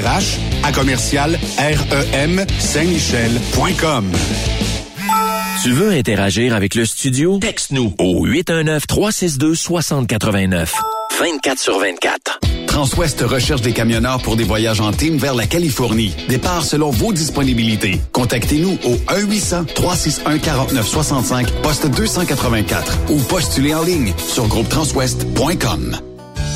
[0.00, 4.10] RH à commercial REM Saint-Michel.com.
[5.62, 7.38] Tu veux interagir avec le studio?
[7.38, 10.70] Texte-nous au 819-362-6089.
[11.18, 12.40] 24 sur 24.
[12.66, 16.16] Transwest recherche des camionneurs pour des voyages en team vers la Californie.
[16.28, 18.00] Départ selon vos disponibilités.
[18.12, 26.09] Contactez-nous au 1-800-361-4965, poste 284 ou postulez en ligne sur groupetranswest.com.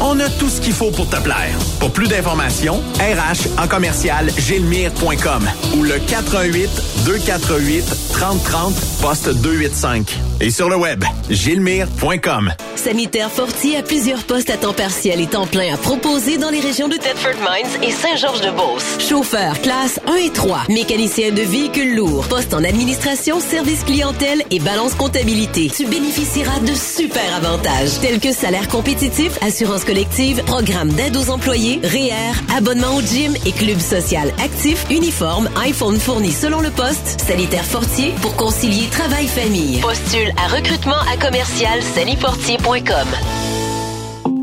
[0.00, 1.56] On a tout ce qu'il faut pour te plaire.
[1.80, 6.70] Pour plus d'informations, RH en commercial gilmire.com ou le 418
[7.04, 10.18] 248 3030 poste 285.
[10.40, 12.52] Et sur le web, gilmire.com.
[12.76, 16.60] Sanitaire Fortier a plusieurs postes à temps partiel et temps plein à proposer dans les
[16.60, 18.98] régions de Thetford Mines et Saint-Georges-de-Beauce.
[19.08, 24.58] Chauffeur classe 1 et 3, mécanicien de véhicules lourds, poste en administration, service clientèle et
[24.58, 25.70] balance comptabilité.
[25.74, 31.80] Tu bénéficieras de super avantages tels que salaire compétitif, assurance collective, programme d'aide aux employés,
[31.82, 37.64] REER, abonnement au gym et club social actif, uniforme, iPhone fourni selon le poste, sanitaire
[37.64, 39.80] Fortier pour concilier travail-famille.
[39.80, 43.08] Postule à recrutement à commercial salifortier.com.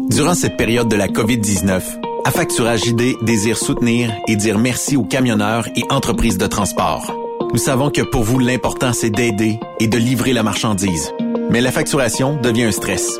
[0.09, 1.81] Durant cette période de la COVID-19,
[2.23, 7.11] Affacturage ID désire soutenir et dire merci aux camionneurs et entreprises de transport.
[7.51, 11.11] Nous savons que pour vous, l'important, c'est d'aider et de livrer la marchandise.
[11.49, 13.19] Mais la facturation devient un stress.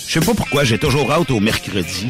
[0.07, 2.07] Je sais pas pourquoi j'ai toujours hâte au mercredi.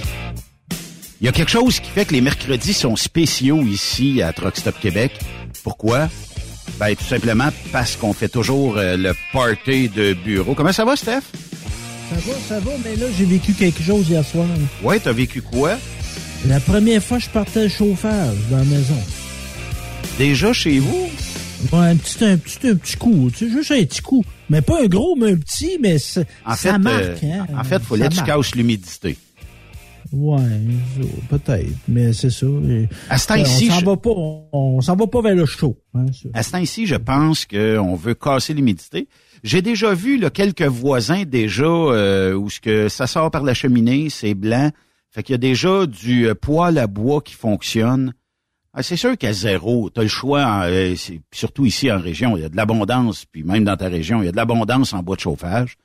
[1.21, 4.57] Il y a quelque chose qui fait que les mercredis sont spéciaux ici à Truck
[4.57, 5.13] Stop Québec.
[5.63, 6.09] Pourquoi?
[6.79, 10.55] Ben, tout simplement parce qu'on fait toujours euh, le party de bureau.
[10.55, 11.23] Comment ça va, Steph?
[12.11, 14.47] Ça va, ça va, mais là, j'ai vécu quelque chose hier soir.
[14.83, 15.79] Ouais, t'as vécu quoi?
[16.47, 19.03] La première fois, je partais le chauffage dans la maison.
[20.19, 21.09] Déjà chez vous?
[21.73, 24.25] Ouais, un petit, un petit, un petit coup, tu sais, juste un petit coup.
[24.51, 27.47] Mais pas un gros, mais un petit, mais ça, En ça fait, marque, euh, hein.
[27.59, 29.17] en fait, fallait Ça que tu casses l'humidité.
[30.13, 30.39] Ouais,
[31.29, 32.47] peut-être, mais c'est ça.
[33.11, 34.11] À ce Euh, temps-ci, on s'en je- va pas,
[34.53, 35.77] on, s'en va pas vers le chaud.
[35.95, 36.07] Hein.
[36.33, 39.09] À ce temps-ci, je pense qu'on veut casser l'humidité.
[39.43, 43.53] J'ai déjà vu là, quelques voisins déjà euh, où ce que ça sort par la
[43.55, 44.71] cheminée, c'est blanc.
[45.11, 48.13] Fait qu'il y a déjà du euh, poêle à bois qui fonctionne.
[48.79, 52.37] Ah, c'est sûr qu'à zéro, tu as le choix, euh, c'est- surtout ici en région,
[52.37, 54.93] il y a de l'abondance, puis même dans ta région, il y a de l'abondance
[54.93, 55.77] en bois de chauffage.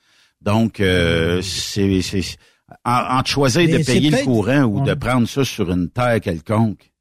[0.41, 2.38] Donc, euh, c'est c'est-
[2.83, 5.89] en, en te choisir Mais de payer le courant ou de prendre ça sur une
[5.89, 6.91] terre quelconque.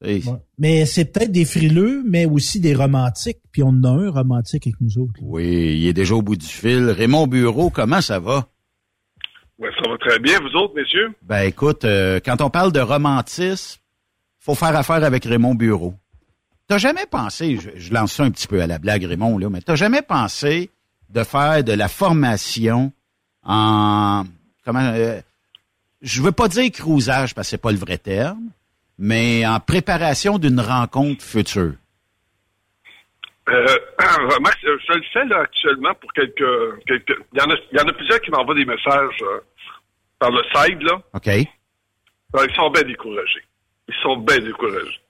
[0.00, 0.20] Ouais.
[0.58, 3.38] Mais c'est peut-être des frileux, mais aussi des romantiques.
[3.50, 5.14] Puis on en a un romantique avec nous autres.
[5.20, 6.90] Oui, il est déjà au bout du fil.
[6.90, 8.46] Raymond Bureau, comment ça va?
[9.58, 11.08] Ouais, ça va très bien, vous autres, messieurs?
[11.22, 13.80] Ben écoute, euh, quand on parle de romantisme,
[14.38, 15.94] faut faire affaire avec Raymond Bureau.
[16.66, 19.48] T'as jamais pensé, je, je lance ça un petit peu à la blague Raymond, là,
[19.48, 20.70] mais t'as jamais pensé
[21.08, 22.92] de faire de la formation
[23.42, 24.24] en
[24.64, 25.20] comment euh,
[26.02, 28.50] je veux pas dire cruisage parce que c'est pas le vrai terme,
[28.98, 31.74] mais en préparation d'une rencontre future?
[33.48, 33.66] Euh,
[34.40, 37.16] Max, euh, je le fais là actuellement pour quelques, quelques.
[37.32, 39.40] Il y en a, il y en a plusieurs qui m'envoient des messages euh,
[40.18, 41.00] par le side là.
[41.14, 41.28] OK?
[42.34, 43.42] Alors, ils sont bien découragés.
[43.88, 45.00] Ils sont bien découragés.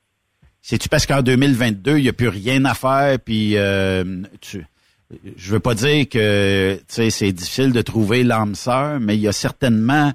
[0.60, 4.64] C'est-tu parce qu'en 2022, il n'y a plus rien à faire, puis euh, tu,
[5.36, 9.32] je veux pas dire que c'est difficile de trouver l'âme sœur, mais il y a
[9.32, 10.12] certainement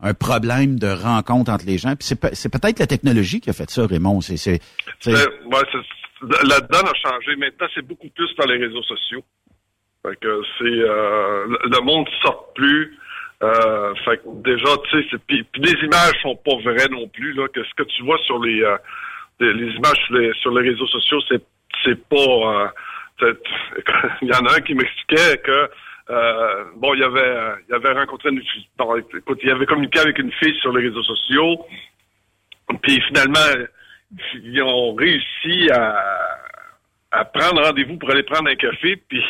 [0.00, 1.96] un problème de rencontre entre les gens.
[1.96, 4.20] Puis c'est, pe- c'est peut-être la technologie qui a fait ça, Raymond.
[4.20, 4.60] C'est, c'est,
[5.06, 7.36] la donne a changé.
[7.36, 9.24] Maintenant, c'est beaucoup plus par les réseaux sociaux.
[10.06, 12.96] Fait que c'est euh, le le monde sort plus.
[13.44, 17.34] Euh, fait que déjà, tu sais, puis, les images sont pas vraies non plus.
[17.34, 18.76] Là, que ce que tu vois sur les euh,
[19.40, 21.42] les, images sur les, sur les réseaux sociaux, c'est
[21.84, 22.16] c'est pas.
[22.16, 22.68] euh,
[24.22, 25.70] il y en a un qui m'expliquait que
[26.10, 28.66] euh, bon, il avait euh, il avait rencontré une fille.
[28.78, 31.66] bon, écoute, il avait communiqué avec une fille sur les réseaux sociaux.
[32.82, 33.66] Puis finalement,
[34.34, 35.96] ils ont réussi à,
[37.12, 38.96] à prendre rendez-vous pour aller prendre un café.
[39.08, 39.22] Puis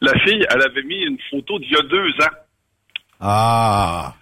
[0.00, 2.36] la fille, elle avait mis une photo d'il y a deux ans.
[3.20, 4.14] Ah,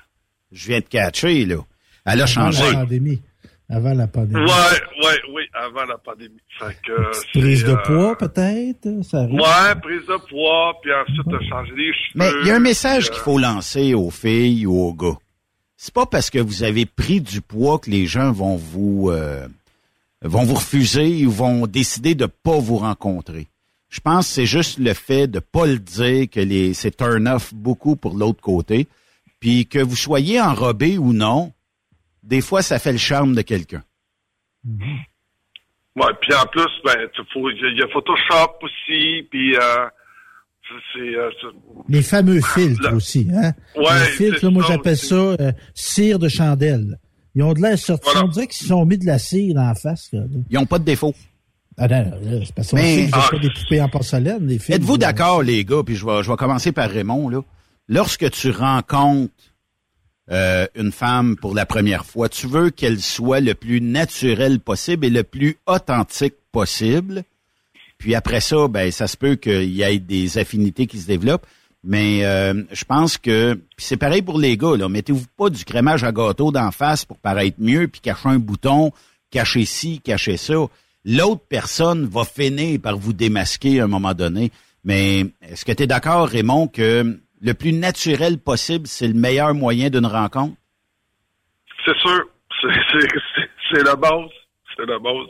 [0.52, 1.56] je viens de catcher là.
[2.04, 2.72] Elle a Avant changé.
[2.72, 3.22] la pandémie.
[3.70, 4.40] Avant la pandémie.
[4.44, 6.36] Ouais, ouais, oui, avant la pandémie.
[6.58, 8.88] Fait que, Prise de euh, poids, peut-être?
[9.04, 9.34] Ça arrive.
[9.34, 12.12] Ouais, prise de poids, puis ensuite, t'as changé les cheveux.
[12.16, 15.16] Mais il y a un message qu'il euh, faut lancer aux filles ou aux gars.
[15.76, 19.48] C'est pas parce que vous avez pris du poids que les gens vont vous euh,
[20.22, 23.48] vont vous refuser ou vont décider de pas vous rencontrer.
[23.88, 27.28] Je pense que c'est juste le fait de pas le dire que les c'est turn
[27.28, 28.88] off beaucoup pour l'autre côté,
[29.40, 31.52] puis que vous soyez enrobé ou non,
[32.22, 33.82] des fois ça fait le charme de quelqu'un.
[35.96, 39.22] Ouais, puis en plus, ben, tu- faut- il y, a- il y a Photoshop aussi,
[39.30, 39.86] puis euh,
[40.92, 43.52] c'est- euh, c'est- Les fameux filtres aussi, hein?
[43.76, 45.06] Ouais, Les filtres, là, moi, j'appelle aussi.
[45.06, 46.98] ça euh, cire de chandelle.
[47.36, 48.08] Ils ont de l'air sortis.
[48.16, 50.08] On dirait qu'ils se sont mis de la cire en face.
[50.12, 50.22] Là.
[50.50, 51.14] Ils ont pas de défaut.
[51.76, 52.12] Ah non,
[52.44, 53.28] c'est parce qu'on sait que Ah.
[53.30, 54.76] pas des poupées en porcelaine, les films.
[54.76, 57.40] Êtes-vous d'accord, les gars, puis je vais, je vais commencer par Raymond, là.
[57.88, 59.32] Lorsque tu rencontres
[60.30, 65.04] euh, une femme pour la première fois, tu veux qu'elle soit le plus naturelle possible
[65.04, 67.24] et le plus authentique possible.
[67.98, 71.46] Puis après ça, ben ça se peut qu'il y ait des affinités qui se développent.
[71.82, 74.76] Mais euh, je pense que puis c'est pareil pour les gars.
[74.78, 78.38] Là, mettez-vous pas du crémage à gâteau d'en face pour paraître mieux, puis cacher un
[78.38, 78.92] bouton,
[79.30, 80.54] cacher ci, cacher ça.
[81.04, 84.50] L'autre personne va finir par vous démasquer à un moment donné.
[84.84, 89.54] Mais est-ce que tu es d'accord, Raymond, que le plus naturel possible, c'est le meilleur
[89.54, 90.56] moyen d'une rencontre?
[91.84, 92.24] C'est sûr,
[92.62, 94.30] c'est- la base,
[94.76, 95.26] c'est la base.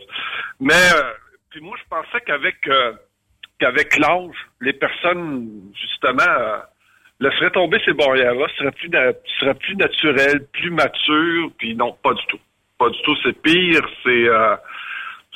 [0.61, 1.03] Mais euh,
[1.51, 2.93] puis moi, je pensais qu'avec euh,
[3.59, 5.49] qu'avec l'âge, les personnes
[5.81, 6.59] justement euh,
[7.21, 8.91] laisseraient tomber ces barrières-là, seraient plus
[9.41, 11.51] seraient plus naturelles, plus matures?
[11.59, 12.39] Puis non, pas du tout,
[12.79, 13.17] pas du tout.
[13.25, 14.57] C'est pire, c'est euh,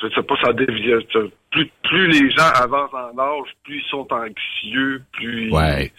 [0.01, 0.91] je sais pas, ça dévie.
[1.51, 5.91] Plus plus les gens avancent en âge, plus ils sont anxieux, plus Ouais.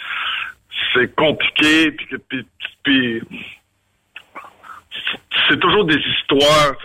[0.94, 2.46] c'est compliqué, puis, que- puis,
[2.82, 3.22] puis
[5.48, 6.76] c'est toujours des histoires.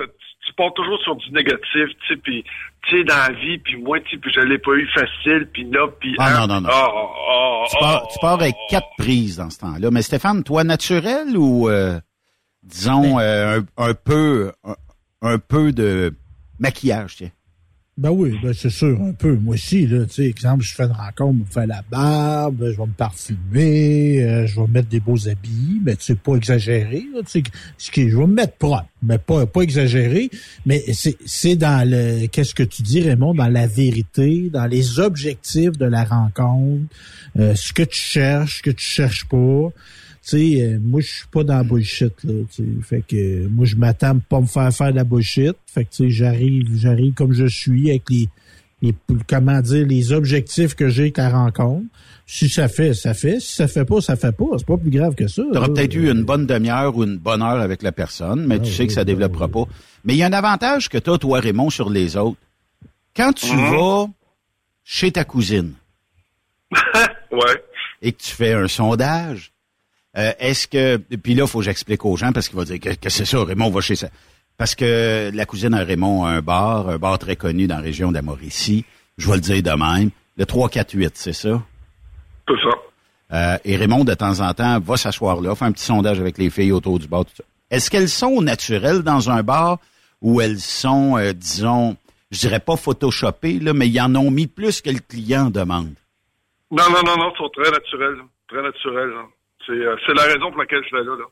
[0.48, 2.44] Tu pars toujours sur du négatif, tu sais, puis
[2.88, 5.48] tu sais, dans la vie, puis moi, tu sais, puis je l'ai pas eu facile,
[5.52, 6.16] puis là, puis...
[6.20, 6.70] Ah, hein, non, non, non.
[6.72, 9.90] ah, ah, Tu ah, pars, tu pars avec quatre prises dans ce temps-là.
[9.92, 12.00] Mais Stéphane, toi, naturel ou, euh,
[12.62, 14.76] disons, euh, un, un peu un,
[15.24, 16.14] un peu de
[16.60, 17.32] maquillage, tiens?
[17.98, 19.38] Ben oui, ben c'est sûr, un peu.
[19.38, 22.70] Moi aussi, là, tu sais, exemple, je fais une rencontre, je me fais la barbe,
[22.70, 26.16] je vais me parfumer, euh, je vais me mettre des beaux habits, mais tu sais,
[26.16, 27.44] pas exagéré, tu sais,
[27.78, 30.30] ce qui, je vais me mettre propre, mais pas, pas exagéré.
[30.66, 35.00] Mais c'est, c'est dans le, qu'est-ce que tu dis, Raymond, dans la vérité, dans les
[35.00, 36.84] objectifs de la rencontre,
[37.40, 39.70] euh, ce que tu cherches, ce que tu cherches pas.
[40.28, 42.82] Tu sais, euh, moi, je suis pas dans la bullshit, là, tu sais.
[42.82, 45.56] Fait que, euh, moi, je m'attends à pas me faire faire de la bullshit.
[45.68, 48.28] Fait que, tu sais, j'arrive, j'arrive comme je suis avec les,
[48.82, 48.96] les,
[49.28, 51.86] comment dire, les objectifs que j'ai avec la rencontre.
[52.26, 53.40] Si ça fait, ça fait.
[53.40, 54.46] Si ça fait pas, ça fait pas.
[54.58, 55.44] C'est pas plus grave que ça.
[55.52, 58.60] Tu auras peut-être eu une bonne demi-heure ou une bonne heure avec la personne, mais
[58.60, 59.66] tu sais que ça développera pas.
[60.04, 62.38] Mais il y a un avantage que tu as, toi, Raymond, sur les autres.
[63.16, 64.08] Quand tu vas
[64.84, 65.74] chez ta cousine
[67.32, 67.64] ouais.
[68.02, 69.52] et que tu fais un sondage,
[70.18, 70.98] euh, est-ce que...
[70.98, 73.26] Puis là, il faut que j'explique aux gens parce qu'il va dire que, que c'est
[73.26, 74.08] ça, Raymond va chez ça.
[74.58, 77.82] Parce que la cousine à Raymond a un bar, un bar très connu dans la
[77.82, 78.86] région de la Mauricie.
[79.18, 80.12] Je vais le dire de même.
[80.38, 81.62] Le 348, c'est ça?
[82.48, 82.78] C'est ça.
[83.34, 86.38] Euh, et Raymond, de temps en temps, va s'asseoir là, fait un petit sondage avec
[86.38, 87.26] les filles autour du bar.
[87.26, 87.44] Tout ça.
[87.72, 89.80] Est-ce qu'elles sont naturelles dans un bar
[90.22, 91.98] ou elles sont, euh, disons,
[92.32, 95.94] je dirais pas photoshopées, là, mais ils en ont mis plus que le client demande?
[96.72, 98.18] Non, non, non, non, sont très naturels,
[98.48, 99.12] très naturels.
[99.18, 99.28] hein.
[99.66, 101.26] C'est euh, c'est la raison pour laquelle je vais là, là.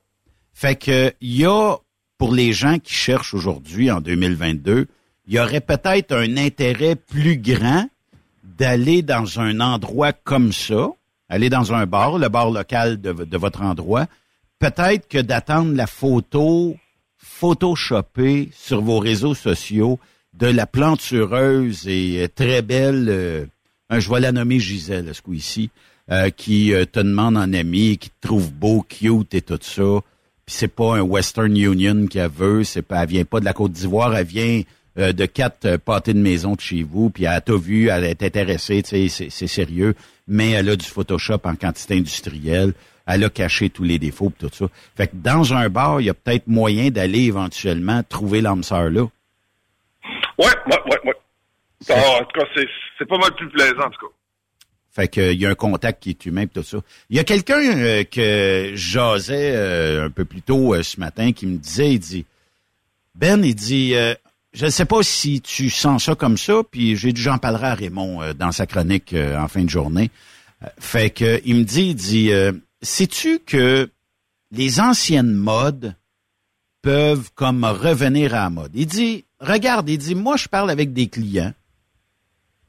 [0.53, 1.77] Fait que il y a,
[2.17, 4.87] pour les gens qui cherchent aujourd'hui, en 2022,
[5.27, 7.87] il y aurait peut-être un intérêt plus grand
[8.43, 10.89] d'aller dans un endroit comme ça,
[11.29, 14.05] aller dans un bar, le bar local de, de votre endroit,
[14.59, 16.75] peut-être que d'attendre la photo
[17.17, 19.99] photoshopée sur vos réseaux sociaux
[20.33, 23.45] de la plantureuse et euh, très belle, euh,
[23.91, 25.69] je vais la nommer Gisèle, ce coup-ci,
[26.11, 30.01] euh, qui euh, te demande en ami, qui te trouve beau, cute et tout ça.
[30.45, 33.53] Puis c'est pas un Western Union qu'elle veut, c'est pas, elle vient pas de la
[33.53, 34.61] Côte d'Ivoire, elle vient
[34.97, 38.03] euh, de quatre euh, pâtés de maison de chez vous, puis elle t'a vu, elle
[38.03, 39.95] est intéressée, c'est, c'est sérieux,
[40.27, 42.73] mais elle a du Photoshop en quantité industrielle,
[43.07, 44.65] elle a caché tous les défauts pis tout ça.
[44.95, 48.89] Fait que dans un bar, il y a peut-être moyen d'aller éventuellement trouver l'âme sœur
[48.89, 49.07] là.
[50.37, 51.15] Ouais, ouais, ouais, ouais.
[51.89, 52.67] Ah, en tout cas, c'est
[52.97, 54.13] c'est pas mal plus plaisant, en tout cas.
[54.93, 56.77] Fait que il y a un contact qui est humain pis tout ça.
[57.09, 61.31] Il y a quelqu'un euh, que jasais euh, un peu plus tôt euh, ce matin
[61.31, 62.25] qui me disait, il dit
[63.15, 64.13] Ben, il dit euh,
[64.53, 67.73] je ne sais pas si tu sens ça comme ça, puis j'ai j'en parlerai à
[67.73, 70.11] Raymond dans sa chronique en fin de journée.
[70.77, 72.31] Fait que il me dit, il dit
[72.83, 73.89] sais-tu que
[74.51, 75.95] les anciennes modes
[76.83, 78.71] peuvent comme revenir à la mode?
[78.75, 81.53] Il dit, regarde, il dit, moi, je parle avec des clients.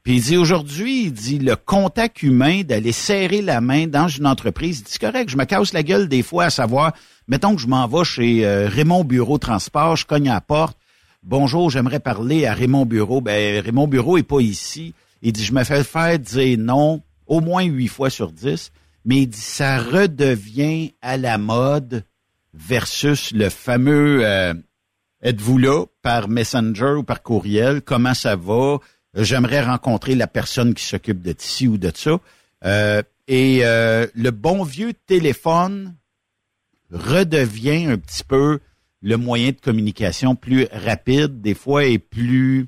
[0.05, 4.27] Puis il dit, aujourd'hui, il dit, le contact humain, d'aller serrer la main dans une
[4.27, 6.93] entreprise, il dit, c'est correct, je me casse la gueule des fois à savoir,
[7.27, 10.77] mettons que je m'en vais chez euh, Raymond Bureau Transport, je cogne à la porte,
[11.23, 13.19] bonjour, j'aimerais parler à Raymond Bureau.
[13.19, 14.93] Ben, Raymond Bureau est pas ici.
[15.23, 18.71] Il dit, je me fais faire dire non au moins huit fois sur dix,
[19.05, 22.03] mais il dit, ça redevient à la mode
[22.53, 24.53] versus le fameux euh,
[25.23, 28.77] êtes-vous là par Messenger ou par courriel, comment ça va,
[29.15, 32.19] j'aimerais rencontrer la personne qui s'occupe de ci ou de ça.
[32.65, 35.95] Euh, et euh, le bon vieux téléphone
[36.91, 38.59] redevient un petit peu
[39.01, 42.67] le moyen de communication plus rapide, des fois, et plus...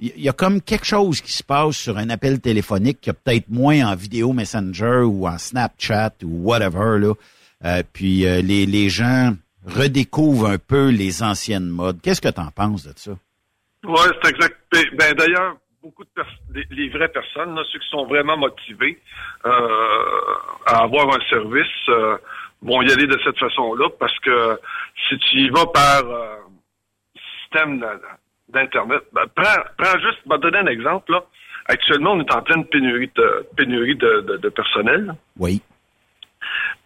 [0.00, 3.14] Il y a comme quelque chose qui se passe sur un appel téléphonique qui a
[3.14, 6.98] peut-être moins en vidéo Messenger ou en Snapchat ou whatever.
[6.98, 7.14] Là.
[7.64, 12.00] Euh, puis euh, les, les gens redécouvrent un peu les anciennes modes.
[12.02, 13.12] Qu'est-ce que tu en penses de ça?
[13.86, 14.56] Oui, c'est exact.
[14.98, 16.22] Ben, D'ailleurs, beaucoup de
[16.54, 18.98] les, les, vraies personnes, là, ceux qui sont vraiment motivés
[19.44, 20.30] euh,
[20.66, 22.16] à avoir un service, euh,
[22.62, 24.58] vont y aller de cette façon-là parce que
[25.08, 26.36] si tu y vas par euh,
[27.42, 27.84] système
[28.48, 31.12] d'Internet, ben, prends, prends juste, je vais te donner un exemple.
[31.12, 31.24] Là.
[31.66, 35.14] Actuellement, on est en pleine pénurie de, pénurie de, de, de personnel.
[35.38, 35.60] Oui.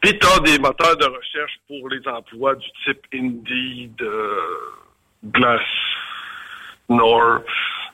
[0.01, 4.03] Puis tu as des moteurs de recherche pour les emplois du type Indeed,
[5.25, 5.63] Glass,
[6.89, 7.39] Nor, euh,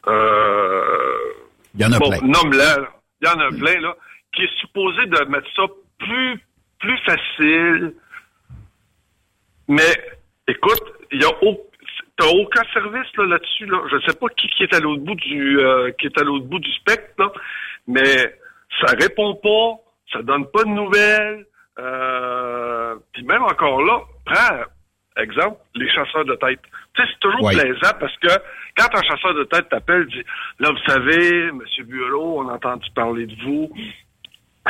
[0.07, 2.21] il y en a bon, plein.
[2.23, 2.87] Nomme-le.
[3.21, 3.97] Il y en a plein, là,
[4.35, 5.63] qui est supposé de mettre ça
[5.99, 6.41] plus,
[6.79, 7.95] plus facile.
[9.69, 9.95] Mais,
[10.47, 11.71] écoute, il y a au,
[12.17, 13.67] t'as aucun service là, là-dessus.
[13.67, 13.83] Là.
[13.91, 16.25] Je ne sais pas qui, qui est à l'autre bout du euh, qui est à
[16.25, 17.33] l'autre bout du spectre, là,
[17.87, 18.37] mais
[18.81, 19.81] ça répond pas,
[20.13, 21.47] ça donne pas de nouvelles.
[21.79, 24.63] Euh, puis même encore là, prends
[25.17, 26.61] exemple les chasseurs de tête.
[26.95, 28.29] Tu sais, c'est toujours plaisant parce que
[28.77, 30.23] quand un chasseur de tête t'appelle, dit
[30.59, 33.71] là vous savez, Monsieur Bureau, on a entendu parler de vous.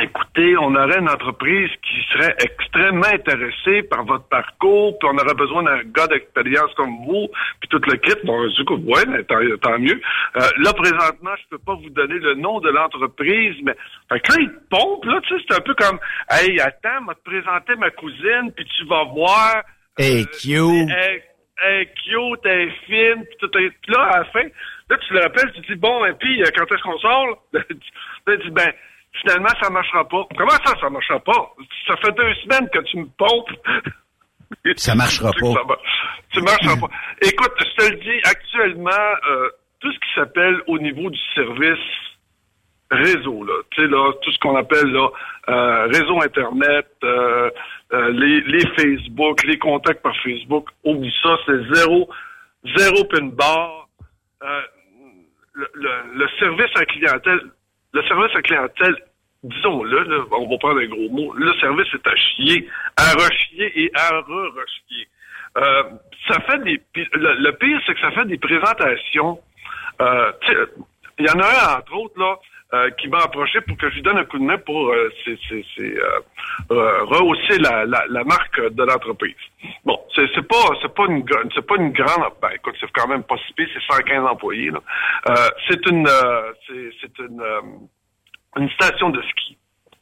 [0.01, 5.35] Écoutez, on aurait une entreprise qui serait extrêmement intéressée par votre parcours, puis on aurait
[5.35, 7.29] besoin d'un gars d'expérience comme vous,
[7.61, 8.13] puis tout le kit.
[8.25, 10.01] Bon, du coup, ouais, mais tant, tant mieux.
[10.35, 13.73] Euh, là, présentement, je peux pas vous donner le nom de l'entreprise, mais
[14.09, 15.97] fait que là, il te pompe, là, tu sais, c'est un peu comme
[16.29, 19.63] Hey, attends, m'a te présenter ma cousine, puis tu vas voir.
[19.97, 20.89] Hey, cute.
[21.63, 24.43] Elle, est cute, elle est fine, puis tout est- là, à la fin,
[24.89, 27.27] là, tu le rappelles, tu te dis, bon, et puis, euh, quand est-ce qu'on sort?
[27.53, 27.61] là?
[27.69, 28.71] Tu dis, ben,
[29.21, 30.27] finalement, ça marchera pas.
[30.37, 31.53] Comment ça, ça marchera pas?
[31.87, 33.51] Ça fait deux semaines que tu me pompes.
[34.77, 35.53] Ça marchera pas.
[35.53, 35.79] ça va-
[36.31, 36.87] Tu marcheras pas.
[37.21, 38.91] Écoute, je te le dis, actuellement,
[39.29, 41.79] euh, tout ce qui s'appelle au niveau du service
[42.91, 45.07] réseau, là, tu sais, là, tout ce qu'on appelle là,
[45.49, 47.49] euh, réseau Internet, euh,
[47.95, 52.09] euh, les, les Facebook, les contacts par Facebook, oublie ça, c'est zéro,
[52.75, 53.87] zéro pin bar.
[54.43, 54.61] Euh,
[55.53, 57.39] le, le- service à clientèle,
[57.93, 58.95] le service à clientèle,
[59.43, 63.91] disons-le, on va prendre un gros mot, le service est à chier, à rechier et
[63.93, 65.07] à re-rechier.
[65.57, 65.83] Euh,
[66.27, 66.81] ça fait des,
[67.13, 69.39] le, le pire, c'est que ça fait des présentations.
[70.01, 70.31] Euh,
[71.19, 72.37] il y en a un, entre autres, là,
[72.73, 75.09] euh, qui m'a approché pour que je lui donne un coup de main pour euh,
[75.23, 75.95] c'est, c'est, c'est,
[76.71, 79.35] euh, rehausser la, la, la marque de l'entreprise.
[79.85, 81.23] Bon, c'est, c'est pas c'est pas une
[81.53, 84.71] c'est pas une grande ben écoute, c'est quand même pas si pire, c'est 115 employés
[84.71, 84.79] là.
[85.69, 86.07] C'est une
[86.67, 87.43] c'est, c'est une
[88.57, 89.57] une station de ski.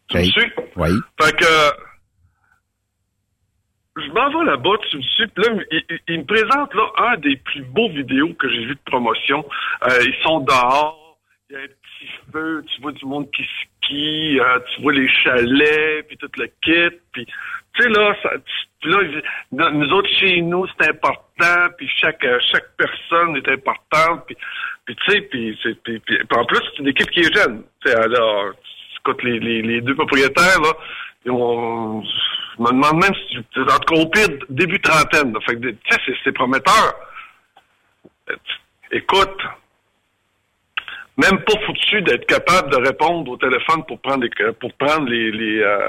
[0.09, 0.51] Tu me suis?
[0.75, 0.89] Oui.
[1.21, 1.45] Fait que
[3.95, 6.83] je m'en vais là-bas, tu me suis, puis là, il, il- il me présente là
[6.97, 9.45] un des plus beaux vidéos que j'ai vu de promotion.
[9.83, 11.02] Euh, ils sont dehors,
[11.49, 14.93] il y a un petit feu, tu vois du monde qui skie, euh, tu vois
[14.93, 18.29] les chalets, puis tout le kit, puis tu sais là, ça,
[18.81, 24.25] puis là, nous autres chez nous c'est important, puis chaque euh, chaque personne est importante,
[24.25, 24.37] puis
[24.85, 27.63] puis tu sais, puis puis, puis- en plus c'est une équipe qui est jeune.
[27.85, 28.51] Tu sais, alors,
[28.99, 30.73] écoute les, les, les deux propriétaires là,
[31.25, 35.33] ils ont, je me demande même si tu en tout cas au pire début trentaine.
[35.33, 35.39] là.
[35.47, 35.55] Tu
[35.89, 36.93] sais, c'est- c'est prometteur.
[38.29, 38.35] Euh,
[38.91, 39.39] Écoute,
[41.17, 45.31] même pas foutu d'être capable de répondre au téléphone pour prendre les pour prendre les,
[45.31, 45.79] les euh,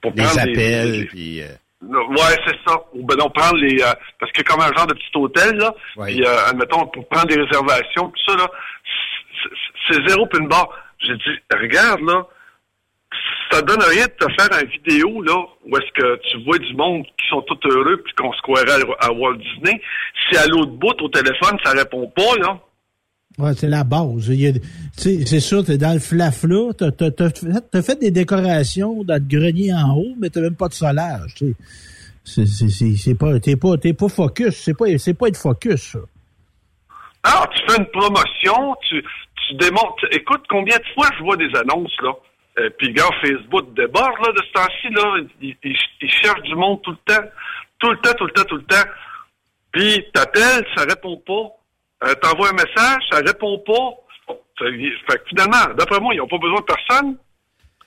[0.00, 1.42] pour Les prendre appels, les- puis...
[1.42, 1.46] euh,
[1.82, 2.74] Ouais, c'est ça.
[2.94, 5.74] Ou ben non, prendre les euh, parce que comme un genre de petit hôtel là,
[5.96, 6.06] Ouais.
[6.14, 8.48] puis euh, admettons pour prendre des réservations, tout ça là,
[9.88, 10.68] c'est- zéro pin bar.
[11.00, 12.26] J'ai dit regarde là,
[13.50, 16.74] ça donne rien de te faire une vidéo là où est-ce que tu vois du
[16.74, 19.80] monde qui sont tout heureux puis qu'on se croirait à, à Walt Disney.
[20.30, 22.58] Si à l'autre bout au téléphone ça répond pas là,
[23.38, 24.32] Ouais, c'est la base.
[24.96, 29.22] C'est sûr, t'es dans le flafla, t'as, t'as, t'as fait, t'as fait des décorations dans
[29.22, 31.34] le grenier en haut, mais t'as même pas de solage.
[32.24, 34.56] C'est, c'est, c'est, c'est pas, t'es pas, t'es pas focus.
[34.56, 35.98] C'est pas, c'est pas être focus, ça.
[37.24, 39.04] Ah, tu fais une promotion, tu,
[39.46, 40.06] tu démontres.
[40.12, 42.12] Écoute, combien de fois je vois des annonces, là?
[42.58, 45.18] Euh, puis, gars, Facebook déborde, là, de ce temps-ci, là.
[45.42, 47.22] Ils cherchent du monde tout le temps.
[47.78, 48.88] Tout le temps, tout le temps, tout le temps.
[49.72, 52.08] Puis, t'appelles, ça répond pas.
[52.08, 54.34] Euh, T'envoies un message, ça répond pas.
[54.58, 57.16] Fait, fait que finalement, d'après moi, ils n'ont pas besoin de personne.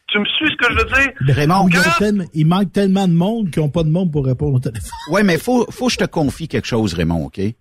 [0.07, 1.35] Tu me suis ce que je veux dire?
[1.35, 4.25] Raymond, Il manque, tellement, il manque tellement de monde qu'ils n'ont pas de monde pour
[4.25, 4.89] répondre au téléphone.
[5.11, 7.37] Ouais, mais faut, faut que je te confie quelque chose, Raymond, OK?
[7.37, 7.53] Il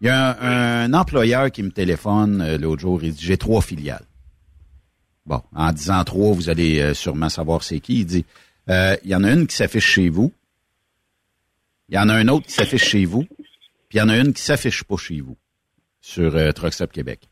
[0.00, 3.62] y a un, un employeur qui me téléphone euh, l'autre jour, il dit J'ai trois
[3.62, 4.04] filiales.
[5.26, 8.00] Bon, en disant trois, vous allez euh, sûrement savoir c'est qui.
[8.00, 8.24] Il dit
[8.70, 10.32] euh, Il y en a une qui s'affiche chez vous,
[11.88, 13.24] il y en a un autre qui s'affiche chez vous,
[13.88, 15.36] puis il y en a une qui s'affiche pas chez vous
[16.00, 17.28] sur euh, Truck Stop Québec.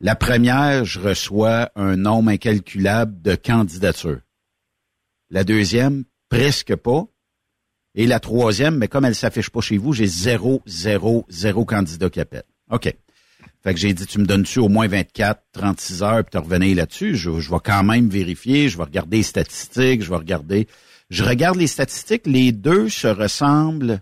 [0.00, 4.20] La première, je reçois un nombre incalculable de candidatures.
[5.30, 7.04] La deuxième, presque pas.
[7.94, 12.08] Et la troisième, mais comme elle s'affiche pas chez vous, j'ai zéro, zéro, zéro candidat
[12.08, 12.44] qui appelle.
[12.70, 12.94] OK.
[13.62, 16.74] Fait que j'ai dit, tu me donnes-tu au moins 24, 36 heures, puis tu revenais
[16.74, 17.14] là-dessus?
[17.16, 20.66] Je, je vais quand même vérifier, je vais regarder les statistiques, je vais regarder.
[21.10, 24.00] Je regarde les statistiques, les deux se ressemblent,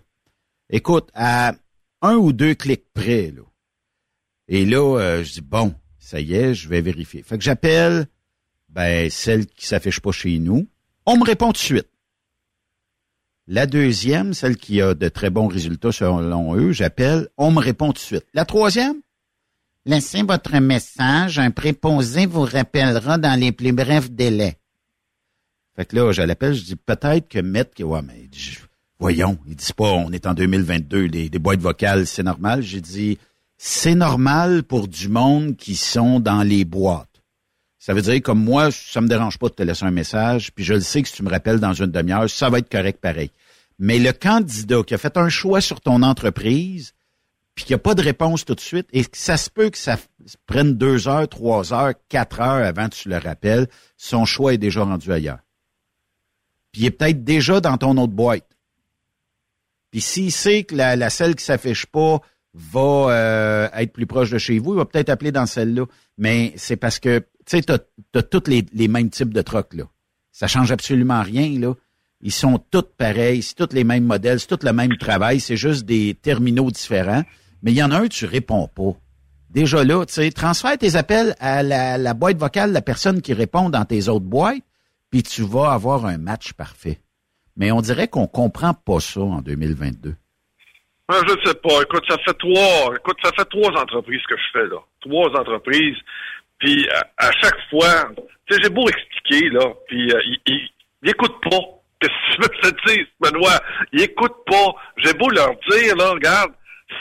[0.69, 1.55] écoute, à
[2.01, 3.31] un ou deux clics près.
[3.35, 3.41] Là.
[4.47, 7.21] Et là, euh, je dis, bon, ça y est, je vais vérifier.
[7.23, 8.07] Fait que j'appelle
[8.69, 10.67] ben, celle qui s'affiche pas chez nous.
[11.05, 11.89] On me répond tout de suite.
[13.47, 17.87] La deuxième, celle qui a de très bons résultats selon eux, j'appelle, on me répond
[17.87, 18.25] tout de suite.
[18.35, 19.01] La troisième,
[19.85, 24.57] laissez votre message, un préposé vous rappellera dans les plus brefs délais.
[25.75, 28.29] Fait que là, je l'appelle, je dis peut-être que mettre ouais, mais
[28.99, 32.61] voyons, ils disent pas on est en 2022, des, des boîtes vocales, c'est normal.
[32.61, 33.17] J'ai dit
[33.57, 37.07] c'est normal pour du monde qui sont dans les boîtes.
[37.77, 40.65] Ça veut dire comme moi, ça me dérange pas de te laisser un message, puis
[40.65, 42.99] je le sais que si tu me rappelles dans une demi-heure, ça va être correct
[43.01, 43.31] pareil.
[43.79, 46.93] Mais le candidat qui a fait un choix sur ton entreprise,
[47.59, 49.77] puis qu'il n'y a pas de réponse tout de suite, et ça se peut que
[49.77, 49.97] ça
[50.45, 53.67] prenne deux heures, trois heures, quatre heures avant que tu le rappelles,
[53.97, 55.39] son choix est déjà rendu ailleurs.
[56.71, 58.47] Puis il est peut-être déjà dans ton autre boîte.
[59.91, 62.21] Puis s'il sait que la, la celle qui s'affiche pas
[62.53, 65.83] va euh, être plus proche de chez vous, il va peut-être appeler dans celle-là.
[66.17, 69.73] Mais c'est parce que, tu sais, tu as, tous les, les mêmes types de trucks,
[69.73, 69.83] là.
[70.31, 71.73] Ça change absolument rien, là.
[72.21, 75.57] Ils sont tous pareils, c'est tous les mêmes modèles, c'est tout le même travail, c'est
[75.57, 77.25] juste des terminaux différents.
[77.63, 78.93] Mais il y en a un, tu réponds pas.
[79.49, 83.69] Déjà là, tu sais, transfère tes appels à la, boîte vocale la personne qui répond
[83.69, 84.63] dans tes autres boîtes,
[85.09, 86.99] puis tu vas avoir un match parfait.
[87.57, 90.15] Mais on dirait qu'on comprend pas ça en 2022.
[91.11, 91.81] Ah, je sais pas.
[91.81, 92.95] Écoute, ça fait trois.
[92.95, 94.77] Écoute, ça fait trois entreprises que je fais là.
[95.01, 95.97] Trois entreprises.
[96.59, 98.11] Puis à, chaque fois,
[98.45, 101.57] tu sais, j'ai beau expliquer là, puis euh, ils pas.
[101.99, 103.59] Qu'est-ce que tu veux que je te dise, Benoît?
[103.91, 104.73] Ils écoutent pas.
[104.97, 106.51] J'ai beau leur dire là, regarde,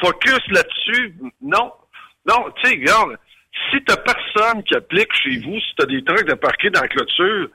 [0.01, 1.15] focus là-dessus?
[1.41, 1.73] Non,
[2.27, 3.17] non, tu sais, regarde.
[3.71, 6.89] Si t'as personne qui applique chez vous, si t'as des trucs de parquer dans la
[6.89, 7.49] clôture,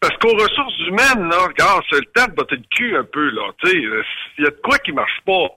[0.00, 3.30] parce qu'aux ressources humaines, là, regarde, c'est le temps de botter le cul un peu,
[3.30, 3.42] là.
[3.62, 3.76] Tu sais,
[4.38, 5.48] il y a de quoi qui marche pas.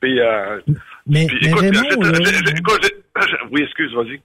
[0.00, 0.60] Puis, euh,
[1.06, 2.18] Mais, puis, mais écoute, Raymond, là,
[3.50, 4.20] oui, excuse, vas-y.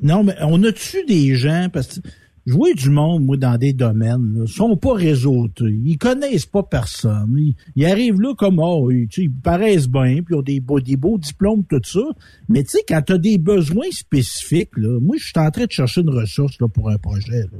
[0.00, 2.08] Non, mais on a-tu des gens, parce que
[2.52, 5.78] vois du monde, moi, dans des domaines, là, sont pas réseautés.
[5.84, 7.36] Ils connaissent pas personne.
[7.74, 9.08] Ils, arrivent là comme, oh, ils,
[9.42, 10.60] paraissent bien, puis ils ont des
[10.96, 12.00] beaux, diplômes, tout ça.
[12.48, 15.64] Mais tu sais, quand tu as des besoins spécifiques, là, moi, je suis en train
[15.64, 17.40] de chercher une ressource là, pour un projet.
[17.40, 17.58] Là.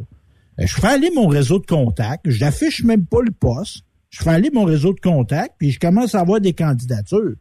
[0.60, 3.84] Euh, Je fais aller mon réseau de contacts, je n'affiche même pas le poste.
[4.10, 7.34] Je fais aller mon réseau de contacts, puis je commence à avoir des candidatures.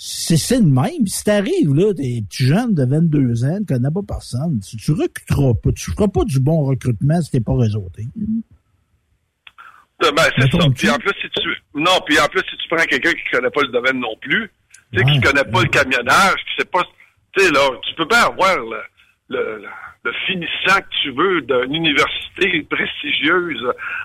[0.00, 1.06] C'est le même.
[1.06, 4.92] Si t'arrives, là, t'es petit jeune de 22 ans, tu connais pas personne, tu, tu
[4.92, 5.72] recruteras pas.
[5.72, 8.04] Tu feras pas du bon recrutement si t'es pas réseauté.
[10.04, 10.58] Euh, Ben, c'est ça.
[10.76, 13.50] Puis en plus, si tu, non, puis en plus, si tu prends quelqu'un qui connaît
[13.50, 14.48] pas le domaine non plus,
[14.92, 16.84] tu sais, qui Ouais, connaît pas le camionnage, qui sait pas,
[17.36, 19.62] tu sais, là, tu peux pas avoir le-
[20.04, 23.60] le finissant que tu veux d'une université prestigieuse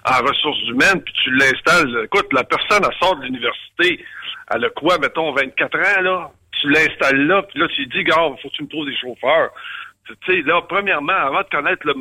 [0.10, 1.96] en ressources humaines, puis tu l'installes.
[2.06, 4.04] Écoute, la personne, elle sort de l'université,
[4.52, 6.32] elle a quoi, mettons, 24 ans, là?
[6.62, 8.96] Tu l'installes là, puis là, tu lui dis, gars, faut que tu me trouves des
[8.98, 9.50] chauffeurs.
[10.08, 11.94] Tu sais, là, premièrement, avant de connaître le,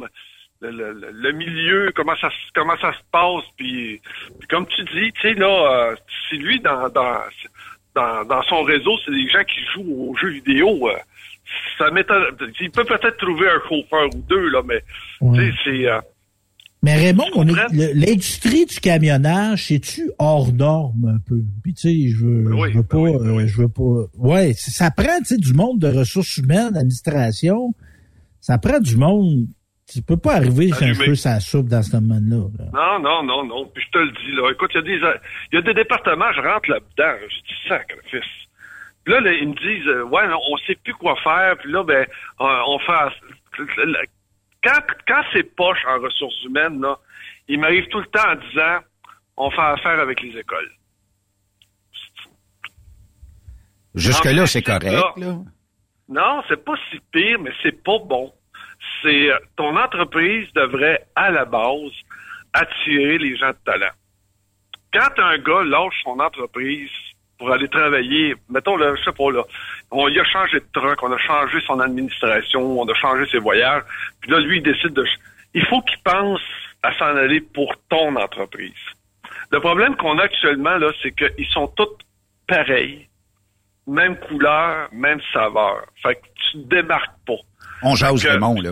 [0.60, 4.00] le, le- le milieu, comment ça, se- comment ça se passe, puis,
[4.38, 5.46] puis comme tu dis, tu sais, là,
[5.90, 5.96] euh,
[6.28, 7.18] si lui, dans, dans,
[7.94, 10.96] dans, dans son réseau, c'est des gens qui jouent aux jeux vidéo, euh,
[11.78, 12.24] ça m'étonne.
[12.60, 14.82] Il peut peut-être trouver un chauffeur ou deux, là, mais,
[15.34, 15.88] tu sais, c'est...
[15.90, 16.00] euh,
[16.84, 21.40] Mais Raymond, on est- le- l'industrie du camionnage, c'est-tu hors norme un peu?
[21.62, 24.08] Puis tu sais, je veux, je veux pas, euh, je veux pas.
[24.18, 27.72] Ouais, ça prend, tu sais, du monde de ressources humaines, d'administration.
[28.40, 29.46] Ça prend du monde
[29.92, 32.46] Tu peux pas arriver chez un feu sa soupe dans ce domaine-là.
[32.58, 32.64] là.
[32.72, 33.66] Non, non, non, non.
[33.74, 34.50] Puis je te le dis, là.
[34.50, 35.18] Écoute, il y a des,
[35.52, 37.18] il y a des départements, je rentre là-dedans.
[37.28, 38.30] Je dis, sacrifice.
[39.04, 41.56] Puis là, là, ils me disent, euh, ouais, non, on sait plus quoi faire.
[41.60, 42.06] Puis là, ben,
[42.40, 43.12] on, on fait...
[44.62, 46.98] Quand, quand c'est poche en ressources humaines, là,
[47.48, 48.78] il m'arrive tout le temps en disant,
[49.36, 50.70] on fait affaire avec les écoles.
[53.94, 55.38] Jusque-là, c'est correct, là, là.
[56.08, 58.32] Non, c'est pas si pire, mais c'est pas bon.
[59.02, 61.92] C'est euh, ton entreprise devrait à la base
[62.52, 63.92] attirer les gens de talent.
[64.92, 66.90] Quand un gars lâche son entreprise
[67.42, 69.42] pour aller travailler, mettons là, je sais pas là,
[69.90, 73.38] on y a changé de truc, on a changé son administration, on a changé ses
[73.38, 73.82] voyages,
[74.20, 75.04] puis là lui il décide de,
[75.54, 76.40] il faut qu'il pense
[76.84, 78.70] à s'en aller pour ton entreprise.
[79.50, 81.88] Le problème qu'on a actuellement là, c'est qu'ils sont tous
[82.46, 83.08] pareils
[83.88, 85.84] même couleur, même saveur.
[86.00, 86.20] Fait que
[86.52, 87.40] tu te démarques pas.
[87.82, 88.70] On jase que- Raymond, là.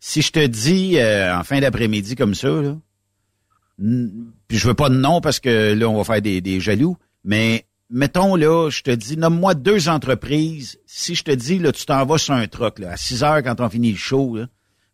[0.00, 2.74] Si je te dis euh, en fin d'après-midi comme ça, là,
[3.78, 6.96] puis je veux pas de nom parce que là, on va faire des, des jaloux,
[7.24, 10.78] mais mettons là, je te dis, nomme-moi deux entreprises.
[10.86, 13.42] Si je te dis, là, tu t'en vas sur un truck, là, à 6 heures
[13.42, 14.46] quand on finit le show, là,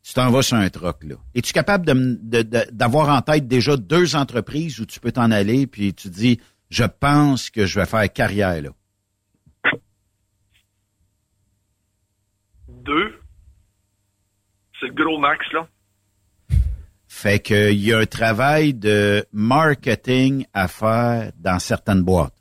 [0.03, 1.15] tu t'en vas sur un truck, là.
[1.35, 5.13] Es-tu capable de m- de- de- d'avoir en tête déjà deux entreprises où tu peux
[5.13, 8.71] t'en aller, puis tu dis, je pense que je vais faire carrière, là?
[12.69, 13.15] Deux,
[14.81, 15.69] c'est le gros max, là.
[17.07, 22.35] Fait qu'il y a un travail de marketing à faire dans certaines boîtes.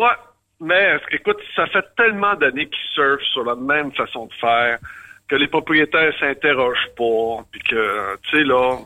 [0.00, 0.16] Ouais,
[0.60, 4.78] mais écoute, ça fait tellement d'années qu'ils surfent sur la même façon de faire
[5.28, 8.78] que les propriétaires s'interrogent pas, puis que, tu sais, là,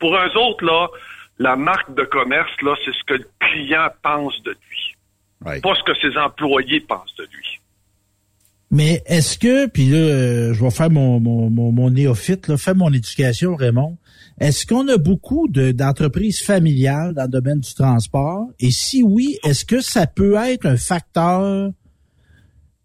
[0.00, 0.88] pour eux autres, là,
[1.38, 5.60] la marque de commerce, là, c'est ce que le client pense de lui.
[5.60, 7.60] Pas ce que ses employés pensent de lui.
[8.72, 12.56] Mais est-ce que, puis là, euh, je vais faire mon, mon, mon, mon néophyte, là,
[12.56, 13.96] faire mon éducation, Raymond.
[14.40, 18.48] Est-ce qu'on a beaucoup de- d'entreprises familiales dans le domaine du transport?
[18.60, 21.70] Et si oui, est-ce que ça peut être un facteur?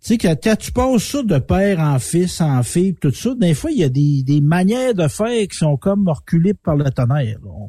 [0.04, 3.54] Tu sais, quand tu passes ça de père en fils, en fille, tout ça, des
[3.54, 6.90] fois, il y a des, des manières de faire qui sont comme reculées par le
[6.90, 7.38] tonnerre.
[7.44, 7.52] là.
[7.52, 7.68] On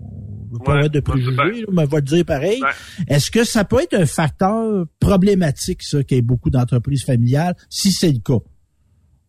[0.53, 2.63] veut pas Ouais, avoir de préjugés, mais on va le dire pareil.
[3.09, 7.55] Est-ce que ça peut être un facteur problématique, ça, qu'il y ait beaucoup d'entreprises familiales,
[7.69, 8.43] si c'est le cas?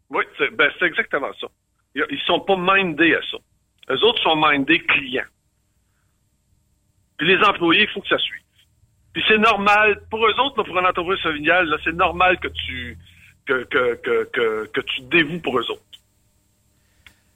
[0.10, 1.48] Oui, c'est ben, c'est exactement ça.
[1.96, 3.38] Ils ils sont pas mindés à ça.
[3.90, 5.26] Eux autres sont mindés clients.
[7.18, 8.40] Puis les employés, il faut que ça suive.
[9.14, 12.48] Puis c'est normal, pour eux autres, là, pour une entreprise familiale, là, c'est normal que
[12.48, 12.98] tu
[13.46, 15.82] que, que, que, que, que tu te dévoues pour eux autres.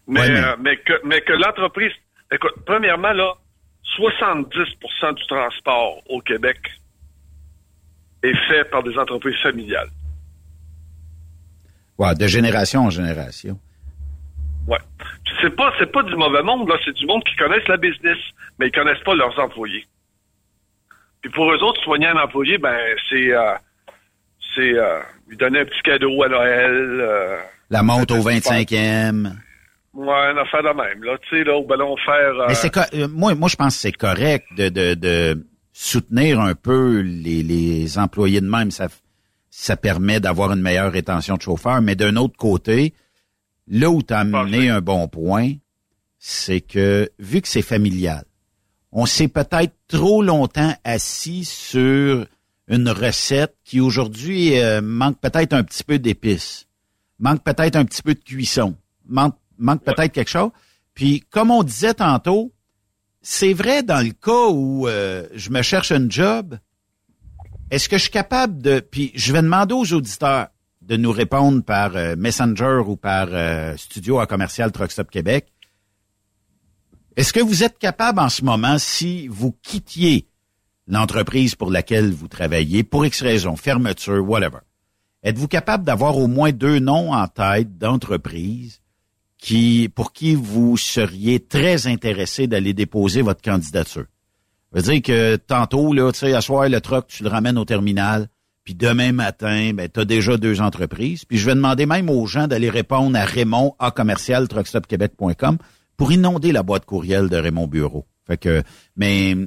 [0.07, 1.91] Mais, Ouais, mais- euh, mais que, mais que l'entreprise,
[2.31, 3.33] écoute, premièrement, là,
[3.97, 6.57] 70% du transport au Québec
[8.23, 9.89] est fait par des entreprises familiales.
[11.97, 13.59] Ouais, de génération en génération.
[14.67, 14.77] Ouais.
[15.41, 18.17] C'est pas c'est pas du mauvais monde là, c'est du monde qui connaissent la business,
[18.59, 19.85] mais ils connaissent pas leurs employés.
[21.21, 22.75] Puis pour eux autres, soigner un employé, ben
[23.09, 23.53] c'est euh,
[24.55, 26.71] c'est euh, lui donner un petit cadeau à Noël.
[27.01, 27.37] Euh,
[27.69, 29.31] La monte au 25e.
[29.93, 32.15] ouais, une affaire de même là, tu sais là, au ballon faire.
[32.41, 36.39] euh, Mais c'est euh, moi, moi, je pense que c'est correct de, de, de soutenir
[36.39, 38.71] un peu les, les employés de même.
[38.71, 38.87] Ça,
[39.49, 41.81] ça permet d'avoir une meilleure rétention de chauffeurs.
[41.81, 42.93] Mais d'un autre côté,
[43.67, 45.53] là où tu as amené un bon point,
[46.19, 48.25] c'est que vu que c'est familial,
[48.91, 52.25] on s'est peut-être trop longtemps assis sur
[52.67, 56.67] une recette qui aujourd'hui euh, manque peut-être un petit peu d'épices,
[57.19, 58.75] manque peut-être un petit peu de cuisson,
[59.05, 60.51] manque, manque peut-être quelque chose.
[60.93, 62.53] Puis comme on disait tantôt,
[63.21, 66.57] c'est vrai dans le cas où euh, je me cherche un job,
[67.69, 68.79] est-ce que je suis capable de...
[68.79, 70.47] Puis je vais demander aux auditeurs
[70.87, 75.51] de nous répondre par euh, Messenger ou par euh, studio à commercial Truck Stop Québec.
[77.17, 80.29] Est-ce que vous êtes capable en ce moment, si vous quittiez
[80.87, 84.59] l'entreprise pour laquelle vous travaillez, pour X raison, fermeture, whatever,
[85.23, 88.81] êtes-vous capable d'avoir au moins deux noms en tête d'entreprises
[89.37, 94.05] qui, pour qui vous seriez très intéressé d'aller déposer votre candidature?
[94.71, 97.57] Ça veut dire que tantôt, là, tu sais, à soir, le truck, tu le ramènes
[97.57, 98.29] au terminal,
[98.67, 101.23] puis demain matin, ben, tu as déjà deux entreprises.
[101.23, 105.57] Puis je vais demander même aux gens d'aller répondre à Raymond à commercial truckstopquebec.com
[105.95, 108.05] pour inonder la boîte courriel de Raymond Bureau.
[108.27, 108.63] Fait que,
[108.97, 109.37] mais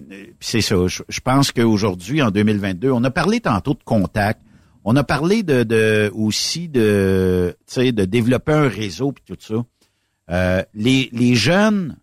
[0.41, 0.77] c'est ça.
[0.87, 4.41] Je, pense qu'aujourd'hui, en 2022, on a parlé tantôt de contact.
[4.85, 9.63] On a parlé de, de aussi de, de développer un réseau puis tout ça.
[10.31, 11.99] Euh, les, les jeunes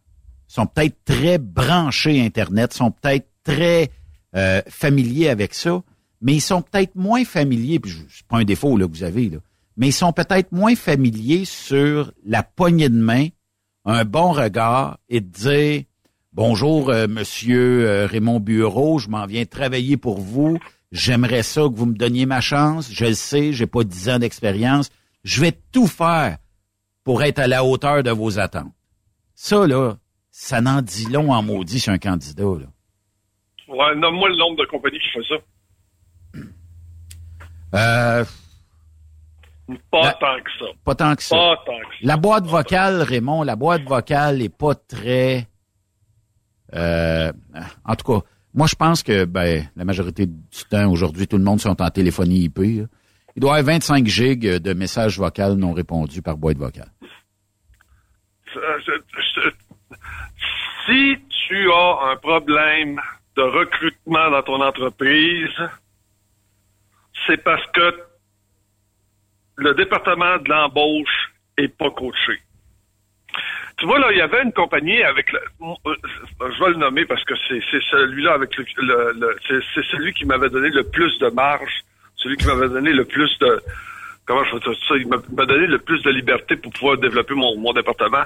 [0.46, 3.90] sont peut-être très branchés Internet, sont peut-être très
[4.36, 5.82] euh, familiers avec ça,
[6.22, 9.30] mais ils sont peut-être moins familiers, puis c'est pas un défaut là, que vous avez,
[9.30, 9.38] là,
[9.76, 13.28] mais ils sont peut-être moins familiers sur la poignée de main,
[13.86, 15.84] un bon regard et de dire
[16.38, 20.60] Bonjour, euh, monsieur euh, Raymond Bureau, je m'en viens travailler pour vous.
[20.92, 22.92] J'aimerais ça que vous me donniez ma chance.
[22.94, 24.92] Je le sais, j'ai pas dix ans d'expérience.
[25.24, 26.38] Je vais tout faire
[27.04, 28.72] pour être à la hauteur de vos attentes.
[29.34, 29.96] Ça, là,
[30.30, 32.68] ça n'en dit long en maudit sur un candidat, là.
[33.68, 35.36] Ouais, nomme-moi le nombre de compagnies qui font ça.
[37.76, 38.24] Euh,
[39.92, 40.66] Pas La- tant que ça.
[40.86, 41.36] pas tant que ça.
[41.36, 42.02] Pas tant que ça.
[42.04, 45.46] La boîte vocale, Raymond, la boîte vocale est pas très.
[46.74, 47.32] Euh,
[47.84, 51.44] en tout cas, moi je pense que ben la majorité du temps aujourd'hui, tout le
[51.44, 52.60] monde sont en téléphonie IP.
[52.60, 52.86] là.
[53.36, 56.90] Il doit y avoir 25 gigs de messages vocaux non répondus par boîte vocale.
[60.86, 63.00] Si tu as un problème
[63.36, 65.50] de recrutement dans ton entreprise,
[67.28, 68.02] c'est parce que
[69.58, 72.40] le département de l'embauche est pas coaché.
[73.78, 75.96] Tu vois, là, il y avait une compagnie avec le, euh,
[76.40, 77.62] je vais le nommer parce que c'est
[77.92, 81.84] celui-là avec le, c'est celui qui m'avait donné le plus de marge,
[82.16, 83.62] celui qui m'avait donné le plus de
[84.26, 87.56] comment je veux ça, il m'a donné le plus de liberté pour pouvoir développer mon,
[87.58, 88.24] mon département,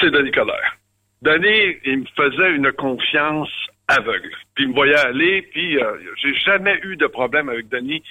[0.00, 0.76] c'est Denis Coderre.
[1.20, 3.50] Denis, il me faisait une confiance
[3.88, 4.30] aveugle.
[4.54, 8.02] Puis il me voyait aller, puis euh, j'ai jamais eu de problème avec Denis.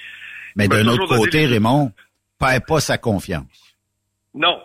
[0.56, 1.92] Mais d'un autre côté, Raymond,
[2.38, 3.74] perd pas sa confiance.
[4.34, 4.60] Non.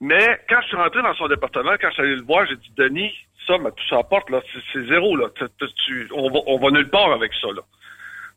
[0.00, 2.56] Mais quand je suis rentré dans son département, quand je suis allé le voir, j'ai
[2.56, 3.12] dit, Denis,
[3.46, 4.40] ça, ma touche à porte, là,
[4.72, 5.28] c'est- zéro, là.
[5.36, 7.62] Tu- tu- tu- on, va, on va nulle part avec ça, là.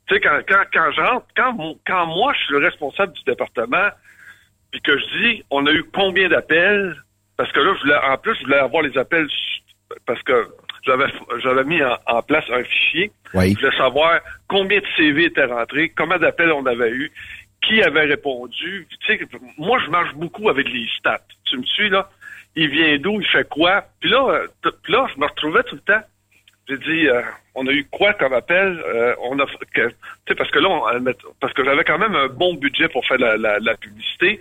[0.07, 3.23] Tu sais, quand, quand, quand je rentre, quand, quand moi, je suis le responsable du
[3.23, 3.87] département,
[4.71, 7.01] puis que je dis, on a eu combien d'appels,
[7.37, 9.27] parce que là, je voulais, en plus, je voulais avoir les appels,
[10.05, 10.47] parce que
[10.85, 11.05] j'avais,
[11.41, 13.11] j'avais mis en, en place un fichier.
[13.33, 13.53] Oui.
[13.55, 17.11] Je voulais savoir combien de CV étaient rentrés, combien d'appels on avait eu,
[17.61, 18.87] qui avait répondu.
[19.05, 19.25] Tu sais,
[19.57, 21.21] moi, je marche beaucoup avec les stats.
[21.45, 22.09] Tu me suis, là?
[22.55, 23.19] Il vient d'où?
[23.19, 23.83] Il fait quoi?
[23.99, 24.27] Puis là,
[24.65, 26.01] euh, là, je me retrouvais tout le temps.
[26.69, 27.21] J'ai dit, euh,
[27.55, 28.81] on a eu quoi comme appel?
[28.85, 29.95] Euh, on a, que- tu
[30.27, 33.17] sais, parce que là, on- parce que j'avais quand même un bon budget pour faire
[33.17, 34.39] la, la, la publicité.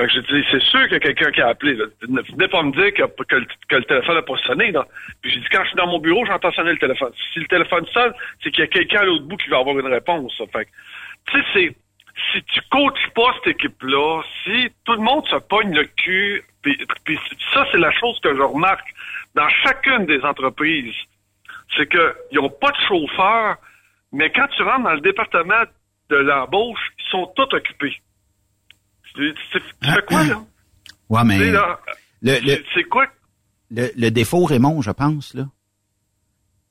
[0.00, 1.74] Fait que j'ai dit, c'est sûr qu'il y a quelqu'un qui a appelé.
[1.74, 1.84] Là.
[2.08, 3.36] Ne venez pas me dire que, que
[3.76, 4.72] le, téléphone n'a pas sonné.
[5.20, 7.12] Puis j'ai dit, quand je suis dans mon bureau, j'entends sonner le téléphone.
[7.34, 9.78] Si le téléphone sonne, c'est qu'il y a quelqu'un à l'autre bout qui va avoir
[9.78, 10.32] une réponse.
[10.52, 10.68] Fait
[11.30, 11.76] tu sais,
[12.32, 17.18] si tu coaches pas cette équipe-là, si tout le monde se pogne le cul, puis
[17.52, 18.94] ça, c'est la chose que je remarque
[19.34, 20.94] dans chacune des entreprises,
[21.76, 23.56] c'est qu'ils n'ont pas de chauffeur,
[24.12, 25.62] mais quand tu rentres dans le département
[26.08, 28.00] de l'embauche, ils sont tous occupés.
[29.14, 30.42] Tu, tu- tu fais quoi, là?
[31.10, 31.80] Ouais, mais là,
[32.22, 33.04] le, le, c'est- quoi?
[33.72, 35.48] le, le défaut, Raymond, je pense, là,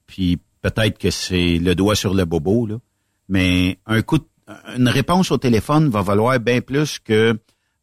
[0.08, 2.76] puis peut-être que c'est le doigt sur le bobo, là,
[3.28, 4.26] mais un coup de-
[4.78, 7.38] une réponse au téléphone va valoir bien plus que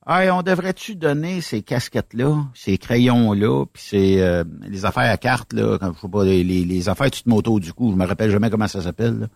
[0.08, 5.52] Hey, on devrait-tu donner ces casquettes-là, ces crayons-là, puis ces euh, les affaires à cartes,
[5.52, 8.30] là, quand, je sais pas, les, les, affaires toutes moto du coup, je me rappelle
[8.30, 9.26] jamais comment ça s'appelle, là,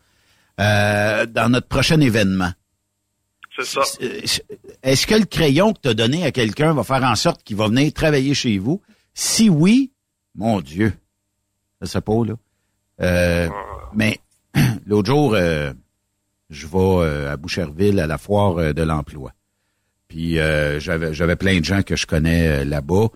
[0.60, 2.52] euh, dans notre prochain événement.
[3.62, 3.82] C'est ça.
[4.82, 7.56] Est-ce que le crayon que tu as donné à quelqu'un va faire en sorte qu'il
[7.56, 8.80] va venir travailler chez vous?
[9.14, 9.92] Si oui,
[10.34, 10.92] mon Dieu,
[11.80, 12.34] je sais pas, là.
[13.00, 13.48] Euh,
[13.94, 14.20] mais
[14.86, 15.72] l'autre jour, euh,
[16.50, 19.32] je vais euh, à Boucherville à la foire euh, de l'emploi.
[20.08, 23.08] Puis euh, j'avais j'avais plein de gens que je connais euh, là-bas.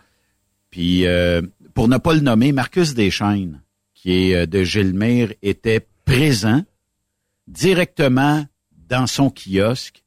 [0.71, 1.43] Puis euh,
[1.75, 3.61] pour ne pas le nommer, Marcus Deschaines,
[3.95, 6.63] qui est euh, de Gilmire, était présent
[7.49, 8.47] directement
[8.89, 10.04] dans son kiosque.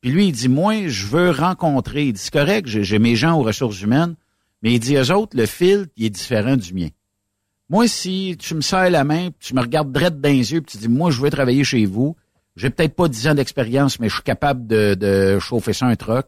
[0.00, 2.06] Puis lui, il dit, moi, je veux rencontrer.
[2.06, 4.14] Il dit, c'est correct, j'ai mes gens aux ressources humaines,
[4.62, 6.88] mais il dit, eux autres, le filtre, il est différent du mien.
[7.68, 10.72] Moi, si tu me serres la main, tu me regardes droit dans les yeux, puis
[10.72, 12.16] tu dis, moi, je veux travailler chez vous,
[12.56, 16.26] j'ai peut-être pas 10 ans d'expérience, mais je suis capable de, chauffer ça un truck.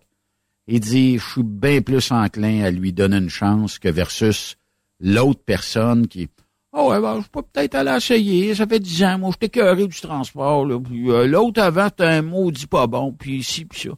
[0.69, 4.57] Il dit, je suis bien plus enclin à lui donner une chance que versus
[5.01, 6.29] l'autre personne qui,
[6.73, 9.87] oh ouais, ben, je peux peut-être aller essayer, ça fait 10 ans, moi, je t'ai
[9.87, 13.81] du transport, là, puis euh, l'autre avant, c'était un maudit pas bon, puis ici, puis
[13.81, 13.91] ça.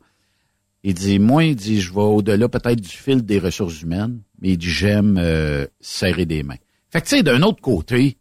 [0.82, 4.50] Il dit, moi, il dit, je vais au-delà peut-être du fil des ressources humaines, mais
[4.50, 6.58] il dit, j'aime euh, serrer des mains.
[6.90, 8.18] Fait que, tu sais, d'un autre côté,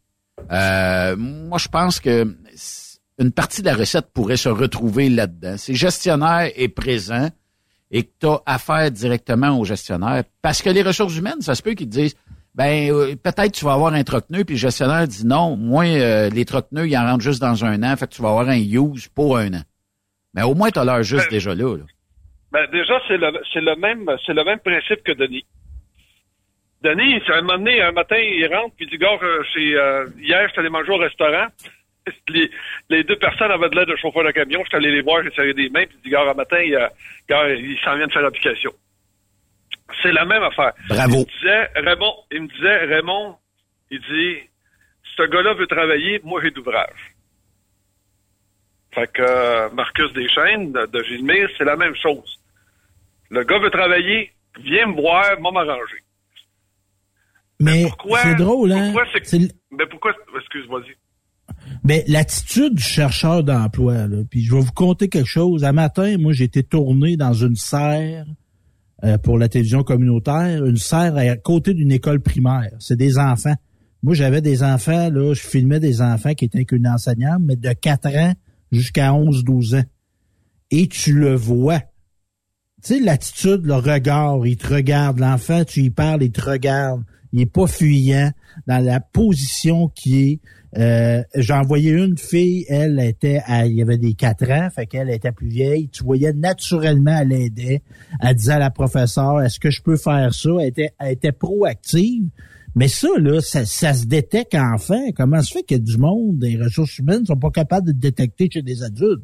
[0.51, 2.35] euh, moi, je pense que
[3.19, 5.57] une partie de la recette pourrait se retrouver là-dedans.
[5.57, 7.29] Si le gestionnaire est présent
[7.91, 11.61] et que tu as affaire directement au gestionnaire, parce que les ressources humaines, ça se
[11.61, 12.15] peut qu'ils disent,
[12.55, 16.29] ben euh, peut-être tu vas avoir un troc-nœud, puis le gestionnaire dit non, moi, euh,
[16.29, 18.57] les troc-nœuds, ils en rentrent juste dans un an, fait que tu vas avoir un
[18.57, 19.63] use pour un an.
[20.33, 21.77] Mais au moins, tu as l'heure juste déjà là.
[21.77, 21.83] là.
[22.51, 25.45] Ben, déjà, c'est le, c'est le même, c'est le même principe que Denis.
[26.83, 30.07] Denis, c'est un moment donné, un matin, il rentre, puis il dit, gars, euh, euh,
[30.19, 31.47] hier, j'étais allé manger au restaurant.
[32.27, 32.51] Les,
[32.89, 34.61] les deux personnes avaient de l'aide de chauffeur de camion.
[34.65, 36.75] J'étais allé les voir, j'ai serré des mains, puis il dit, gars, un matin, il,
[36.75, 36.87] euh,
[37.29, 38.73] gars, il s'en vient de faire l'application.
[40.01, 40.73] C'est la même affaire.
[40.89, 41.13] Bravo.
[41.15, 43.35] Il me disait, Raymond, il me disait, Raymond,
[43.91, 44.49] il dit,
[45.17, 47.15] ce gars-là veut travailler, moi j'ai d'ouvrage.
[48.93, 52.39] Fait que euh, Marcus Deschaines de, de Gilmire, c'est la même chose.
[53.29, 54.31] Le gars veut travailler,
[54.61, 56.03] viens me voir, moi m'arranger.
[57.59, 58.19] Mais Pourquoi?
[58.19, 58.91] c'est drôle, hein?
[58.93, 59.21] Pourquoi
[59.71, 60.13] Mais pourquoi?
[60.37, 60.81] Excuse-moi.
[60.81, 60.95] dis.
[61.83, 65.63] Ben, l'attitude du chercheur d'emploi, là, puis je vais vous conter quelque chose.
[65.63, 68.25] Un matin, moi, été tourné dans une serre
[69.03, 72.71] euh, pour la télévision communautaire, une serre à côté d'une école primaire.
[72.79, 73.55] C'est des enfants.
[74.01, 77.55] Moi, j'avais des enfants, là, je filmais des enfants qui étaient avec une enseignante, mais
[77.55, 78.33] de 4 ans
[78.71, 79.83] jusqu'à 11-12 ans.
[80.71, 81.79] Et tu le vois.
[82.81, 85.19] Tu sais, l'attitude, le regard, il te regarde.
[85.19, 87.03] L'enfant, tu y parles, il te regarde.
[87.31, 88.31] Il est pas fuyant
[88.67, 90.39] dans la position qui est.
[90.77, 94.87] Euh, J'ai envoyé une fille, elle était, à, il y avait des quatre ans, fait
[94.87, 95.89] qu'elle était plus vieille.
[95.89, 97.81] Tu voyais naturellement, elle aidait.
[98.21, 100.49] Elle disait à la professeure, est-ce que je peux faire ça?
[100.59, 102.25] Elle était, était proactive.
[102.75, 105.11] Mais ça, là, ça, ça se détecte enfin.
[105.15, 108.63] Comment se fait a du monde, des ressources humaines, sont pas capables de détecter chez
[108.63, 109.23] des adultes?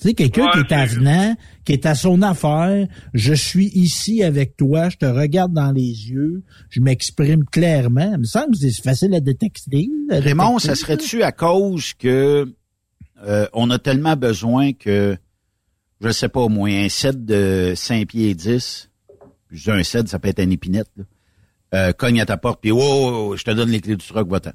[0.00, 4.56] Tu sais, quelqu'un qui est avenant, qui est à son affaire, je suis ici avec
[4.56, 8.10] toi, je te regarde dans les yeux, je m'exprime clairement.
[8.12, 9.88] Il me semble que c'est facile à détecter.
[10.10, 10.68] à Raymond, détecter.
[10.68, 12.52] ça serait-tu à cause que
[13.22, 15.16] euh, on a tellement besoin que,
[16.00, 18.90] je sais pas, au moins un set de 5 pieds et 10,
[19.50, 21.04] je dis un set, ça peut être une épinette, là,
[21.74, 24.52] euh, cogne à ta porte, puis oh, je te donne les clés du truck, va-t'en.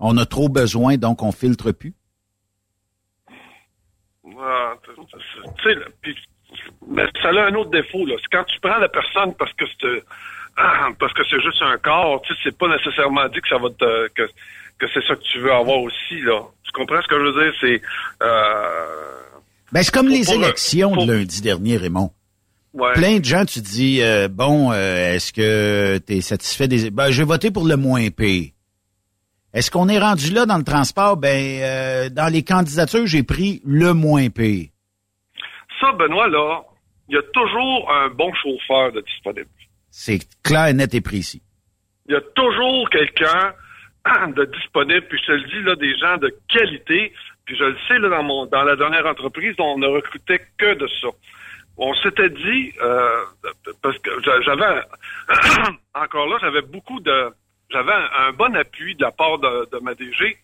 [0.00, 1.94] On a trop besoin, donc on filtre plus.
[4.40, 4.92] Ah, tu
[5.62, 6.16] sais, puis-
[6.88, 8.14] mais ça a un autre défaut, là.
[8.20, 10.02] C'est quand tu prends la personne parce que c'est
[10.56, 13.58] ah, parce que c'est juste un corps, tu sais, c'est pas nécessairement dit que ça
[13.58, 14.22] va te que,
[14.78, 16.40] que c'est ça que tu veux avoir aussi, là.
[16.64, 17.52] Tu comprends ce que je veux dire?
[17.60, 17.82] C'est
[18.22, 19.20] euh,
[19.72, 22.12] Ben, c'est comme les le- élections de lundi dernier, Raymond.
[22.74, 22.92] ouais.
[22.94, 26.90] Plein de gens, tu dis, euh, bon, euh, est-ce que tu es satisfait des...
[26.90, 28.50] Ben, j'ai voté pour le moins pire.
[29.54, 31.16] Est-ce qu'on est rendu là dans le transport?
[31.16, 34.68] Ben, euh, dans les candidatures, j'ai pris le moins pire.
[35.80, 36.62] Ça, Benoît, là,
[37.08, 39.48] il y a toujours un bon chauffeur de disponible.
[39.90, 41.42] C'est clair, net et précis.
[42.08, 43.52] Il y a toujours quelqu'un
[44.36, 47.12] de disponible, puis je te le dis, là, des gens de qualité,
[47.46, 50.74] puis je le sais, là, dans mon dans la dernière entreprise, on ne recrutait que
[50.74, 51.08] de ça.
[51.78, 53.22] On s'était dit, euh,
[53.82, 54.82] parce que j'a- j'avais,
[55.94, 57.30] encore là, j'avais beaucoup de,
[57.70, 60.38] j'avais un, un bon appui de la part de, de ma DG.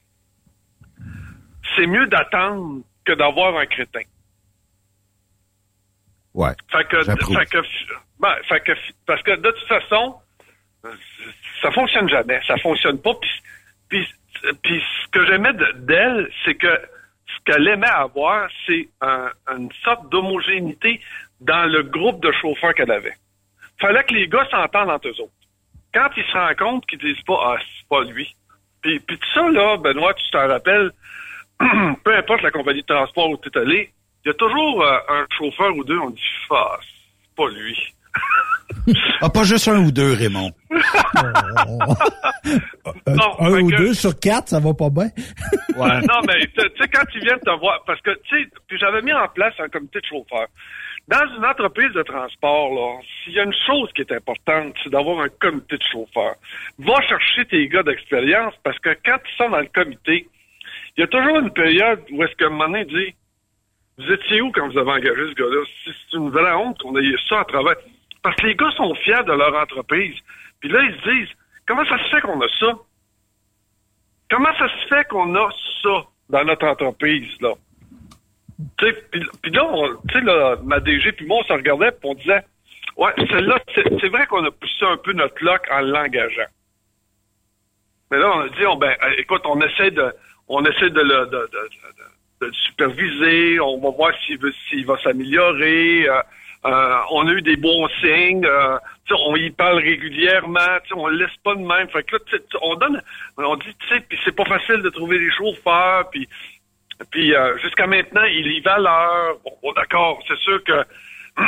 [1.76, 4.02] C'est mieux d'attendre que d'avoir un crétin.
[6.34, 6.50] Ouais.
[6.70, 7.02] Fait que,
[7.34, 7.58] fait que,
[8.20, 8.72] ben, fait que,
[9.06, 10.16] parce que de toute façon,
[11.62, 13.14] ça fonctionne jamais, ça fonctionne pas.
[13.20, 13.30] Puis,
[13.88, 14.06] puis,
[14.62, 16.80] puis ce que j'aimais de- d'elle, c'est que
[17.26, 21.00] ce qu'elle aimait avoir, c'est un- une sorte d'homogénéité
[21.40, 23.14] dans le groupe de chauffeurs qu'elle avait.
[23.80, 25.32] Fallait que les gars s'entendent entre eux autres.
[25.94, 28.34] Quand ils se rendent compte qu'ils disent pas, ah, c'est pas lui.
[28.82, 30.90] Puis, puis tout ça, là, Benoît, tu t'en rappelles,
[32.04, 33.90] peu importe la compagnie de transport où tu es allé,
[34.24, 36.20] il y a toujours euh, un chauffeur ou deux, on dit,
[36.50, 37.78] ah, c'est pas lui.
[39.20, 40.50] Ah, pas juste un ou deux, Raymond.
[40.70, 41.32] Un,
[43.14, 45.08] Non, un ou que- deux sur quatre, ça va pas bien.
[45.76, 46.00] Ouais.
[46.08, 48.78] non, mais tu tu sais, quand ils viennent te voir, parce que, tu sais, puis
[48.78, 50.48] j'avais mis en place un comité de chauffeurs.
[51.06, 55.20] Dans une entreprise de transport, s'il y a une chose qui est importante, c'est d'avoir
[55.20, 56.36] un comité de chauffeurs.
[56.78, 60.26] Va chercher tes gars d'expérience, parce que quand ils sont dans le comité,
[60.96, 63.14] il y a toujours une période où est-ce donné, il dit,
[63.98, 65.64] vous étiez où quand vous avez engagé ce gars-là?
[65.84, 67.76] C'est une vraie honte qu'on ait ça à travers.
[68.22, 70.16] Parce que les gars sont fiers de leur entreprise.
[70.60, 71.36] Puis là, ils se disent,
[71.66, 72.78] comment ça se fait qu'on a ça?
[74.30, 75.50] Comment ça se fait qu'on a
[75.82, 77.52] ça dans notre entreprise, là?
[78.78, 79.68] Puis là,
[80.08, 82.42] tu sais, là, ma DG puis moi, on se regardait puis on disait,
[82.96, 86.48] ouais, celle-là, c'est vrai qu'on a poussé un peu notre loc en l'engageant.
[88.10, 90.12] Mais là, on a dit, on, ben, euh, écoute, on essaie de,
[90.48, 94.98] on essaie de le, de, de- de- superviser, on va voir s'il veut, s'il va
[94.98, 96.06] s'améliorer.
[96.08, 96.20] euh,
[96.66, 98.78] euh, on a eu des bons signes, euh,
[99.10, 100.60] on y parle régulièrement,
[100.94, 101.88] on le laisse pas de même.
[101.88, 103.02] Fait que là, tu sais, tu- on donne,
[103.38, 106.28] on dit, tu sais, puis c'est pas facile de trouver des chauffeurs, puis
[107.10, 109.36] puis euh, jusqu'à maintenant, il y va l'heure.
[109.44, 110.84] Bon, bon, d'accord, c'est sûr que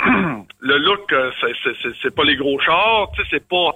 [0.61, 3.71] le look, euh, c'est- c'est- pas les gros chars, tu sais, c'est pas,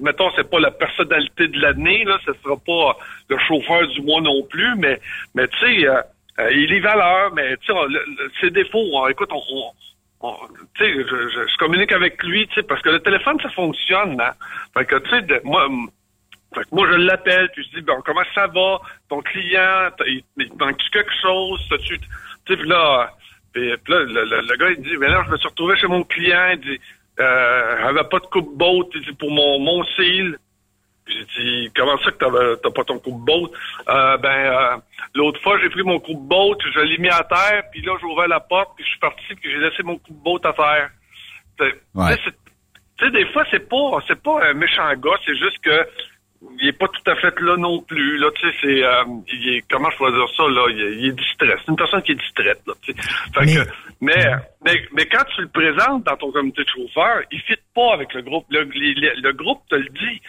[0.00, 2.98] mettons, c'est pas la personnalité de l'année, là, ce sera pas
[3.28, 5.00] le chauffeur du mois non plus, mais,
[5.34, 6.00] mais tu sais, euh,
[6.40, 7.78] euh, il y va l'heure, mais tu sais,
[8.40, 9.42] ses défauts, on- écoute, on,
[10.20, 10.36] on-
[10.76, 14.20] tu sais, je, je- communique avec lui, tu sais, parce que le téléphone, ça fonctionne,
[14.20, 14.32] hein.
[14.74, 15.68] Fait que, tu sais, moi,
[16.54, 18.80] fait que moi, je l'appelle, puis je dis, bon, comment ça va?
[19.08, 21.60] Ton client, il, il manque quelque chose?
[21.86, 23.10] Tu sais, puis là,
[23.52, 25.76] puis, puis là le, le- le gars, il dit, mais là, je me suis retrouvé
[25.76, 26.80] chez mon client, il dit,
[27.18, 30.36] Euh, j'avais pas de coupe-boat il dit, pour mon, mon seal.
[31.08, 33.50] J'ai dit, comment ça que t'as pas ton coupe-boat?
[33.88, 34.76] Euh, ben, euh,
[35.14, 38.28] l'autre fois, j'ai pris mon coupe-boat, je l'ai mis à terre, puis là, j'ai ouvert
[38.28, 40.90] la porte, puis je suis parti, puis j'ai laissé mon coupe-boat à terre.
[41.94, 42.16] Ouais.
[42.98, 45.88] Tu sais, des fois, c'est pas, c'est pas un méchant gars, c'est juste que
[46.60, 48.18] il est pas tout à fait là non plus.
[48.18, 50.96] Là, tu sais, c'est, euh, il est, comment je pourrais dire ça là, il est,
[50.96, 51.56] il est distrait.
[51.64, 52.74] C'est une personne qui est distraite là.
[52.82, 53.02] tu sais.
[53.34, 53.70] Fait Mais- que,
[54.00, 54.24] mais,
[54.64, 58.12] mais, mais quand tu le présentes dans ton comité de chauffeurs, il fit pas avec
[58.14, 58.46] le groupe.
[58.50, 60.20] Le, les- le groupe te le dit.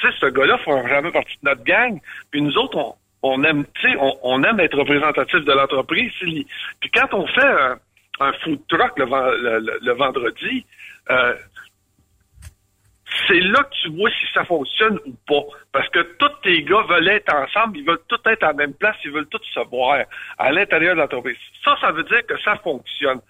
[0.00, 1.98] Tu sais, ce gars-là fera jamais partie de notre gang.
[2.30, 6.12] Puis nous autres, on, on aime, tu sais, on, on aime être représentatif de l'entreprise.
[6.20, 6.46] Puis
[6.94, 7.76] quand on fait un,
[8.20, 10.64] un food truck le, le- le- le vendredi,
[11.10, 11.34] euh,
[13.26, 15.42] c'est là que tu vois si ça fonctionne ou pas.
[15.72, 18.74] Parce que tous tes gars veulent être ensemble, ils veulent tous être à la même
[18.74, 20.04] place, ils veulent tous se voir
[20.38, 21.36] à l'intérieur de l'entreprise.
[21.64, 23.20] Ça, ça veut dire que ça fonctionne.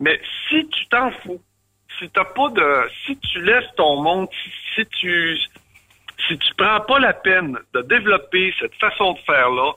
[0.00, 1.40] Mais si tu t'en fous,
[1.98, 4.28] si t'as pas de, si tu laisses ton monde,
[4.74, 5.38] si, tu,
[6.28, 9.72] si tu prends pas la peine de développer cette façon de faire là,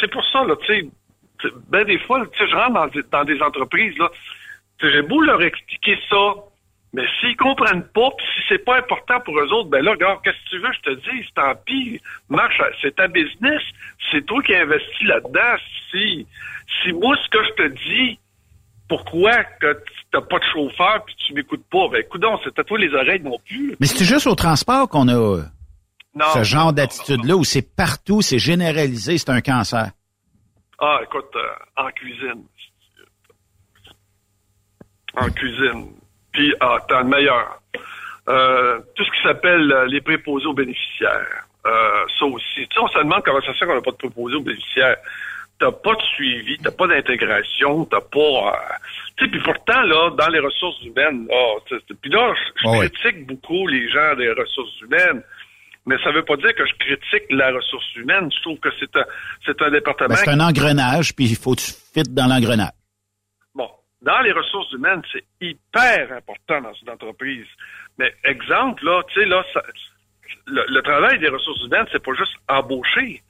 [0.00, 3.02] c'est pour ça là, tu sais, ben des fois, tu sais, je rentre dans, des-
[3.10, 4.10] dans des entreprises là,
[4.80, 6.34] j'ai beau leur expliquer ça,
[6.92, 10.20] mais s'ils comprennent pas, puis si c'est pas important pour eux autres, ben là, regarde,
[10.22, 13.62] qu'est-ce que tu veux, je te dis, tant pis, marche, c'est ta business,
[14.10, 15.56] c'est toi qui investis là-dedans.
[15.90, 16.26] Si,
[16.82, 18.18] si moi, ce que je te dis,
[18.88, 22.58] pourquoi que tu t'as pas de chauffeur puis tu m'écoutes pas, ben écoute donc, c'est
[22.58, 23.74] à toi les oreilles non plus.
[23.80, 25.42] Mais c'est juste au transport qu'on a euh,
[26.14, 29.92] Non, ce genre d'attitude-là où c'est partout, c'est généralisé, c'est un cancer.
[30.78, 32.44] Ah, écoute, euh, en cuisine.
[35.14, 36.01] En cuisine.
[36.32, 37.60] Puis, ah, t'as le meilleur.
[38.28, 41.46] Euh, tout ce qui s'appelle euh, les préposés aux bénéficiaires.
[41.66, 42.66] Euh, ça aussi.
[42.68, 44.42] Tu sais, on se demande comment ça se fait qu'on n'a pas de préposés aux
[44.42, 44.96] bénéficiaires.
[45.58, 48.18] T'as pas de suivi, t'as pas d'intégration, t'as pas...
[48.18, 48.74] euh,
[49.16, 53.66] tu sais, puis pourtant, là, dans les ressources humaines, là, puis là, je, critique beaucoup
[53.68, 55.22] les gens des ressources humaines.
[55.84, 58.30] Mais ça veut pas dire que je critique la ressource humaine.
[58.36, 59.04] Je trouve que c'est un,
[59.44, 62.70] c'est un département Ben, c'est un engrenage, puis il faut que tu fites dans l'engrenage.
[64.02, 67.46] Dans les ressources humaines, c'est hyper important dans une entreprise.
[67.98, 69.62] Mais exemple, là, tu sais, là, ça-
[70.46, 73.22] le, le travail des ressources humaines, c'est pas juste embaucher.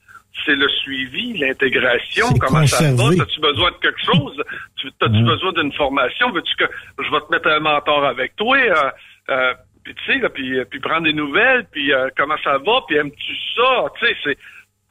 [0.47, 4.43] C'est le suivi, l'intégration, comment ça va, as-tu besoin de quelque chose,
[4.77, 6.65] Tu- as-tu besoin d'une formation, veux-tu que
[6.99, 8.91] je vais te mettre un mentor avec toi, euh,
[9.29, 9.55] euh,
[9.85, 12.97] puis tu sais, puis, euh, puis prendre des nouvelles, puis euh, comment ça va, puis
[12.97, 14.39] aimes-tu ça, tu sais, c'est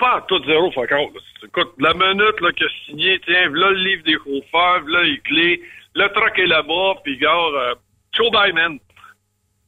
[0.02, 0.70] pas tout zéro.
[0.72, 5.62] Écoute, la minute là, a signé, tiens, là le livre des chauffeurs, là les clés,
[5.96, 7.76] le truck est là-bas, puis gars, euh,
[8.12, 8.30] show.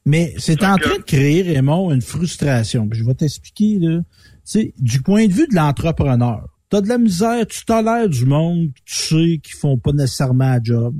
[0.06, 2.88] Mais c'est en train de créer, Raymond, une frustration.
[2.88, 4.00] Puis Je vais t'expliquer, là.
[4.42, 8.68] Sais, du point de vue de l'entrepreneur, t'as de la misère, tu tolères du monde,
[8.74, 10.94] que tu sais qu'ils font pas nécessairement un job.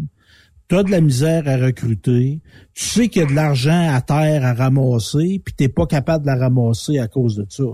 [0.68, 2.40] T'as de la misère à recruter.
[2.72, 6.24] Tu sais qu'il y a de l'argent à terre à ramasser, puis t'es pas capable
[6.24, 7.64] de la ramasser à cause de ça.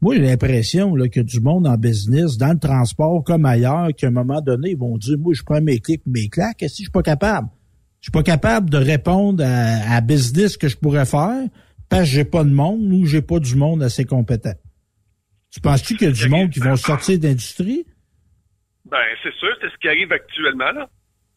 [0.00, 3.44] Moi, j'ai l'impression là, qu'il y a du monde en business, dans le transport comme
[3.44, 6.60] ailleurs, qu'à un moment donné, ils vont dire, moi, je prends mes clics, mes claques,
[6.60, 7.48] si je suis pas capable?
[8.00, 11.48] Je suis pas capable de répondre à, à business que je pourrais faire
[11.88, 14.54] parce que j'ai pas de monde ou j'ai pas du monde assez compétent.
[15.50, 17.84] Tu penses-tu qu'il y a du monde qui vont sortir d'industrie?
[18.84, 20.88] Ben, c'est sûr, c'est ce qui arrive actuellement, là.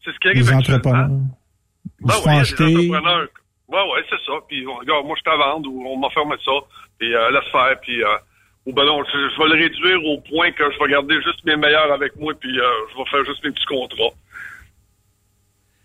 [0.04, 1.20] C'est ce qui arrive Les actuellement.
[2.00, 2.64] Ils Ben se acheter.
[2.66, 3.28] des entrepreneurs.
[3.68, 4.32] Ouais, ouais, c'est ça.
[4.48, 6.52] Puis, regarde, moi, je vendre ou on fermé ça.
[6.98, 7.80] Puis, euh, laisse faire.
[7.80, 8.06] Puis, euh,
[8.66, 11.44] ou ben non, je, je vais le réduire au point que je vais garder juste
[11.44, 12.32] mes meilleurs avec moi.
[12.38, 14.14] Puis, euh, je vais faire juste mes petits contrats.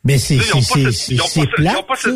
[0.03, 2.09] Mais c'est plate ça.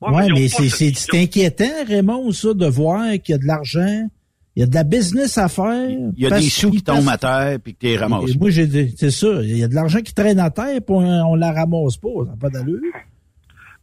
[0.00, 4.08] Ouais, Ouais, mais mais c'est inquiétant, Raymond, ça, de voir qu'il y a de l'argent,
[4.56, 5.88] il y a de la business à faire.
[5.88, 8.30] Il y a des sous qui tombent à terre, puis que tu les ramasses.
[8.30, 9.28] Et moi, j'ai c'est ça.
[9.42, 12.08] Il y a de l'argent qui traîne à terre, puis on, on la ramasse pas.
[12.24, 12.80] Ça n'a pas d'allure.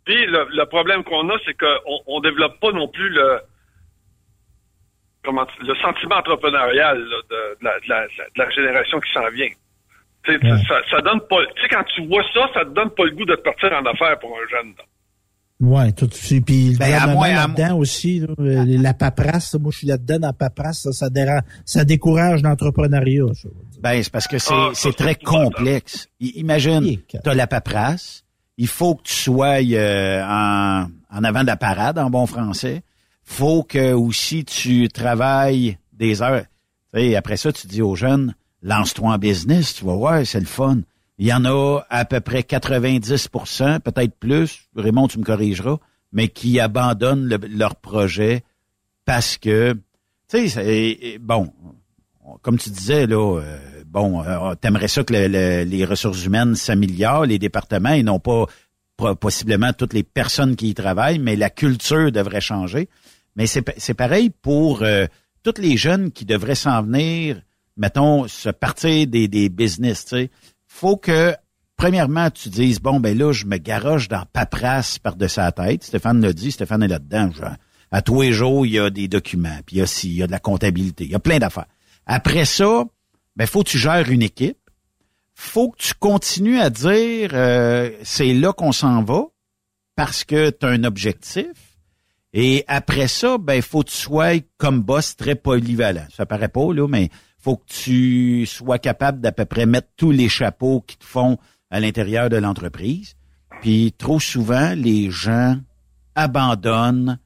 [0.06, 3.40] Puis, le, le problème qu'on a, c'est qu'on on développe pas non plus le
[5.24, 9.30] comment le sentiment entrepreneurial là, de, de la, de la- de la génération qui s'en
[9.34, 9.50] vient.
[10.24, 11.38] Tu sais, ça, ça donne pas.
[11.56, 13.72] Tu sais, quand tu vois ça, ça te donne pas le goût de te partir
[13.74, 14.74] en affaires pour un jeune.
[14.78, 14.84] là.
[15.64, 19.88] Ouais, tout c'est Puis le Ben, là-dedans aussi, là, euh, la paperasse, moi je suis
[19.88, 23.26] là-dedans dans la paperasse, ça, ça, déra- ça décourage l'entrepreneuriat.
[23.36, 23.48] ça.
[23.80, 26.08] Ben, c'est parce que c'est Ah, très complexe.
[26.20, 28.24] Imagine, tu as la paperasse,
[28.58, 32.82] il faut que tu sois euh, en, en avant de la parade, en bon français.
[33.32, 36.46] Faut que aussi tu travailles des heures.
[37.16, 40.80] Après ça, tu dis aux jeunes, lance-toi en business, tu vas voir, c'est le fun.
[41.18, 45.78] Il y en a à peu près 90% peut-être plus, Raymond, tu me corrigeras,
[46.12, 48.44] mais qui abandonnent le- leur projet
[49.06, 49.78] parce que,
[50.30, 51.54] tu sais, bon,
[52.42, 56.56] comme tu disais, là, euh, bon, euh, t'aimerais ça que le- le- les ressources humaines
[56.56, 58.46] s'améliorent, les départements, ils n'ont pas
[59.20, 62.88] possiblement toutes les personnes qui y travaillent, mais la culture devrait changer.
[63.36, 65.06] Mais c'est pareil pour euh,
[65.44, 67.42] toutes les jeunes qui devraient s'en venir,
[67.78, 70.06] mettons, se partir des, des business.
[70.06, 70.30] Sais.
[70.68, 71.36] faut que
[71.78, 75.84] premièrement, tu dises, bon, ben là, je me garoche dans paperasse par-de sa tête.
[75.84, 77.32] Stéphane l'a dit, Stéphane est là-dedans.
[77.90, 80.24] À tous les jours, il y a des documents, puis il y a il y
[80.24, 81.66] a de la comptabilité, il y a plein d'affaires.
[82.06, 82.86] Après ça,
[83.36, 84.58] ben faut que tu gères une équipe.
[85.34, 89.24] Faut que tu continues à dire euh, c'est là qu'on s'en va
[89.96, 91.48] parce que tu as un objectif.
[92.34, 96.06] Et après ça, ben faut que tu sois comme boss très polyvalent.
[96.10, 97.10] Ça paraît pas là, mais
[97.40, 101.38] faut que tu sois capable d'à peu près mettre tous les chapeaux qui te font
[101.70, 103.16] à l'intérieur de l'entreprise.
[103.62, 105.56] Puis trop souvent, les gens
[106.16, 107.20] abandonnent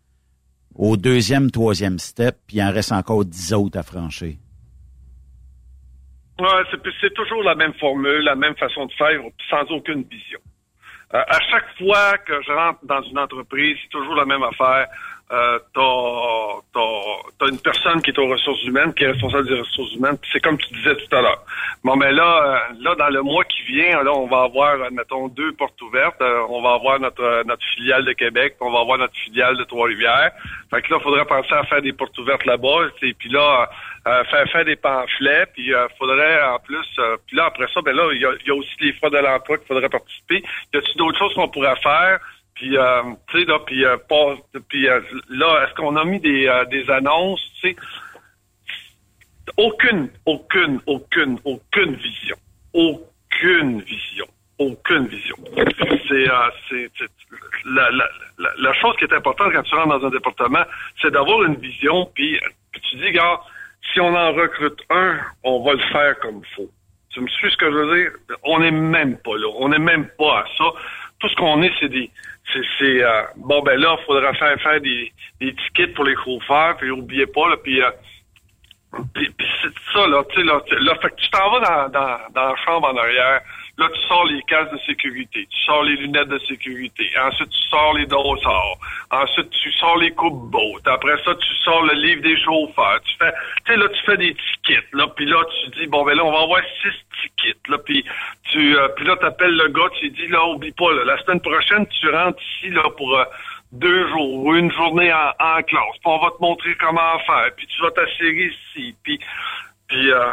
[0.74, 4.36] au deuxième, troisième step, puis il en reste encore dix autres à franchir.
[6.38, 6.48] Ouais,
[7.02, 10.40] c'est toujours la même formule, la même façon de faire, sans aucune vision.
[11.14, 14.88] Euh, à chaque fois que je rentre dans une entreprise, c'est toujours la même affaire
[15.32, 20.18] euh, t'as, une personne qui est aux ressources humaines, qui est responsable des ressources humaines,
[20.32, 21.44] c'est comme tu disais tout à l'heure.
[21.84, 25.28] Bon, mais là, euh, là, dans le mois qui vient, là, on va avoir, mettons,
[25.28, 26.22] deux portes ouvertes.
[26.22, 29.64] Euh, on va avoir notre notre filiale de Québec, on va avoir notre filiale de
[29.64, 30.32] Trois-Rivières.
[30.70, 33.70] Fait que là, il faudrait penser à faire des portes ouvertes là-bas, et puis là,
[34.06, 36.88] faire faire des pamphlets, puis il faudrait en plus,
[37.26, 39.18] puis là, après ça, ben là, il y a, y a aussi les frais de
[39.18, 40.44] l'emploi qu'il faudrait participer.
[40.74, 42.20] Y a-t-il d'autres choses qu'on pourrait faire?
[42.56, 43.98] Puis, euh, tu sais, là, puis, euh,
[44.70, 47.76] puis euh, là, est-ce qu'on a mis des, euh, des annonces, tu sais?
[49.58, 52.38] Aucune, aucune, aucune, aucune vision.
[52.74, 54.26] Aucune vision.
[54.58, 55.36] Aucune vision.
[56.08, 56.26] C'est,
[57.66, 60.64] la, la, la, la, chose qui est importante quand tu rentres dans un département,
[61.02, 62.40] c'est d'avoir une vision, puis
[62.82, 63.42] tu dis, gars,
[63.94, 66.70] si on en recrute un, on va le faire comme il faut.
[67.10, 68.12] Tu me suis ce que je veux dire?
[68.44, 69.48] On n'est même pas là.
[69.58, 70.66] On n'est même pas à ça.
[71.20, 72.12] Tout ce qu'on est, c'est des,
[72.54, 76.78] c'est euh, bon ben là, il faudra faire faire des, des tickets pour les chauffeurs,
[76.78, 77.90] puis oubliez pas là, puis euh,
[79.14, 82.18] puis, c'est ça là, tu sais là, là, fait que tu t'en vas dans, dans,
[82.34, 83.42] dans la chambre en arrière,
[83.78, 87.70] Là, tu sors les casques de sécurité, tu sors les lunettes de sécurité, ensuite tu
[87.70, 88.78] sors les dossards,
[89.12, 93.18] ensuite tu sors les coupes bottes, après ça tu sors le livre des chauffeurs, tu
[93.18, 93.34] fais,
[93.66, 96.24] tu sais là tu fais des tickets, là, puis là tu dis bon ben là
[96.24, 98.06] on va avoir six tickets, là, puis
[98.50, 101.42] tu, euh, puis là t'appelles le gars, tu dis là oublie pas, là, la semaine
[101.42, 103.26] prochaine tu rentres ici là pour euh,
[103.74, 107.50] deux jours ou une journée en, en classe, puis on va te montrer comment faire,
[107.58, 109.20] puis tu vas t'assurer ici, puis
[109.90, 110.32] puis euh,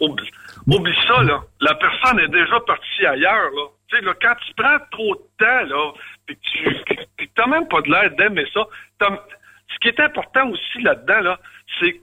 [0.00, 1.40] oublie, ça, là.
[1.60, 3.66] La personne est déjà partie ailleurs, là.
[3.88, 5.92] Tu sais, là, quand tu prends trop de temps, là,
[6.26, 8.66] puis que tu n'as même pas de l'air d'aimer ça,
[9.00, 11.40] ce qui est important aussi là-dedans, là,
[11.78, 12.00] c'est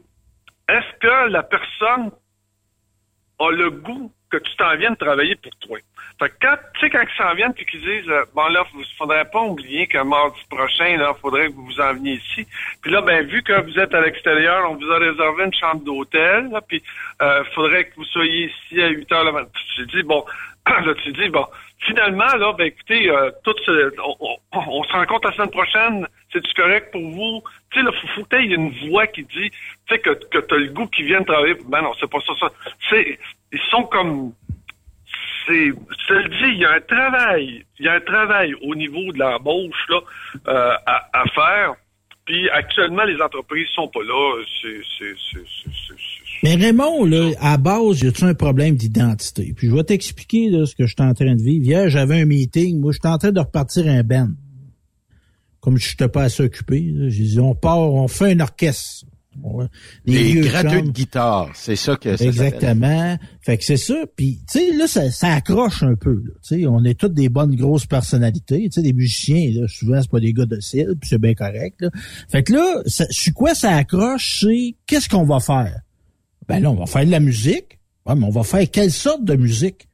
[0.69, 2.11] est-ce que la personne
[3.39, 5.77] a le goût que tu t'en viennes travailler pour toi.
[6.19, 8.65] Fait que quand, tu sais, quand ils s'en viennent puis qu'ils disent, euh, bon là,
[8.75, 12.47] il faudrait pas oublier que mardi prochain, là, faudrait que vous vous en veniez ici.
[12.81, 15.83] Puis là, ben, vu que vous êtes à l'extérieur, on vous a réservé une chambre
[15.83, 16.81] d'hôtel, là, puis
[17.21, 19.49] euh, faudrait que vous soyez ici à 8 heures le matin.
[19.75, 20.25] Tu dis, bon,
[20.67, 21.45] là, tu dis, bon,
[21.79, 23.55] finalement, là, ben, écoutez, euh, tout
[24.53, 27.43] on, se rencontre la semaine prochaine, c'est-tu correct pour vous?
[27.71, 29.59] Tu sais, là, faut, faut que y une voix qui dit, tu
[29.89, 31.55] sais, que, que t'as le goût qui vient de travailler.
[31.67, 32.51] Ben non, c'est pas ça, ça.
[32.89, 33.19] C'est,
[33.51, 34.33] ils sont comme
[35.47, 35.67] c'est,
[36.09, 39.11] je le dis, il y a un travail, il y a un travail au niveau
[39.13, 39.99] de l'embauche là
[40.47, 41.75] euh, à, à, faire.
[42.25, 44.43] Puis actuellement, les entreprises sont pas là.
[44.61, 45.15] C'est,
[46.43, 49.53] Mais Raymond, là, à base, y a-tu un problème d'identité?
[49.55, 51.65] Puis je vais t'expliquer ce que je suis en train de vivre.
[51.65, 52.81] Hier, j'avais un meeting.
[52.81, 54.31] Moi, j'étais en train de repartir un band.
[55.61, 59.05] Comme je n'étais pas assez occupé, j'ai dit on part, on fait un orchestre.
[60.05, 63.17] Les, gratuits de guitare, c'est ça que ça Exactement.
[63.41, 63.95] Fait que c'est ça.
[64.15, 66.23] Puis, tu sais, là, ça, ça, accroche un peu.
[66.47, 68.63] Tu sais, on est toutes des bonnes grosses personnalités.
[68.65, 71.33] Tu sais, des musiciens, là, souvent, c'est pas des gars de style, puis c'est bien
[71.33, 71.81] correct.
[71.81, 71.89] Là.
[72.29, 75.81] Fait que là, sur quoi ça accroche, c'est qu'est-ce qu'on va faire?
[76.47, 77.79] Ben là, on va faire de la musique.
[78.05, 79.87] Ouais, mais on va faire quelle sorte de musique?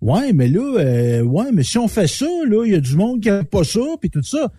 [0.00, 2.94] Ouais, mais là, euh, ouais, mais si on fait ça, là, il y a du
[2.94, 4.52] monde qui aime pas ça, puis tout ça.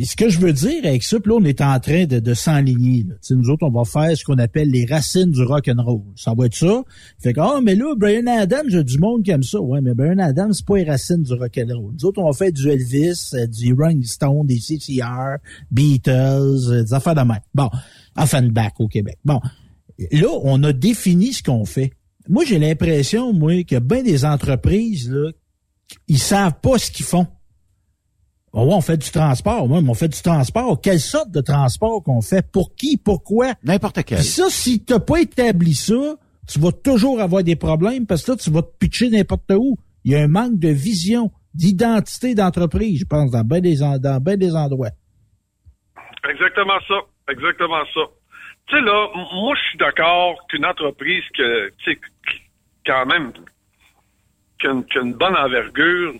[0.00, 2.20] Et ce que je veux dire avec ça, puis là, on est en train de,
[2.20, 3.04] de s'enligner.
[3.30, 6.02] Nous autres, on va faire ce qu'on appelle les racines du rock and roll.
[6.14, 6.84] Ça va être ça.
[7.18, 9.60] Fait que, ah, mais là, Brian Adams, j'ai du monde qui aime ça.
[9.60, 11.92] Ouais, mais Brian Adams, c'est pas les racines du rock and roll.
[11.94, 15.38] Nous autres, on va faire du Elvis, euh, du Rolling Stone, des CCR,
[15.72, 17.40] Beatles, euh, des affaires de même.
[17.52, 17.68] Bon,
[18.52, 19.18] back au Québec.
[19.24, 19.40] Bon,
[20.12, 21.90] là, on a défini ce qu'on fait.
[22.28, 25.32] Moi, j'ai l'impression, moi, que bien des entreprises, là,
[26.06, 27.26] ils savent pas ce qu'ils font.
[28.52, 29.68] Oh, on fait du transport.
[29.68, 30.80] Moi, on fait du transport.
[30.80, 32.44] Quelle sorte de transport qu'on fait?
[32.50, 32.96] Pour qui?
[32.96, 33.52] Pourquoi?
[33.62, 34.22] N'importe quel.
[34.22, 38.36] ça, si t'as pas établi ça, tu vas toujours avoir des problèmes parce que là,
[38.38, 39.76] tu vas te pitcher n'importe où.
[40.04, 41.30] Il y a un manque de vision.
[41.54, 44.90] d'identité d'entreprise, je pense, dans bien des, dans bien des endroits.
[46.28, 46.94] Exactement ça.
[47.30, 48.00] Exactement ça.
[48.68, 52.40] Tu sais, là, moi, je suis d'accord qu'une entreprise que, tu sais, qui-
[52.86, 53.32] quand même,
[54.60, 56.14] qui a une, qui a une bonne envergure,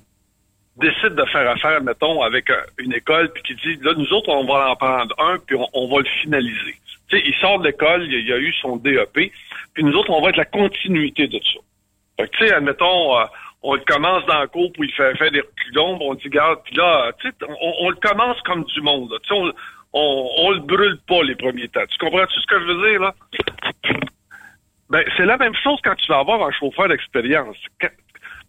[0.79, 4.29] décide de faire affaire, mettons, avec euh, une école, puis qui dit, là, nous autres,
[4.31, 6.75] on va en prendre un, puis on, va le finaliser.
[7.09, 9.33] Tu sais, il sort de l'école, il, a- eu son DEP,
[9.75, 11.61] puis nous autres, on va être la continuité de ça.
[12.19, 13.25] Fait que, tu sais, admettons, euh,
[13.63, 16.61] on le commence dans le cours, puis il fait, fait des reculons, on dit, garde,
[16.65, 19.13] puis là, tu sais, on, le commence comme du monde.
[19.23, 19.53] Tu sais, on,
[19.93, 21.87] on, on le brûle pas les premiers temps.
[21.89, 23.15] Tu comprends-tu ce que je veux dire, là?
[24.91, 27.57] Ben, c'est la même chose quand tu vas avoir un chauffeur d'expérience.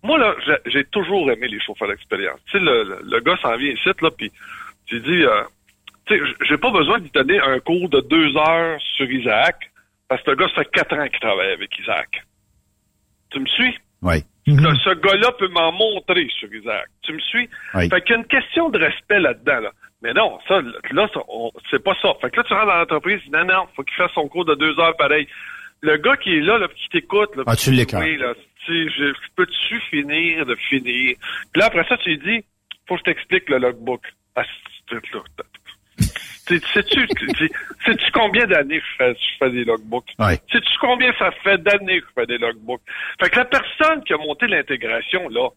[0.04, 2.40] Moi, là, j'ai- j'ai toujours aimé les chauffeurs d'expérience.
[2.46, 4.32] Tu sais, le, le, le gars s'en vient ici, là, puis
[4.88, 5.44] tu dis, euh,
[6.06, 9.56] tu sais, j'ai pas besoin de lui donner un cours de deux heures sur Isaac,
[10.08, 12.24] parce que le gars, ça fait quatre ans qu'il travaille avec Isaac.
[13.32, 13.78] Tu me suis?
[14.02, 14.24] Oui.
[14.48, 16.88] Là, ce gars-là peut m'en montrer sur Isaac.
[17.04, 17.48] Tu me suis?
[17.76, 17.88] Oui.
[17.90, 19.60] Fait qu'il y a une question de respect là-dedans.
[19.60, 19.72] Là.
[20.02, 21.08] Mais non, ça, là,
[21.70, 22.14] c'est pas ça.
[22.22, 24.56] Fait que là, tu rentres dans l'entreprise, non, non, faut qu'il fasse son cours de
[24.56, 25.28] deux heures pareil.
[25.82, 28.02] Le gars qui est là, là, qui t'écoute, là, Ah, tu l'écœures.
[28.02, 28.34] oui, là,
[28.66, 31.16] tu sais, je, peux-tu finir de finir?
[31.52, 32.46] Puis là, après ça, tu lui dis,
[32.88, 34.02] faut que je t'explique le logbook.
[34.36, 34.44] Ah,
[34.88, 35.00] tu-
[36.74, 37.50] Sais-tu tu-
[37.86, 40.10] sais-tu combien d'années je fais, je fais des logbooks?
[40.18, 40.38] Ouais.
[40.52, 42.82] Sais-tu combien ça fait d'années que je fais des logbooks?
[43.22, 45.50] Fait que la personne qui a monté l'intégration, là,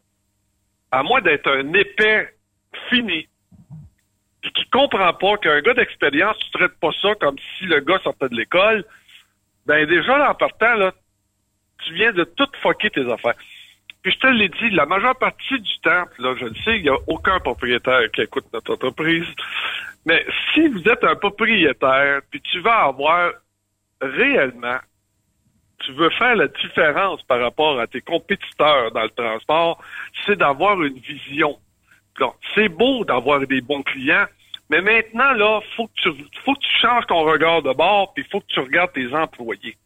[0.91, 2.35] à moins d'être un épais
[2.91, 3.27] fini,
[4.43, 7.99] puis qui comprend pas qu'un gars d'expérience, tu traites pas ça comme si le gars
[8.05, 8.85] sortait de l'école,
[9.65, 10.93] ben déjà, là, en partant, là,
[11.85, 13.35] tu viens de tout fucker tes affaires.
[14.03, 16.83] Puis je te l'ai dit, la majeure partie du temps, là, je le sais, il
[16.83, 19.27] n'y a aucun propriétaire qui écoute notre entreprise.
[20.05, 23.33] Mais si vous êtes un propriétaire, puis tu vas avoir
[24.01, 24.79] réellement,
[25.79, 29.81] tu veux faire la différence par rapport à tes compétiteurs dans le transport,
[30.27, 31.57] c'est d'avoir une vision.
[32.55, 34.27] C'est beau d'avoir des bons clients,
[34.69, 36.11] mais maintenant, là, faut que tu,
[36.45, 39.13] faut que tu changes ton regard de bord, puis il faut que tu regardes tes
[39.15, 39.77] employés.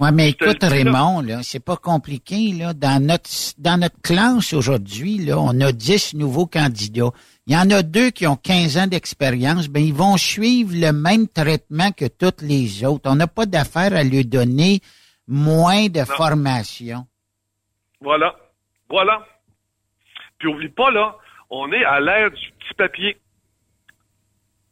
[0.00, 0.62] Ouais, mais écoute.
[0.62, 2.72] Raymond, là, c'est pas compliqué, là.
[2.72, 7.10] Dans notre, dans notre classe aujourd'hui, là, on a 10 nouveaux candidats.
[7.46, 9.68] Il y en a deux qui ont 15 ans d'expérience.
[9.68, 13.10] Ben, ils vont suivre le même traitement que toutes les autres.
[13.10, 14.80] On n'a pas d'affaire à lui donner
[15.26, 17.06] moins de formation.
[18.00, 18.34] Voilà.
[18.88, 19.26] Voilà.
[20.38, 21.16] Puis oublie pas, là,
[21.50, 23.16] on est à l'ère du petit papier.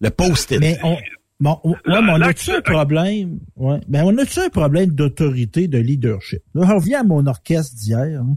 [0.00, 0.58] Le post-it.
[0.60, 0.96] Mais on,
[1.40, 3.40] bon, ouais, mais on a-tu un problème?
[3.56, 3.80] Ouais.
[3.88, 6.42] Ben, on a-tu un problème d'autorité, de leadership?
[6.54, 8.22] Là, on revient à mon orchestre d'hier.
[8.22, 8.36] Hein.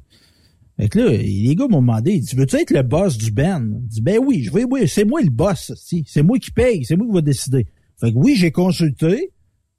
[0.77, 3.61] Fait que là, les gars m'ont demandé, disent, veux-tu être le boss du band?
[3.83, 6.03] Je dis, ben oui, je vais, oui, c'est moi le boss, si.
[6.07, 7.67] C'est moi qui paye, c'est moi qui va décider.
[7.99, 9.31] Fait que oui, j'ai consulté,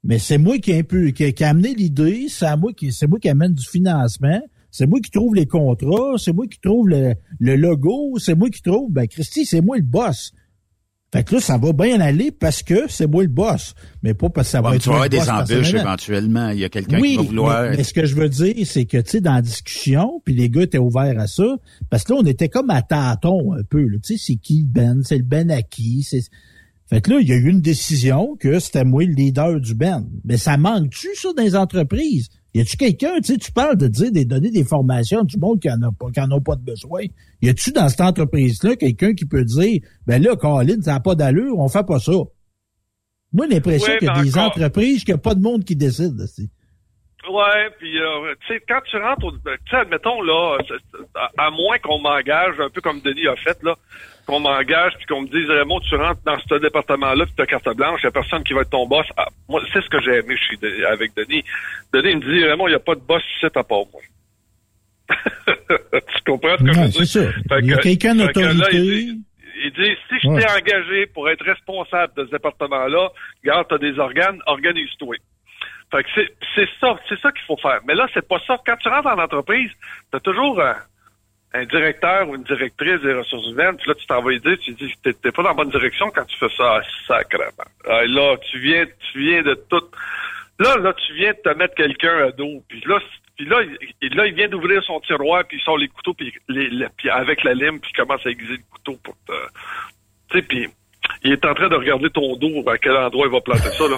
[0.03, 3.19] mais c'est moi qui peu, qui, qui a amené l'idée, c'est moi qui, c'est moi
[3.19, 7.15] qui amène du financement, c'est moi qui trouve les contrats, c'est moi qui trouve le,
[7.39, 10.31] le logo, c'est moi qui trouve, ben Christy, c'est moi le boss.
[11.13, 14.29] Fait que là, ça va bien aller parce que c'est moi le boss, mais pas
[14.29, 16.49] parce que ça va Ouais, être tu vas avoir des embûches éventuellement.
[16.49, 17.63] Il y a quelqu'un Oui, qui va vouloir.
[17.69, 20.33] mais, mais ce que je veux dire, c'est que, tu sais, dans la discussion, puis
[20.33, 21.55] les gars étaient ouverts à ça,
[21.89, 23.85] parce que là, on était comme à tâtons un peu.
[24.03, 25.01] Tu sais, c'est qui le Ben?
[25.05, 26.03] C'est le Ben à qui?
[26.03, 26.21] C'est...
[26.89, 29.73] Fait que là, il y a eu une décision que c'était moi le leader du
[29.73, 30.05] Ben.
[30.25, 32.27] Mais ça manque-tu, ça, dans les entreprises?
[32.55, 35.37] Y a-tu quelqu'un, tu sais, tu parles de dire, de donner des formations à du
[35.37, 37.01] monde qui en a pas, qui en a pas de besoin.
[37.41, 41.15] Y a-tu dans cette entreprise-là quelqu'un qui peut dire, ben là, Colin, ça n'a pas
[41.15, 42.13] d'allure, on fait pas ça?
[43.33, 45.65] Moi, j'ai l'impression qu'il y a des encore- entreprises qu'il n'y a pas de monde
[45.65, 46.15] qui décide.
[46.17, 49.37] Ouais, puis euh, tu sais, quand tu rentres, au- tu
[49.69, 50.57] sais, admettons là,
[51.15, 53.75] à, à moins qu'on m'engage, un peu comme Denis a fait là,
[54.25, 57.69] qu'on m'engage puis qu'on me dise Raymond, tu rentres dans ce département-là, puis t'as carte
[57.75, 59.05] blanche, il y a personne qui va être ton boss.
[59.17, 61.43] Ah, moi, c'est ce que j'ai aimé chez De- avec Denis.
[61.93, 64.01] Denis me dit Raymond, il n'y a pas de boss ici à part moi.
[65.07, 67.33] tu comprends ce que je Ouais, veux dire?
[67.61, 68.77] Il y a que- quelqu'un d'autorité.
[68.77, 70.41] il dit- si je Ouais.
[70.41, 73.09] t'ai engagé pour être responsable de ce département-là,
[73.43, 75.15] regarde, t'as des organes, organise-toi.
[75.91, 76.09] Fait que
[76.55, 77.79] c'est, ça, c'est ça qu'il faut faire.
[77.87, 78.57] Mais là, c'est pas ça.
[78.65, 79.69] Quand tu rentres dans l'entreprise,
[80.11, 80.75] t'as toujours un,
[81.55, 84.57] un directeur ou une directrice des ressources humaines, puis là, tu t'en vas lui dire,
[84.59, 87.51] tu dis, t'es, t'es pas dans la bonne direction quand tu fais ça, ah, sacrément.
[87.87, 89.83] Ah, là, tu viens, tu viens de tout.
[90.59, 92.99] Là, là, tu viens de te mettre quelqu'un à dos, puis là,
[93.35, 93.61] puis là,
[94.01, 96.87] il, là, il vient d'ouvrir son tiroir, puis il sort les couteaux, puis, les, les-
[96.97, 99.33] puis avec la lime, puis il commence à aiguiser le couteau pour te...
[100.31, 100.67] Tu sais, puis
[101.23, 103.87] il est en train de regarder ton dos, à quel endroit il va planter ça,
[103.87, 103.97] là.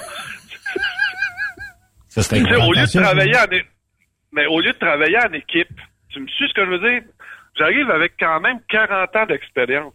[2.10, 2.22] Ça,
[2.66, 3.46] au lieu de travailler en
[4.34, 5.70] mais au lieu de travailler en équipe,
[6.10, 7.02] tu me suis ce que je veux dire?
[7.58, 9.94] J'arrive avec quand même 40 ans d'expérience.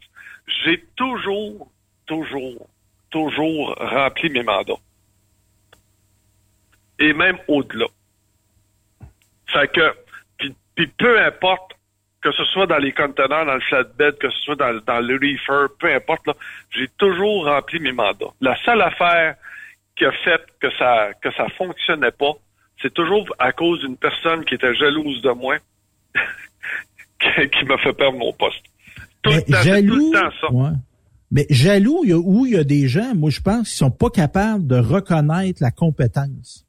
[0.64, 1.70] J'ai toujours,
[2.06, 2.68] toujours,
[3.10, 4.80] toujours rempli mes mandats.
[6.98, 7.86] Et même au-delà.
[9.46, 9.94] Fait que,
[10.74, 11.72] puis, peu importe
[12.22, 15.74] que ce soit dans les conteneurs, dans le flatbed, que ce soit dans, le reefer,
[15.78, 16.28] peu importe,
[16.70, 18.32] j'ai toujours rempli mes mandats.
[18.40, 19.36] La seule affaire
[19.96, 22.32] qui a fait que ça que ça fonctionnait pas,
[22.80, 25.56] c'est toujours à cause d'une personne qui était jalouse de moi
[27.22, 28.62] qui, qui m'a fait perdre mon poste.
[29.22, 30.52] Tout Mais le temps, jaloux, tout le temps ça.
[30.52, 30.70] ouais.
[31.30, 33.76] Mais jaloux, il y a, où il y a des gens, moi je pense, qui
[33.76, 36.66] sont pas capables de reconnaître la compétence.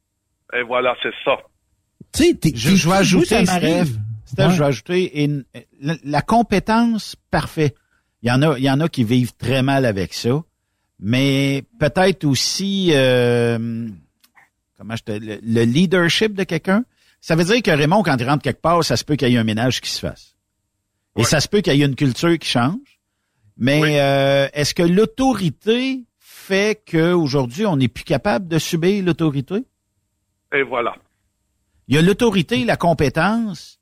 [0.56, 1.36] Et voilà, c'est ça.
[2.12, 3.84] Tu sais, t'es- Je, t'es- je vais ajouter, ça Steph.
[4.24, 4.52] Steph, Ouais.
[4.54, 5.44] je vais ajouter une-
[5.80, 7.74] la, la compétence, parfait.
[8.22, 10.42] Il y en a, il y en a qui vivent très mal avec ça,
[10.98, 13.88] mais peut-être aussi, euh,
[14.78, 16.84] comment je te, le, le leadership de quelqu'un.
[17.20, 19.34] Ça veut dire que Raymond, quand il rentre quelque part, ça se peut qu'il y
[19.34, 20.33] ait un ménage qui se fasse.
[21.16, 23.00] Et ça se peut qu'il y ait une culture qui change.
[23.56, 29.64] Mais euh, est-ce que l'autorité fait qu'aujourd'hui, on n'est plus capable de subir l'autorité?
[30.52, 30.96] Et voilà.
[31.86, 33.78] Il y a l'autorité, la compétence,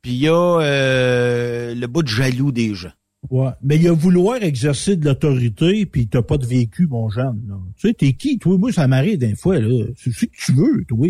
[0.00, 2.92] puis il y a euh, le bout de jaloux des gens.
[3.30, 3.50] Ouais.
[3.62, 7.42] Mais il y a vouloir exercer de l'autorité, puis t'as pas de vécu, mon jeune.
[7.48, 7.56] là.
[7.76, 8.58] Tu sais, t'es qui, toi?
[8.58, 9.86] Moi, ça m'arrive des fois, là.
[9.96, 11.06] C'est ce que tu veux, toi.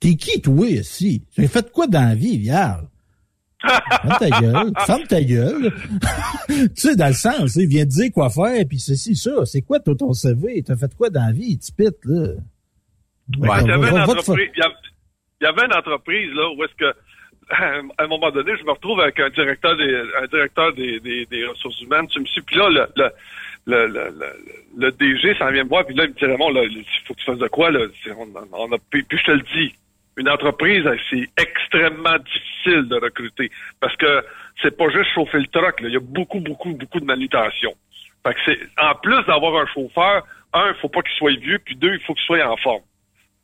[0.00, 1.22] T'es qui, toi, ici?
[1.32, 2.84] Tu as fait quoi dans la vie, Viard?
[3.64, 4.72] Ferme ta gueule.
[4.86, 5.72] Ferme ta gueule.
[6.48, 9.44] tu sais, dans le sens, il vient te dire quoi faire, puis ceci, ça.
[9.44, 10.62] C'est quoi, toi, ton CV?
[10.62, 11.58] T'as fait quoi dans la vie?
[11.58, 12.34] Tu pites, là?
[13.38, 14.74] Ouais, il, y avait une entreprise, il, y avait,
[15.40, 16.94] il y avait une entreprise là où est-ce que
[17.98, 21.26] à un moment donné, je me retrouve avec un directeur des un directeur des, des,
[21.26, 22.06] des ressources humaines.
[22.08, 23.10] Tu me suis puis là le le,
[23.66, 24.26] le, le, le,
[24.76, 27.14] le DG s'en vient me voir puis là il me dit Raymond, là, il faut
[27.14, 27.80] que tu fasses de quoi là?
[28.52, 29.74] On a puis, puis je te le dis.
[30.16, 33.50] Une entreprise, c'est extrêmement difficile de recruter
[33.80, 34.24] parce que
[34.62, 35.80] c'est pas juste chauffer le truck.
[35.80, 35.88] Là.
[35.88, 37.72] Il y a beaucoup, beaucoup, beaucoup de manutention.
[38.26, 41.58] Fait que c'est en plus d'avoir un chauffeur, un, il faut pas qu'il soit vieux,
[41.58, 42.82] puis deux, il faut qu'il soit en forme.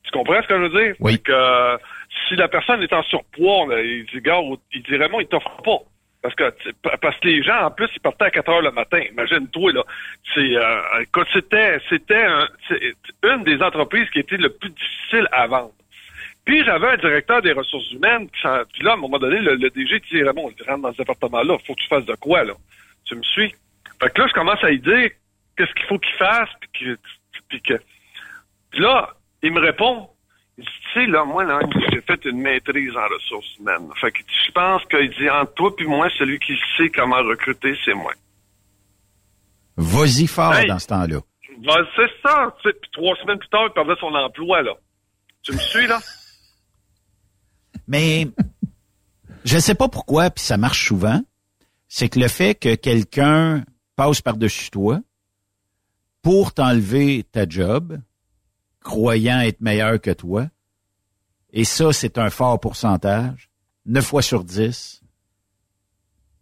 [0.05, 0.95] Tu comprends ce que je veux dire?
[1.01, 1.13] Oui.
[1.13, 1.77] Fait que, euh,
[2.29, 4.41] si la personne est en surpoids, là, il dit, gars,
[4.73, 5.79] il dit vraiment, il t'offre pas.
[6.23, 6.53] Parce que,
[7.01, 9.01] parce que les gens, en plus, ils partaient à 4 heures le matin.
[9.11, 9.83] Imagine-toi, là.
[10.35, 12.49] C'est, euh, c'était, c'était un-
[13.25, 15.73] une des entreprises qui était le plus difficile à vendre.
[16.51, 19.71] Puis j'avais un directeur des ressources humaines, puis là, à un moment donné, le, le
[19.71, 22.55] DG dit, Raymond, tu rentres dans ce département-là, faut que tu fasses de quoi, là?
[23.05, 23.55] Tu me suis?
[24.03, 25.11] Fait que là, je commence à lui dire
[25.57, 26.99] qu'est-ce qu'il faut qu'il fasse, puis que,
[27.49, 27.75] puis que,
[28.73, 29.11] puis là,
[29.45, 30.09] il me répond,
[30.59, 31.61] il dit, tu sais, là, moi, là,
[31.93, 33.89] j'ai fait une maîtrise en ressources humaines.
[34.01, 37.79] Fait que je pense qu'il dit, entre toi puis moi, celui qui sait comment recruter,
[37.85, 38.13] c'est moi.
[39.77, 40.67] Vas-y fort Hey.
[40.67, 41.21] dans ce temps-là.
[41.59, 44.73] Ben, c'est ça, tu sais, puis trois semaines plus tard, il perdait son emploi, là.
[45.45, 46.01] Tu me suis, là?
[47.91, 48.29] Mais
[49.45, 51.21] je sais pas pourquoi, puis ça marche souvent,
[51.89, 53.65] c'est que le fait que quelqu'un
[53.97, 55.01] passe par-dessus toi
[56.23, 57.99] pour t'enlever ta job,
[58.81, 60.49] croyant être meilleur que toi,
[61.53, 63.51] et ça, c'est un fort pourcentage,
[63.87, 65.01] 9 fois sur 10,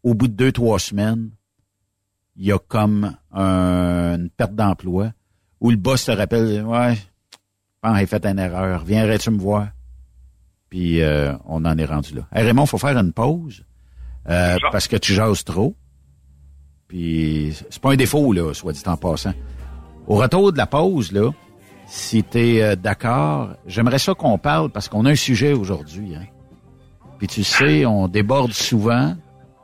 [0.02, 1.30] au bout de deux, trois semaines,
[2.36, 5.14] il y a comme un- une perte d'emploi
[5.60, 6.98] où le boss te rappelle, ouais,
[7.96, 9.68] j'ai fait une erreur, viendrais-tu me voir?
[10.70, 12.22] Puis euh, on en est rendu là.
[12.32, 13.64] Hey, Raymond, faut faire une pause
[14.28, 15.74] euh, parce que tu jases trop.
[16.88, 19.34] Puis c'est pas un défaut, là, soit dit en passant.
[20.06, 21.30] Au retour de la pause, là,
[21.86, 26.14] si tu es d'accord, j'aimerais ça qu'on parle parce qu'on a un sujet aujourd'hui.
[26.14, 26.26] Hein.
[27.18, 29.14] Puis tu sais, on déborde souvent.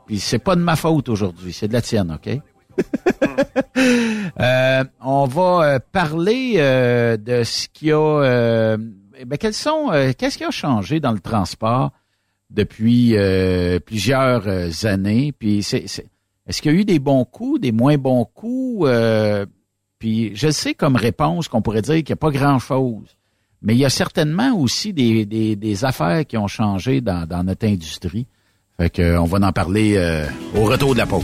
[0.05, 2.29] Puis c'est pas de ma faute aujourd'hui, c'est de la tienne, OK?
[4.41, 8.75] Euh, on va euh, parler euh, de ce qui a.
[9.17, 9.91] Eh ben, sont.
[9.91, 11.91] euh, Qu'est-ce qui a changé dans le transport
[12.49, 15.31] depuis euh, plusieurs euh, années?
[15.31, 15.85] Puis c'est,
[16.47, 18.89] est-ce qu'il y a eu des bons coups, des moins bons coups?
[19.99, 23.15] Puis je sais comme réponse qu'on pourrait dire qu'il n'y a pas grand-chose,
[23.61, 28.27] mais il y a certainement aussi des, des, affaires qui ont changé dans, notre industrie.
[28.77, 29.97] Fait euh, on va en parler
[30.53, 31.23] au retour de la pause.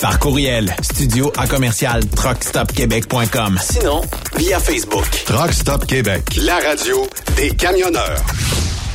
[0.00, 3.58] Par courriel, studio à commercial truckstopquebec.com.
[3.62, 4.00] Sinon,
[4.38, 5.04] via Facebook.
[5.26, 7.06] Truck Stop Québec, la radio
[7.36, 8.24] des camionneurs.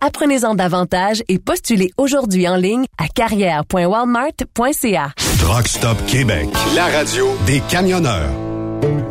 [0.00, 5.12] Apprenez-en davantage et postulez aujourd'hui en ligne à carrière.walmart.ca.
[5.38, 8.30] Truck Stop Québec, la radio des camionneurs.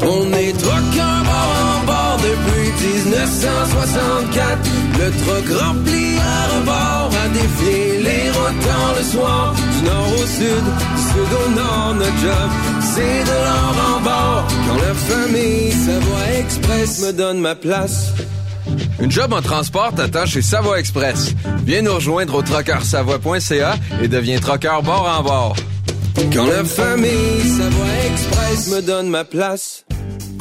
[0.02, 4.70] On est truckers bord en bord depuis 1964.
[5.00, 8.68] Le truck rempli à rebord a défié les routes
[8.98, 9.54] le soir.
[9.56, 10.66] Du nord au sud,
[10.96, 12.50] du sud au nord, notre job,
[12.94, 14.46] c'est de l'or en bord.
[14.68, 18.14] Quand la famille Savoie Express me donne ma place.
[19.00, 21.34] Une job en transport t'attend chez Savoie Express.
[21.66, 25.56] Viens nous rejoindre au trockeursavoie.ca et deviens trockeur bord en bord.
[26.34, 29.86] Quand la famille Savoie Express me donne ma place.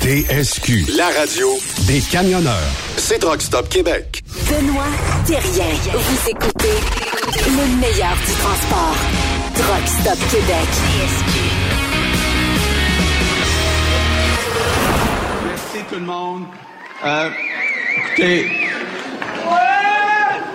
[0.00, 0.86] TSQ.
[0.96, 1.48] La radio
[1.86, 2.70] des camionneurs.
[2.96, 4.22] C'est Truck Stop Québec.
[4.48, 4.84] Benoît
[5.26, 5.74] Thérien.
[5.92, 6.74] Vous écoutez
[7.46, 8.96] le meilleur du transport.
[9.54, 10.68] Truck Stop Québec.
[15.46, 16.44] Merci tout le monde.
[17.04, 17.30] Euh,
[17.98, 18.50] écoutez,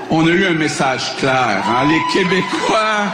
[0.09, 1.63] on a eu un message clair.
[1.67, 1.87] hein.
[1.87, 3.05] Les Québécois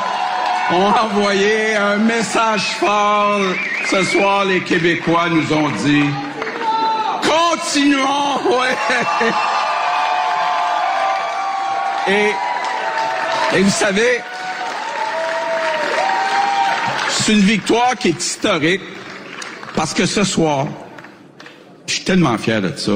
[0.71, 3.41] ont envoyé un message fort.
[3.89, 6.05] Ce soir, les Québécois nous ont dit
[7.21, 8.21] Continuons.
[12.07, 12.31] Et,
[13.55, 14.21] et vous savez,
[17.09, 18.81] c'est une victoire qui est historique
[19.75, 20.67] parce que ce soir,
[21.85, 22.93] je suis tellement fier de ça,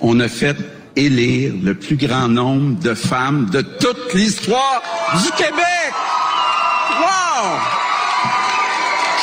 [0.00, 0.56] on a fait
[0.96, 4.82] élire le plus grand nombre de femmes de toute l'histoire
[5.22, 5.92] du Québec.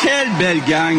[0.02, 0.98] Quelle belle gang!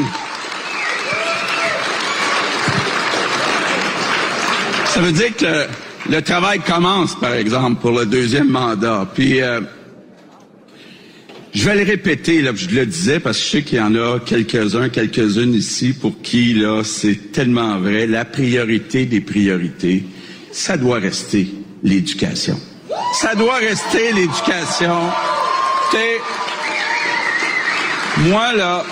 [4.87, 5.67] Ça veut dire que le,
[6.09, 9.07] le travail commence, par exemple, pour le deuxième mandat.
[9.15, 9.61] Puis, euh,
[11.53, 13.95] je vais le répéter, là, je le disais, parce que je sais qu'il y en
[13.95, 18.07] a quelques-uns, quelques-unes ici pour qui, là, c'est tellement vrai.
[18.07, 20.05] La priorité des priorités,
[20.53, 21.49] ça doit rester
[21.83, 22.59] l'éducation.
[23.15, 24.97] Ça doit rester l'éducation.
[28.29, 28.85] Moi, là,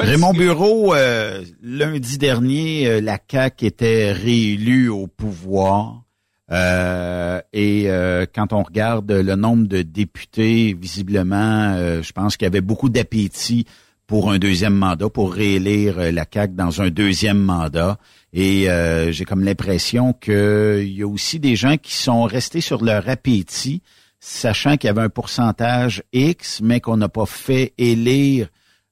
[0.00, 6.02] Raymond Bureau, euh, lundi dernier, euh, la CAQ était réélue au pouvoir.
[6.50, 12.46] Euh, et euh, quand on regarde le nombre de députés, visiblement, euh, je pense qu'il
[12.46, 13.66] y avait beaucoup d'appétit
[14.06, 17.98] pour un deuxième mandat, pour réélire euh, la CAQ dans un deuxième mandat.
[18.32, 22.82] Et euh, j'ai comme l'impression qu'il y a aussi des gens qui sont restés sur
[22.82, 23.82] leur appétit,
[24.24, 28.48] sachant qu'il y avait un pourcentage X, mais qu'on n'a pas fait élire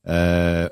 [0.07, 0.69] euh,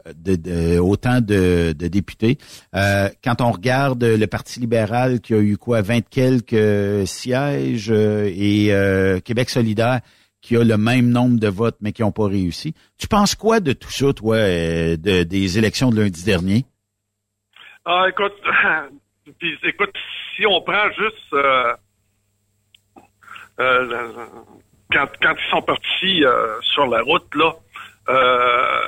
[0.81, 2.37] autant de, députés.
[2.75, 8.31] Euh, quand on regarde le Parti libéral qui a eu quoi, 20 quelques sièges euh,
[8.31, 10.01] et Québec solidaire
[10.43, 12.75] qui a le même nombre de votes mais qui n'ont pas réussi.
[12.99, 16.67] Tu penses quoi de tout ça, toi, de- des élections de lundi dernier?
[17.87, 18.35] Ah, écoute,
[19.39, 19.95] puis, écoute,
[20.37, 21.35] si on prend juste
[24.93, 27.53] quand, quand ils sont partis euh, sur la route, là,
[28.09, 28.81] euh,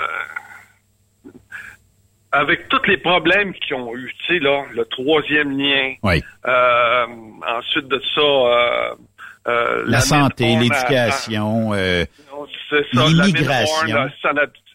[2.33, 6.23] avec tous les problèmes qu'ils ont eu, tu sais, là, le troisième lien, Oui.
[6.47, 7.07] euh,
[7.47, 8.95] ensuite de ça, euh,
[9.49, 12.05] euh, La santé, l'éducation, euh,
[12.93, 14.09] la l'immigration.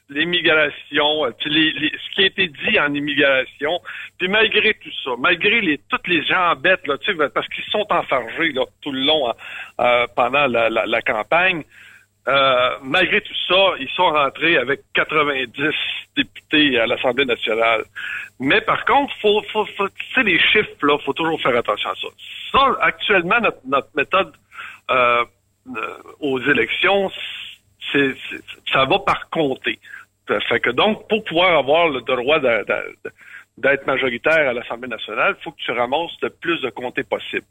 [0.10, 3.80] L'immigration, euh, puis les- les- ce qui a été dit en immigration,
[4.18, 6.96] puis malgré tout ça, malgré les toutes les gens bêtes, là,
[7.34, 9.34] parce qu'ils sont enfargés là, tout le long hein,
[9.82, 11.64] euh, pendant la, la- campagne,
[12.28, 15.74] euh, malgré tout ça, ils sont rentrés avec 90
[16.16, 17.84] députés à l'Assemblée nationale.
[18.40, 21.90] Mais par contre, faut, faut, faut tu sais, les chiffres, là, faut toujours faire attention
[21.90, 22.08] à ça.
[22.52, 24.34] Ça, actuellement, notre, notre méthode
[24.92, 25.24] euh,
[25.76, 27.10] euh, aux élections,
[27.92, 28.16] c'est,
[28.74, 29.80] ça va par comté.
[30.28, 35.44] Ça fait que donc, pour pouvoir avoir le droit d'être majoritaire à l'Assemblée nationale, il
[35.44, 37.46] faut que tu ramasses le plus de comtés possible.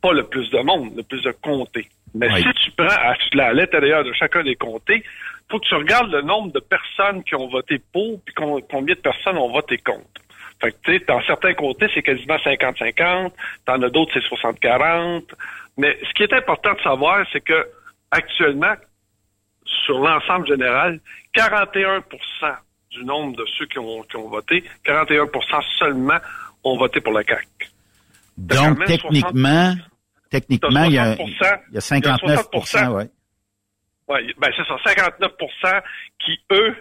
[0.00, 1.88] Pas le plus de monde, le plus de comtés.
[2.14, 2.42] Mais Oui.
[2.42, 3.14] si tu prends à,
[3.44, 5.02] à l'intérieur de chacun des comtés,
[5.50, 8.94] faut que tu regardes le nombre de personnes qui ont voté pour, puis com- combien
[8.94, 10.04] de personnes ont voté contre.
[10.60, 13.32] Fait que, tu sais, dans certains comtés, c'est quasiment 50-50,
[13.66, 15.24] dans d'autres, c'est 60-40.
[15.76, 17.66] Mais ce qui est important de savoir, c'est que
[18.10, 18.74] actuellement,
[19.86, 21.00] sur l'ensemble général,
[21.34, 22.02] 41%
[22.90, 26.18] du nombre de ceux qui ont, qui ont voté, 41% seulement
[26.64, 27.46] ont voté pour la CAQ.
[28.36, 29.74] donc techniquement,
[30.30, 32.46] techniquement, il y a, 60%, il y a 59
[32.94, 33.10] ouais.
[34.08, 35.82] Oui, ben c'est ça, 59%
[36.18, 36.76] qui, eux,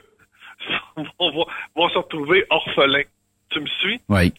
[1.20, 1.46] vont, vont-
[1.76, 3.04] vont se retrouver orphelins.
[3.52, 4.02] Tu me suis?
[4.10, 4.34] Oui.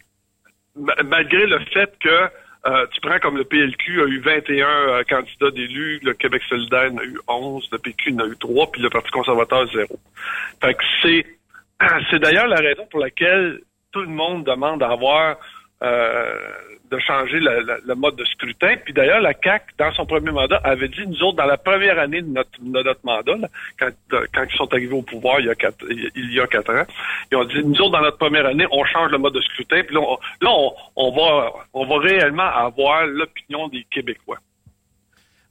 [0.75, 2.29] Ma- malgré le fait que
[2.67, 6.91] euh, tu prends comme le PLQ a eu 21 euh, candidats d'élus, le Québec solidaire
[6.95, 9.87] a eu 11, le PQ en a eu 3, puis le Parti conservateur 0.
[10.61, 11.25] Fait que c'est,
[12.11, 13.61] c'est d'ailleurs la raison pour laquelle
[13.91, 15.37] tout le monde demande à avoir
[15.81, 16.35] euh,
[16.91, 18.75] de changer le, le- le mode de scrutin.
[18.83, 21.97] Puis d'ailleurs, la CAC, dans son premier mandat, avait dit, nous autres, dans la première
[21.97, 23.47] année de notre, de notre mandat, là,
[23.79, 26.47] quand, de- quand ils sont arrivés au pouvoir il y, a quatre, il y a
[26.47, 26.83] quatre ans,
[27.31, 29.81] ils ont dit, nous autres, dans notre première année, on change le mode de scrutin.
[29.83, 34.37] Puis là, on, là, on, on va, on va réellement avoir l'opinion des Québécois.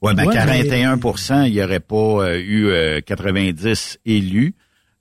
[0.03, 4.55] Ouais, ben Ouais, 41% il n'y aurait pas euh, eu euh, 90 élus.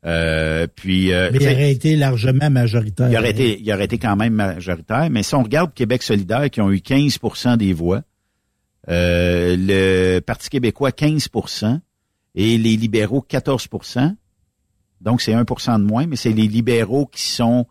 [0.05, 3.09] Euh, puis, euh, Mais il aurait été largement majoritaire.
[3.11, 5.09] il aurait été, il aurait été quand même majoritaire.
[5.09, 8.01] Mais si on regarde Québec solidaire, qui ont eu 15% des voix,
[8.89, 11.79] euh, le Parti québécois 15%
[12.35, 14.15] et les libéraux 14%
[15.01, 17.65] Donc, c'est 1% de moins, mais c'est les libéraux qui sont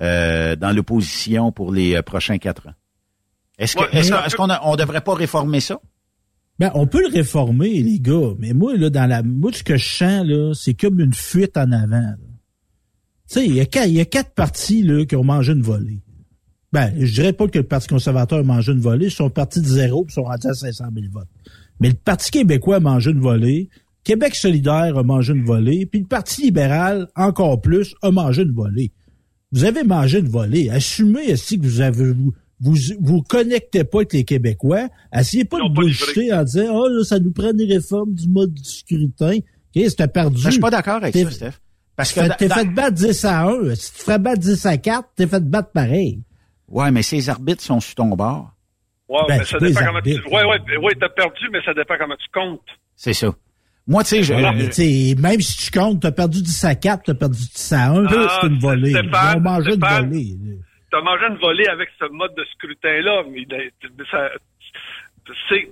[0.00, 2.74] euh, dans l'opposition pour les euh, prochains quatre ans.
[3.58, 5.78] Est-ce Ouais, qu'on- on devrait pas réformer ça?
[6.62, 9.76] Ben, on peut le réformer, les gars, mais moi, là, dans la, moi, ce que
[9.76, 12.14] je sens, c'est comme une fuite en avant.
[13.28, 15.98] Tu sais, il y a quatre, partis, là, qui ont mangé une volée.
[16.72, 19.60] Ben, je dirais pas que le Parti conservateur a mangé une volée, ils sont partis
[19.60, 21.26] de zéro puis sont rendus à 500 000 votes.
[21.80, 23.68] Mais le Parti québécois a mangé une volée,
[24.04, 28.54] Québec solidaire a mangé une volée, puis le Parti libéral, encore plus, a mangé une
[28.54, 28.92] volée.
[29.50, 30.70] Vous avez mangé une volée.
[30.70, 32.14] Assumez aussi que vous avez,
[32.62, 34.88] vous, vous connectez pas avec les Québécois.
[35.12, 38.54] Essayez pas de bullshiter en disant, oh, là, ça nous prend des réformes du mode
[38.54, 39.36] du scrutin.
[39.74, 40.36] OK, c'était perdu.
[40.42, 41.52] Ben, je suis pas d'accord avec ça, Steph.
[41.96, 43.74] Parce que T'es dans- fait battre 10 à 1.
[43.74, 46.22] Si tu te ferais battre 10 à 4, t'es fait battre pareil.
[46.68, 48.50] Ouais, mais ces arbitres sont sur ton bord.
[49.08, 50.12] Ouais, Ben, mais ça dépend comment tu.
[50.14, 50.32] arbitres.
[50.32, 52.60] Ouais, ouais, ouais, t'as perdu, mais ça dépend comment tu comptes.
[52.96, 53.34] C'est ça.
[53.86, 56.64] Moi, tu sais, je, Ouais, mais tu sais, même si tu comptes, t'as perdu 10
[56.64, 58.90] à 4, t'as perdu 10 à 1, Ah, c'est une volée.
[58.92, 60.36] Ils ont mangé une volée.
[60.92, 63.70] T'as mangé une volée avec ce mode de scrutin-là, mais il-
[64.10, 64.30] ça,
[65.48, 65.68] c'est,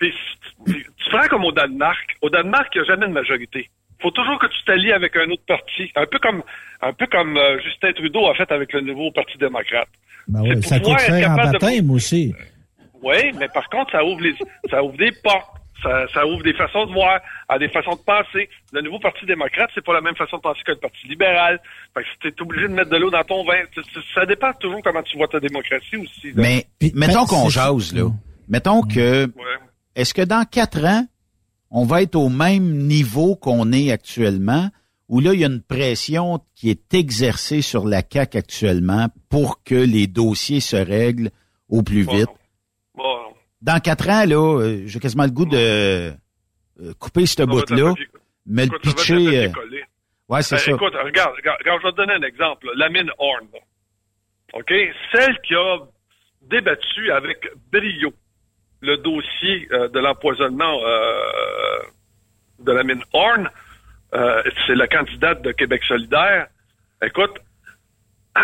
[0.00, 2.16] tu feras comme au Danemark.
[2.22, 3.68] Au Danemark, il n'y a jamais de majorité.
[4.00, 5.90] faut toujours que tu t'allies avec un autre parti.
[5.94, 6.42] Un peu comme,
[6.80, 9.88] un peu comme euh, Justin Trudeau a fait avec le nouveau Parti démocrate.
[10.28, 12.34] Ben pour ça coûte cher en de- baptême aussi.
[13.02, 14.34] Oui, mais par contre, ça ouvre les,
[14.70, 15.56] ça ouvre des portes.
[15.82, 18.48] Ça, ça ouvre des façons de voir, à des façons de penser.
[18.72, 21.60] Le nouveau Parti démocrate, c'est pas la même façon de penser que le Parti libéral.
[21.94, 23.60] Fait que t'es obligé de mettre de l'eau dans ton vin.
[24.14, 26.28] Ça- dépend toujours comment tu vois ta démocratie aussi.
[26.32, 26.42] là.
[26.42, 28.10] Mais mettons qu'on jase, là.
[28.48, 29.30] Mettons que
[29.96, 31.04] est-ce que dans quatre ans,
[31.70, 34.68] on va être au même niveau qu'on est actuellement,
[35.08, 39.62] ou là, il y a une pression qui est exercée sur la CAQ actuellement pour
[39.64, 41.30] que les dossiers se règlent
[41.68, 42.28] au plus vite?
[42.94, 43.16] Bon,
[43.62, 46.12] Dans quatre ans, là, euh, j'ai quasiment le goût de euh,
[46.98, 47.94] couper ce bout-là,
[48.44, 49.46] mais le pitcher.
[49.46, 49.52] euh,
[50.28, 50.72] ouais, c'est ça.
[50.72, 52.66] Écoute, regarde, regarde, je vais te donner un exemple.
[52.76, 53.46] La mine Horn.
[54.54, 54.72] OK?
[55.12, 55.78] Celle qui a
[56.42, 57.38] débattu avec
[57.72, 58.12] brio
[58.80, 61.78] le dossier euh, de l'empoisonnement euh,
[62.58, 63.48] de la mine Horn,
[64.14, 66.48] euh, c'est la candidate de Québec solidaire.
[67.02, 67.38] Écoute,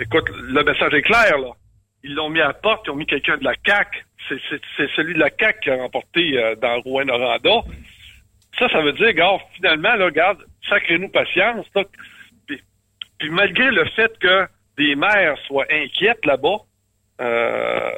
[0.00, 1.50] écoute, le message est clair, là.
[2.04, 4.06] Ils l'ont mis à la porte, ils ont mis quelqu'un de la CAC.
[4.28, 7.62] C'est, c'est, c'est celui de la CAC qui a remporté euh, dans Rouen-Noranda.
[8.58, 10.38] Ça, ça veut dire, gars, finalement, là, regarde,
[10.68, 11.66] sacrez-nous patience.
[11.74, 11.84] là.
[12.46, 12.58] Puis,
[13.18, 14.46] puis malgré le fait que
[14.76, 16.56] des maires soient inquiètes là-bas,
[17.20, 17.90] euh,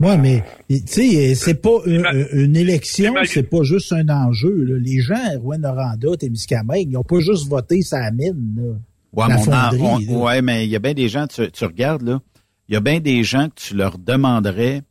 [0.00, 4.54] Ouais, mais tu sais, c'est pas une, une élection, c'est pas juste un enjeu.
[4.64, 4.78] là.
[4.80, 8.54] Les gens à Rouen-Noranda, Témiscamingue, ils ont pas juste voté sa mine.
[8.56, 8.74] Là.
[9.12, 10.24] Ouais, La mais, on en- fonderie, on- là.
[10.24, 12.20] ouais, mais il y a bien des gens, tu, tu regardes, là,
[12.68, 14.82] il y a bien des gens que tu leur demanderais,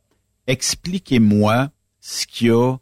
[0.46, 2.76] expliquez-moi ce qu'il y a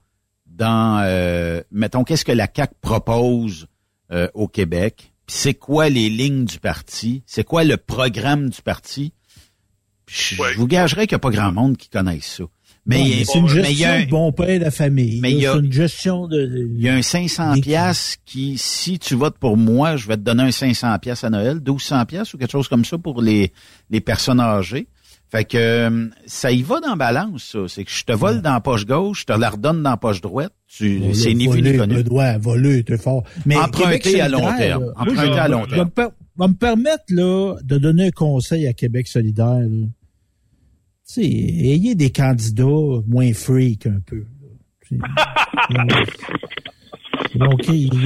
[0.46, 3.66] dans, euh, mettons, qu'est-ce que la CAQ propose
[4.10, 8.62] euh, au Québec, puis c'est quoi les lignes du parti, c'est quoi le programme du
[8.62, 9.12] parti?
[10.06, 12.44] Je, je vous gagerais qu'il n'y a pas grand monde qui connaisse ça.
[12.88, 14.10] Mais, Ouais, il y a- mais c'est une mais il y gestion a un- de
[14.10, 15.18] bon père de famille.
[15.20, 16.68] Mais il y a- une gestion de...
[16.76, 20.22] il y a un 500 pièces qui, si tu votes pour moi, je vais te
[20.22, 23.52] donner un 500 pièces à Noël, 1200 pièces ou quelque chose comme ça pour les,
[23.90, 24.86] les personnes âgées.
[25.28, 27.58] Fait que euh, ça y va dans la balance, ça.
[27.66, 29.96] C'est que je te vole dans la poche gauche, je te la redonne dans la
[29.96, 30.52] poche droite.
[30.68, 31.96] Tu, Bon, c'est ni vu ni connu.
[31.96, 33.24] le droit, voler, t'es fort.
[33.44, 34.84] Mais Emprunter Québec à long terme.
[34.84, 35.78] là, Emprunter je- à long je terme.
[35.80, 39.58] vais me per- va me permettre là, de donner un conseil à Québec solidaire.
[39.58, 39.86] là.
[41.06, 44.18] Tu sais, ayez des candidats moins freak un peu.
[44.18, 44.24] là.
[44.88, 44.98] Tu sais,
[47.34, 47.96] Donc, ils ont,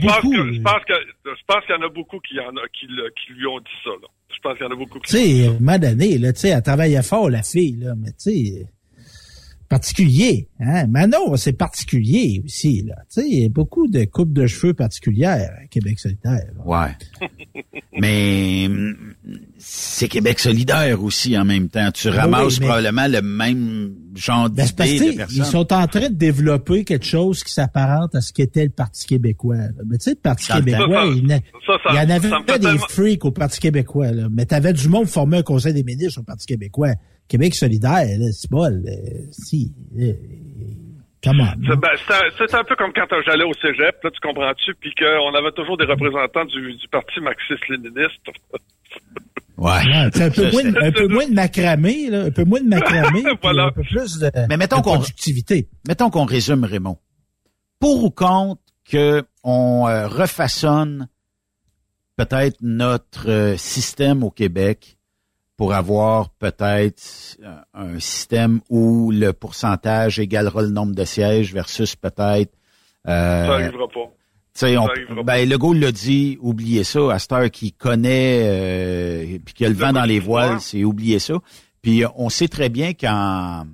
[0.00, 0.30] beaucoup.
[0.30, 0.94] que je pense que
[1.24, 2.86] je pense qu'il y en a beaucoup qui en a qui,
[3.32, 3.90] lui ont dit ça.
[3.90, 4.08] Là.
[4.28, 6.32] Je pense qu'il y en a beaucoup qui Tu sais, à un moment donné, là,
[6.32, 8.66] tu sais, elle travaillait fort, la fille, là, mais tu sais,
[9.68, 10.86] particulier, hein.
[10.88, 12.96] Manon, c'est particulier aussi, là.
[13.12, 16.46] Tu sais, il y a beaucoup de coupes de cheveux particulières à Québec solidaire.
[16.56, 16.64] là.
[16.64, 16.96] Ouais.
[18.00, 18.68] Mais
[19.62, 21.90] c'est Québec solidaire aussi en même temps.
[21.92, 25.16] Tu ramasses oui, mais- probablement le même genre Ben, c'est parce d'idées que, de tu
[25.18, 25.44] sais, ils personnes.
[25.52, 29.56] sont en train de développer quelque chose qui s'apparente à ce qu'était le Parti québécois.
[29.56, 29.68] là.
[29.86, 32.10] Mais tu sais, le Parti québécois, il, y en a- Ça, ça- il y en
[32.10, 34.10] avait fait des tellement- freaks au Parti québécois.
[34.12, 34.28] Là.
[34.30, 36.94] Mais t'avais du monde formé un conseil des ministres au Parti québécois.
[37.28, 38.82] Québec solidaire, là, c'est bol.
[39.30, 39.72] si.
[41.22, 41.46] come on.
[41.68, 45.34] C'est ben, un, un peu comme quand j'allais au cégep, là, tu comprends-tu, puis qu'on
[45.34, 48.24] avait toujours des représentants du, du parti marxiste-léniniste.
[49.60, 49.68] Ouais.
[49.70, 52.60] Ouais, c'est un peu moins, de- un peu moins de macramé, là, un peu moins
[52.60, 53.66] de macramé, Voilà.
[53.66, 55.68] un peu plus de, Mais mettons de productivité.
[55.86, 56.96] Mettons qu'on résume, Raymond.
[57.78, 58.60] Pour ou contre
[58.90, 61.08] que on euh, refaçonne
[62.16, 64.96] peut-être notre euh, système au Québec
[65.56, 71.96] pour avoir peut-être euh, un système où le pourcentage égalera le nombre de sièges versus
[71.96, 72.52] peut-être
[73.04, 74.10] Ça euh, arrivera pas.
[74.54, 74.88] Sais, on,
[75.24, 77.12] ben, Legault l'a dit, oubliez ça.
[77.12, 80.84] À cette heure qui connaît, euh, puis qui a le vent dans les voiles, c'est
[80.84, 81.34] oublier ça.
[81.82, 83.64] Puis euh, on sait très bien qu'en,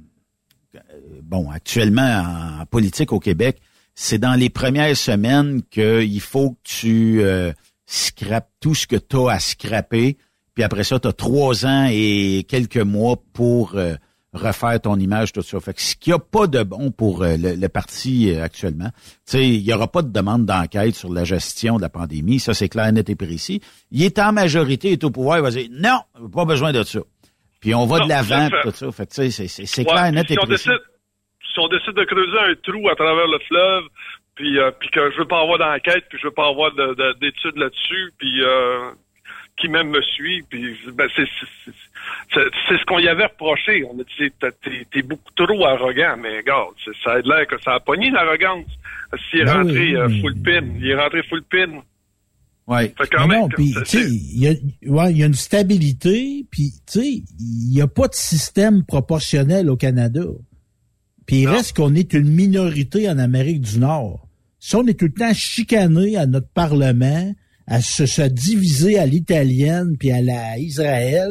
[0.74, 0.80] euh,
[1.22, 3.60] bon, actuellement en politique au Québec,
[3.94, 7.52] c'est dans les premières semaines qu'il faut que tu euh,
[7.86, 10.18] scrapes tout ce que tu as à scraper.
[10.54, 13.94] Puis après ça, tu as trois ans et quelques mois pour euh,
[14.36, 15.58] refaire ton image, tout ça.
[15.60, 18.42] Fait que ce qu'il n'y a pas de bon pour euh, le, le parti euh,
[18.44, 21.88] actuellement, tu sais, il n'y aura pas de demande d'enquête sur la gestion de la
[21.88, 22.38] pandémie.
[22.38, 23.60] Ça, c'est clair, net et précis.
[23.90, 26.00] Il est en majorité, il est au pouvoir, il va dire non,
[26.32, 27.00] pas besoin de ça.
[27.60, 28.92] Puis on va Non, de l'avant, tout ça.
[28.92, 30.68] Fait que tu sais, c'est- Ouais, clair, net et si on précis.
[30.68, 30.82] décide,
[31.52, 33.84] si on décide de creuser un trou à travers le fleuve,
[34.34, 36.94] puis, euh, puis que je veux pas avoir d'enquête, puis je veux pas avoir de-
[36.94, 38.90] de- d'études là-dessus, puis euh,
[39.56, 41.24] qui même me suit, puis ben, c'est
[42.32, 43.84] c'est- ce qu'on y avait reproché.
[43.84, 44.32] On a dit
[44.92, 46.74] t'es- beaucoup trop arrogant, mais regarde,
[47.04, 48.66] ça a l'air que ça a pogné l'arrogance.
[49.30, 51.82] S'il est Ben rentré oui, euh, full pin, il est rentré full pin.
[52.66, 52.92] Ouais.
[52.98, 54.50] Fait quand Mais même non, que puis c'est- tu sais, il y a,
[54.90, 57.06] ouais, il y a une stabilité, puis tu sais,
[57.38, 60.24] il n'y a pas de système proportionnel au Canada.
[61.26, 64.26] Puis il reste qu'on est une minorité en Amérique du Nord.
[64.58, 67.32] Si on est tout le temps chicané à notre Parlement,
[67.68, 71.30] à se, se diviser à l'italienne puis à la Israël,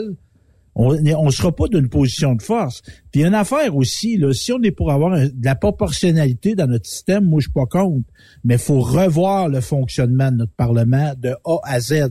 [0.75, 2.81] on ne sera pas d'une position de force.
[2.81, 5.31] Puis il y a une affaire aussi, là, si on est pour avoir un- de
[5.45, 8.05] la proportionnalité dans notre système, moi je suis pas contre,
[8.43, 12.09] mais il faut revoir le fonctionnement de notre Parlement de A à Z.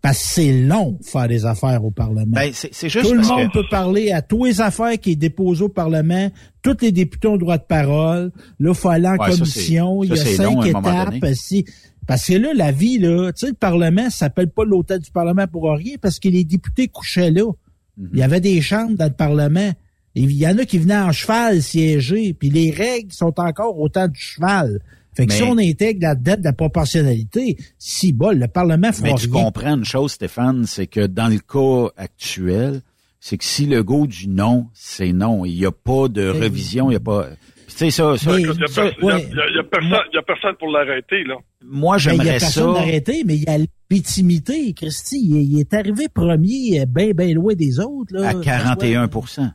[0.00, 2.24] Parce que c'est long faire des affaires au Parlement.
[2.28, 5.12] Ben, c'est c'est juste Tout le monde que- peut parler à tous les affaires qui
[5.12, 6.30] est déposées au Parlement.
[6.62, 8.32] Tous les députés ont droit de parole.
[8.60, 10.02] Là, il faut aller en Ouais, ça, commission.
[10.04, 11.24] Il y a cinq long étapes.
[11.34, 11.64] Si-
[12.06, 15.46] parce que là, la vie, là, tu sais, le Parlement, s'appelle pas l'hôtel du Parlement
[15.48, 17.50] pour rien parce que les députés couchaient là.
[17.96, 18.10] Mhm.
[18.12, 19.72] Il y avait des chambres dans le Parlement.
[20.14, 22.32] Il y en a qui venaient en cheval siéger.
[22.34, 24.80] Puis les règles sont encore autant du cheval.
[25.14, 28.92] Fait que Mais- si on intègre la dette de la proportionnalité, si bol, le Parlement
[28.92, 29.44] fera Mais tu rien.
[29.44, 32.82] comprends une chose, Stéphane, c'est que dans le cas actuel,
[33.20, 35.44] c'est que si le go du non, c'est non.
[35.44, 37.28] Il n'y a pas de Ben révision, il n'y a pas.
[37.76, 41.34] Sais, ça, ça, Il y a, ça, personne, il y a personne pour l'arrêter, là.
[41.62, 42.80] moi, Ben, il y a j'aimerais personne ça.
[42.80, 43.58] d'arrêté, mais il y a
[43.90, 45.18] légitimité, Christy.
[45.22, 48.14] Il, est- arrivé premier, bien, bien loin des autres.
[48.14, 49.50] Là, À 41%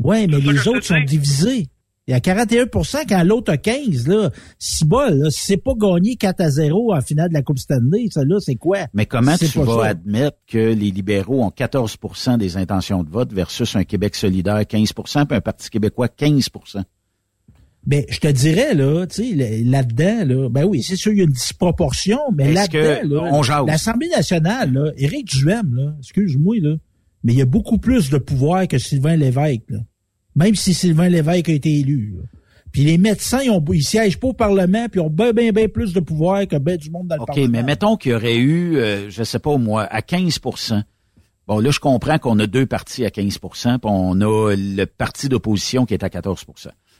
[0.00, 1.66] Oui, mais C'est ça les autres sont divisés.
[2.08, 4.30] Il y a 41% quand l'autre a 15 là.
[4.60, 7.58] Si bol, là, si c'est pas gagné 4 à 0 en finale de la Coupe
[7.58, 8.80] Stanley, ça là, c'est quoi?
[8.94, 9.86] Mais comment C'est tu vas ça.
[9.88, 15.26] admettre que les libéraux ont 14% des intentions de vote versus un Québec solidaire 15%
[15.26, 16.48] puis un Parti québécois 15
[17.86, 21.20] Ben, je te dirais, là, tu sais, là-dedans, là, ben oui, c'est sûr, il y
[21.20, 26.74] a une disproportion, mais là-dedans, là, l'Assemblée nationale, là, Éric Duhem, là, excuse-moi, là,
[27.22, 29.78] mais il y a beaucoup plus de pouvoir que Sylvain Lévesque, là.
[30.34, 32.22] Même si Sylvain Lévesque a été élu, là.
[32.72, 35.50] Puis les médecins, ils, ont, ils siègent pas au Parlement, puis ils ont bien, bien,
[35.50, 37.48] bien plus de pouvoir que ben du monde dans le OK, Parlement.
[37.50, 40.82] mais mettons qu'il y aurait eu, euh, je sais pas moins, à 15%
[41.46, 45.28] Bon, là, je comprends qu'on a deux partis à 15% puis on a le parti
[45.28, 46.44] d'opposition qui est à 14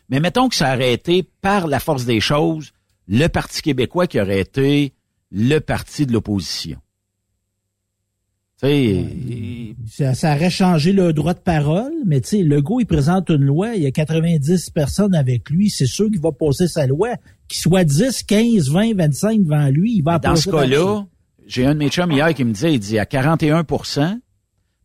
[0.08, 2.72] Mais mettons que ça aurait été, par la force des choses,
[3.08, 4.92] le Parti québécois qui aurait été
[5.30, 6.78] le parti de l'opposition.
[8.58, 13.44] Ça, ça aurait changé le droit de parole, mais tu sais, Legault, il présente une
[13.44, 17.10] loi, il y a 90 personnes avec lui, c'est sûr qu'il va passer sa loi.
[17.48, 21.04] Qu'il soit 10, 15, 20, 25 devant lui, il va dans ce cas-là,
[21.46, 24.18] j'ai un de mes chums hier qui me disait, il dit à 41%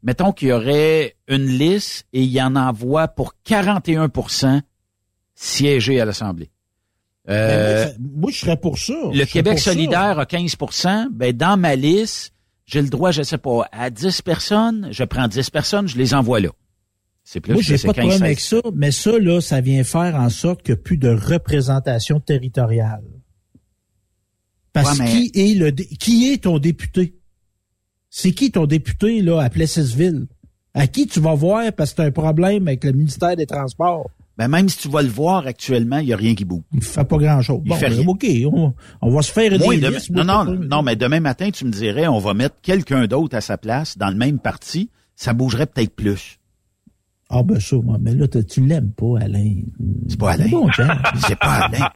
[0.04, 4.10] mettons qu'il y aurait une liste et il y en envoie pour 41
[5.36, 6.50] siéger à l'Assemblée.
[7.28, 8.94] Ben, Euh, moi, ça- moi, je serais pour ça.
[9.14, 9.72] le Québec pour ça.
[9.72, 12.34] solidaire a 15% ben dans ma liste,
[12.66, 16.14] j'ai le droit, je sais pas, à 10 personnes, je prends 10 personnes, je les
[16.14, 16.50] envoie là.
[17.24, 18.62] C'est plus Moi, j'ai pas de 15, problème avec 16.
[18.64, 22.20] ça, mais ça, là, ça vient faire en sorte qu'il n'y a plus de représentation
[22.20, 23.04] territoriale.
[24.74, 27.16] Parce Ouais, mais- qui est le qui est ton député?
[28.10, 30.28] C'est qui ton député, là, à Plessisville?
[30.74, 33.46] À qui tu vas voir parce que tu as un problème avec le ministère des
[33.46, 34.10] Transports?
[34.38, 36.64] Ben même si tu vas le voir actuellement, il y a rien qui bouge.
[36.74, 37.62] Il fait pas grand-chose.
[37.64, 38.08] Bon, fait ben, rien.
[38.08, 40.10] OK, on, on va se faire Moi, des demain- listes.
[40.10, 43.36] non, non, pas- non, mais demain matin, tu me dirais, on va mettre quelqu'un d'autre
[43.36, 46.38] à sa place dans le même parti, ça bougerait peut-être plus.
[47.30, 49.54] Ah ben ça, moi, mais là, tu l'aimes pas, Alain.
[50.10, 50.50] C'est pas Alain.
[50.50, 50.68] Bon.
[51.28, 51.90] C'est pas Alain.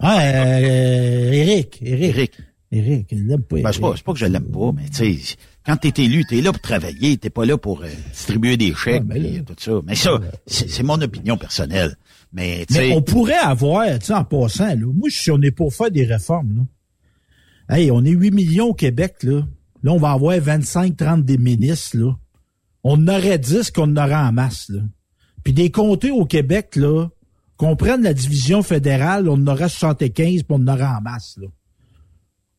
[0.00, 2.16] Ah, euh, Eric, Eric.
[2.16, 2.32] Eric.
[2.74, 3.56] Eric, il l'aime pas.
[3.60, 6.40] Ben, c'est pas, pas que je l'aime pas, mais tu sais, quand t'es élu, t'es
[6.40, 9.54] là pour travailler, t'es pas là pour euh, distribuer des chèques, Ouais, mais là- tout
[9.58, 9.72] ça.
[9.84, 11.96] Mais ça, c'est mon opinion personnelle.
[12.32, 15.72] Mais Mais on pourrait avoir, tu sais, en passant, là, moi, si on est pour
[15.74, 16.66] faire des réformes,
[17.68, 19.42] là, hey, on est 8 millions au Québec, là.
[19.82, 22.16] Là, on va avoir 25, 30 des ministres, là.
[22.84, 24.80] On en aurait 10 qu'on en aurait en masse, là.
[25.44, 27.08] Puis des comtés au Québec, là,
[27.56, 31.36] qu'on prenne la division fédérale, on en aurait 75 puis on en aurait en masse,
[31.40, 31.48] là.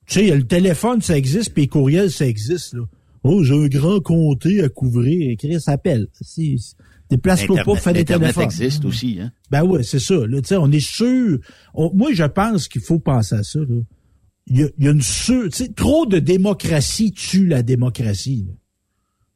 [0.05, 2.73] Tu sais, le téléphone, ça existe, puis les courriels, ça existe.
[2.73, 2.81] Là.
[3.23, 5.29] Oh, j'ai un grand comté à couvrir.
[5.31, 6.07] Écrire, ça appelle.
[6.21, 6.59] Si,
[7.09, 8.27] Déplace-toi pas pour faire des téléphones.
[8.27, 9.19] Internet existe aussi.
[9.21, 9.31] Hein?
[9.51, 10.15] Ben ouais, c'est ça.
[10.15, 11.39] Là, on est sûr.
[11.75, 13.59] moi, je pense qu'il faut penser à ça.
[13.59, 13.81] Là.
[14.47, 15.47] Il, y a, il y a une sûr.
[15.75, 18.47] Trop de démocratie tue la démocratie.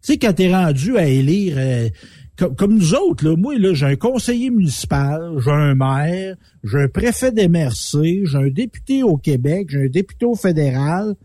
[0.04, 1.56] Tu sais, quand t'es rendu à élire...
[1.58, 1.90] Euh,
[2.38, 6.88] comme, nous autres, là, moi, là, j'ai un conseiller municipal, j'ai un maire, j'ai un
[6.88, 11.16] préfet d'MRC, j'ai un député au Québec, j'ai un député au fédéral.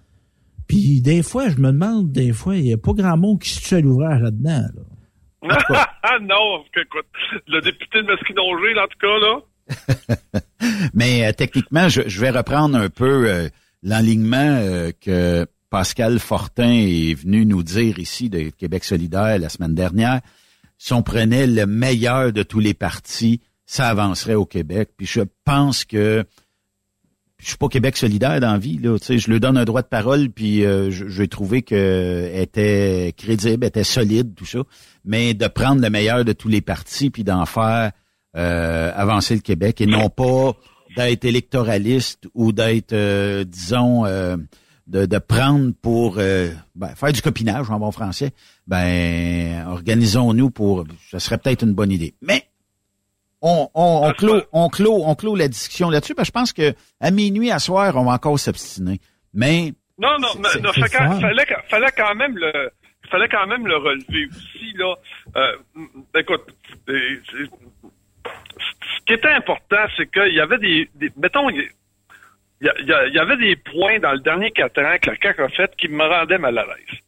[0.66, 3.51] Puis des fois, je me demande, des fois, il n'y a pas grand monde qui
[3.51, 4.62] se tue à l'ouvrage là-dedans.
[5.43, 7.06] Ah non, écoute,
[7.47, 9.40] le député de Mesquinongé, en tout cas, là.
[10.94, 13.48] Mais euh, techniquement, je, vais reprendre un peu euh,
[13.82, 19.74] l'alignement euh, que Pascal Fortin est venu nous dire ici de Québec solidaire la semaine
[19.74, 20.20] dernière
[20.82, 24.90] si on prenait le meilleur de tous les partis, ça avancerait au Québec.
[24.96, 26.24] Puis je pense que
[27.38, 29.86] je suis pas Québec solidaire dans la vie là, je lui donne un droit de
[29.86, 34.64] parole puis euh, j'ai trouvé que était crédible, était solide tout ça,
[35.04, 37.92] mais de prendre le meilleur de tous les partis puis d'en faire
[38.36, 40.56] euh, avancer le Québec et non pas
[40.96, 44.04] d'être électoraliste ou d'être euh, disons
[44.86, 48.32] de, de prendre pour ben, faire du copinage en bon français
[48.66, 52.14] ben organisons-nous pour ce serait peut-être une bonne idée.
[52.20, 52.48] Mais
[53.40, 56.52] on, on, on, clôt, on, clôt, on clôt la discussion là-dessus, parce que je pense
[56.52, 59.00] que à minuit, à soir, on va encore s'obstiner.
[59.34, 62.70] Mais non, non, mais non, fallait, fallait quand même le
[63.10, 64.94] fallait quand même le relever aussi là.
[65.36, 65.56] Euh,
[66.18, 66.42] écoute,
[66.86, 67.48] ce
[69.06, 71.48] qui était important, c'est qu'il y avait des, des mettons,
[72.62, 75.43] il y, y, y, avait des points dans le dernier quatre ans que la CAQ
[75.43, 76.98] a fait qui me rendaient mal à l'aise.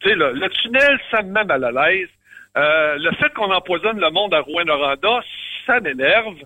[0.00, 2.08] Tu sais, le tunnel, ça me met mal à l'aise.
[2.56, 5.20] Euh, le fait qu'on empoisonne le monde à Rouen-Noranda,
[5.66, 6.36] ça m'énerve.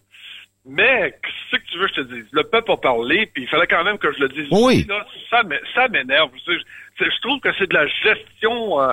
[0.65, 1.12] Mais
[1.51, 3.66] ce que tu veux que je te dise, le peuple a parlé, puis il fallait
[3.66, 4.49] quand même que je le dise.
[4.53, 4.86] Oui.
[4.89, 6.31] là, ça m'énerve.
[6.47, 8.93] Je, trouve que c'est de la gestion, euh,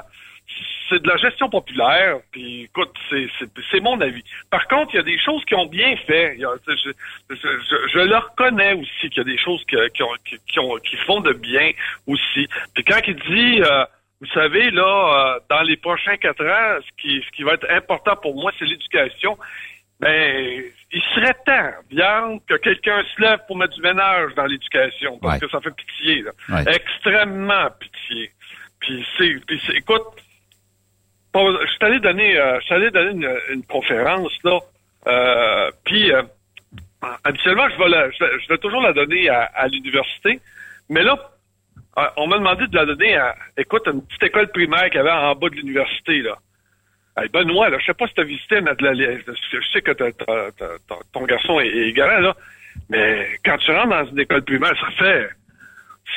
[0.90, 2.18] c'est de la gestion populaire.
[2.32, 4.24] Puis écoute, c'est mon avis.
[4.50, 6.38] Par contre, il y a des choses qui ont bien fait.
[6.38, 6.92] je,
[7.30, 10.16] je, je, le reconnais aussi qu'il y a des choses qui, qui, ont,
[10.48, 11.72] qui, ont, qui font de bien
[12.08, 12.48] aussi.
[12.74, 13.86] Puis quand il dit euh,
[14.22, 14.84] vous savez, là,
[15.36, 18.52] euh, dans les prochains quatre ans, ce qui, ce qui va être important pour moi,
[18.60, 19.38] c'est l'éducation.
[20.00, 25.20] Ben, il serait temps, bien, que quelqu'un se lève pour mettre du ménage dans l'éducation,
[25.20, 26.64] parce que ça fait pitié, là.
[26.68, 28.32] Extrêmement pitié.
[28.80, 30.04] Puis c'est, puis c'est, écoute,
[31.36, 34.60] je suis allé donner, euh, je suis allé donner une, conférence là,
[35.08, 36.24] euh, puis euh,
[37.24, 40.40] habituellement je vais, la, je, vais toujours la donner à, à l'université,
[40.90, 41.16] mais là
[41.96, 45.00] ah, on m'a demandé de la donner à, écoute, une petite école primaire qu'il y
[45.00, 46.38] avait en bas de l'université, là.
[47.18, 49.22] Hey, Benoît, là, je sais pas si tu as visité Madeleine.
[49.28, 49.92] Je sais que
[51.12, 52.34] ton garçon est, est là.
[52.90, 55.30] Mais quand tu rentres dans une école primaire, ça fait.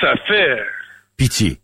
[0.01, 0.63] Ça fait.
[1.17, 1.59] Pitié.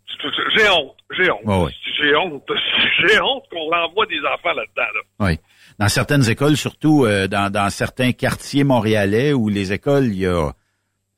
[0.55, 0.95] J'ai honte.
[1.17, 1.71] J'ai honte.
[1.99, 2.43] J'ai honte.
[3.07, 4.89] J'ai honte qu'on renvoie des enfants là-dedans.
[4.93, 5.27] Là.
[5.27, 5.39] Oui.
[5.79, 10.27] Dans certaines écoles, surtout euh, dans, dans certains quartiers montréalais où les écoles, il y
[10.27, 10.51] a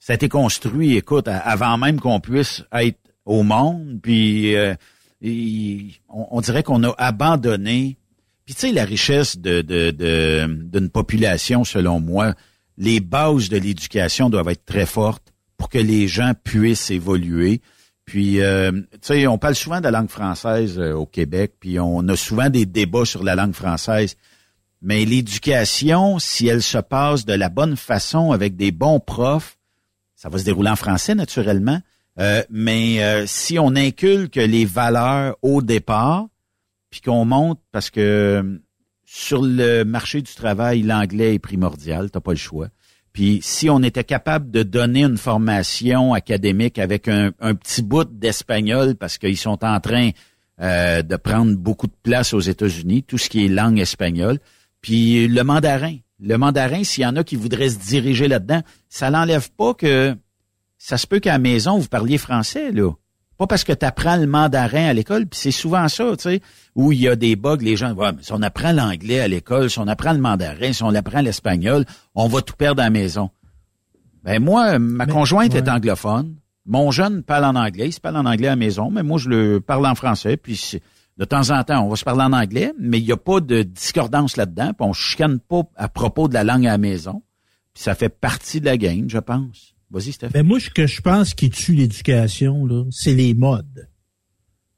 [0.01, 4.73] ça a été construit, écoute, avant même qu'on puisse être au monde, puis euh,
[6.09, 7.97] on, dirait qu'on a abandonné.
[8.43, 12.33] Puis tu sais, la richesse de d'une population, selon moi,
[12.79, 17.61] les bases de l'éducation doivent être très fortes pour que les gens puissent évoluer.
[18.11, 21.79] Puis, euh, tu sais, on parle souvent de la langue française euh, au Québec, puis
[21.79, 24.17] on a souvent des débats sur la langue française.
[24.81, 29.57] Mais l'éducation, si elle se passe de la bonne façon avec des bons profs,
[30.17, 31.79] ça va se dérouler en français naturellement,
[32.19, 36.27] euh, mais euh, si on inculque les valeurs au départ,
[36.89, 38.59] puis qu'on monte parce que
[39.05, 42.67] sur le marché du travail, l'anglais est primordial, t'as pas le choix.
[43.13, 48.95] Puis si on était capable de donner une formation académique avec un, petit bout d'espagnol,
[48.95, 50.11] parce qu'ils sont en train
[50.59, 54.39] de prendre beaucoup de place aux États-Unis, tout ce qui est langue espagnole,
[54.81, 55.97] puis le mandarin.
[56.19, 60.15] Le mandarin, s'il y en a qui voudraient se diriger là-dedans, ça n'enlève pas que
[60.77, 62.91] ça se peut qu'à la maison, vous parliez français, là.
[63.41, 66.41] Pas parce que tu apprends le mandarin à l'école, puis c'est souvent ça, tu sais,
[66.76, 69.27] où il y a des bugs, les gens, ouais, mais si on apprend l'anglais à
[69.27, 72.85] l'école, si on apprend le mandarin, si on apprend l'espagnol, on va tout perdre à
[72.85, 73.31] la maison.
[74.23, 76.35] Ben moi, ma conjointe est anglophone.
[76.68, 79.18] Mon jeune parle en anglais, il se parle en anglais à la maison, mais moi
[79.18, 80.80] je le parle en français, puis
[81.18, 83.39] de temps en temps, on va se parler en anglais, mais il n'y a pas
[83.39, 87.23] de discordance là-dedans, puis on chicane pas à propos de la langue à la maison.
[87.73, 89.70] Puis ça fait partie de la game, je pense.
[89.91, 90.30] Vas-y, Steph.
[90.34, 93.88] Ben moi, ce que je pense qui tue l'éducation, là, c'est les modes.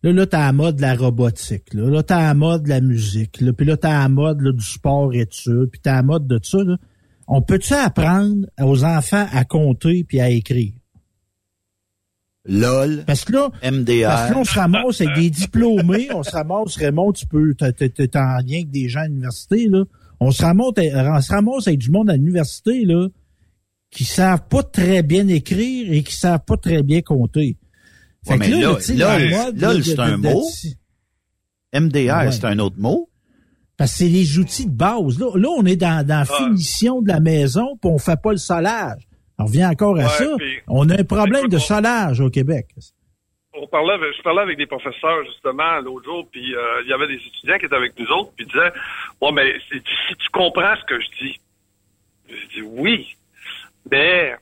[0.01, 1.73] Là, là, t'as la mode de la robotique.
[1.73, 3.39] Là, là t'as la mode de la musique.
[3.39, 6.27] Là, puis là, t'as la mode là, du sport et tout Puis t'as la mode
[6.27, 6.57] de ça.
[6.63, 6.77] Là.
[7.27, 10.73] On peut-tu apprendre aux enfants à compter puis à écrire?
[12.45, 14.03] LOL, Parce que là, MDR.
[14.09, 17.53] parce que là, on se ramasse avec des diplômés, on se ramasse, Raymond, tu peux,
[17.55, 19.85] t'es, t'es- t'es en lien avec des gens à l'université, là.
[20.19, 23.07] On se ramasse, on se ramasse avec du monde à l'université, là,
[23.93, 27.57] qui savent pas très bien écrire et qui savent pas très bien compter.
[28.27, 30.41] Ouais, mais là, tu sais, là, là, là, c'est un de- mot.
[30.41, 32.31] de- MDR, Ouais.
[32.31, 33.09] c'est un autre mot.
[33.77, 35.19] Parce que c'est les outils de base.
[35.19, 38.31] Là, là on est dans, dans la finition de la maison, puis on fait pas
[38.31, 39.01] le solage.
[39.39, 40.35] On revient encore à Ouais, ça.
[40.37, 42.67] puis- On a un problème de solage au Québec.
[43.55, 46.93] on parlait avec, je parlais avec des professeurs justement l'autre jour, puis euh, il y
[46.93, 48.71] avait des étudiants qui étaient avec nous autres, puis ils disaient
[49.19, 51.39] Bon, mais si tu comprends ce que je dis,
[52.29, 53.07] je dis oui,
[53.91, 54.33] mais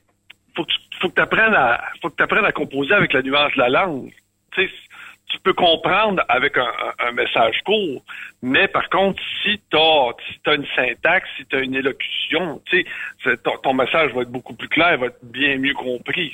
[0.55, 3.51] faut que tu faut que apprennes à faut que apprennes à composer avec la nuance
[3.55, 4.11] de la langue.
[4.55, 8.03] Tu peux comprendre avec un, un- un message court,
[8.41, 12.85] mais par contre, si tu as, une syntaxe, si tu as une élocution, tu sais,
[13.23, 16.33] c'est- ton, ton message va être beaucoup plus clair, va être bien mieux compris.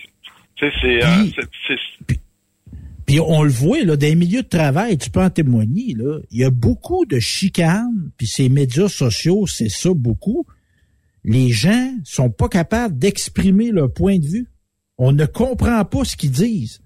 [0.56, 1.78] Tu sais, c'est, euh, c'est-
[2.08, 2.18] c'est-
[3.06, 6.18] Puis on le voit, là, dans les milieux de travail, tu peux en témoigner, là.
[6.32, 10.46] Il y a beaucoup de chicanes, puis ces médias sociaux, c'est ça beaucoup.
[11.28, 14.48] Les gens sont pas capables d'exprimer leur point de vue.
[14.98, 16.80] On ne comprend pas ce qu'ils disent.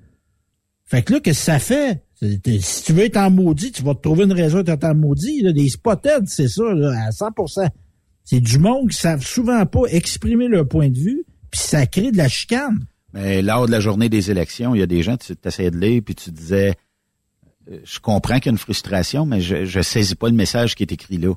[0.84, 2.04] Fait que là, qu'est-ce que ça fait?
[2.20, 5.42] Si tu veux être en maudit, tu vas te trouver une raison d'être en maudit.
[5.42, 5.54] Là.
[5.54, 7.70] Des spotted, c'est ça, là, à 100%
[8.24, 12.12] C'est du monde qui savent souvent pas exprimer leur point de vue, puis ça crée
[12.12, 12.88] de la chicane.
[13.14, 15.78] Mais lors de la journée des élections, il y a des gens, tu essayais de
[15.78, 16.74] lire, puis tu disais,
[17.70, 20.74] euh, je comprends qu'il y a une frustration, mais je, je saisis pas le message
[20.74, 21.36] qui est écrit là.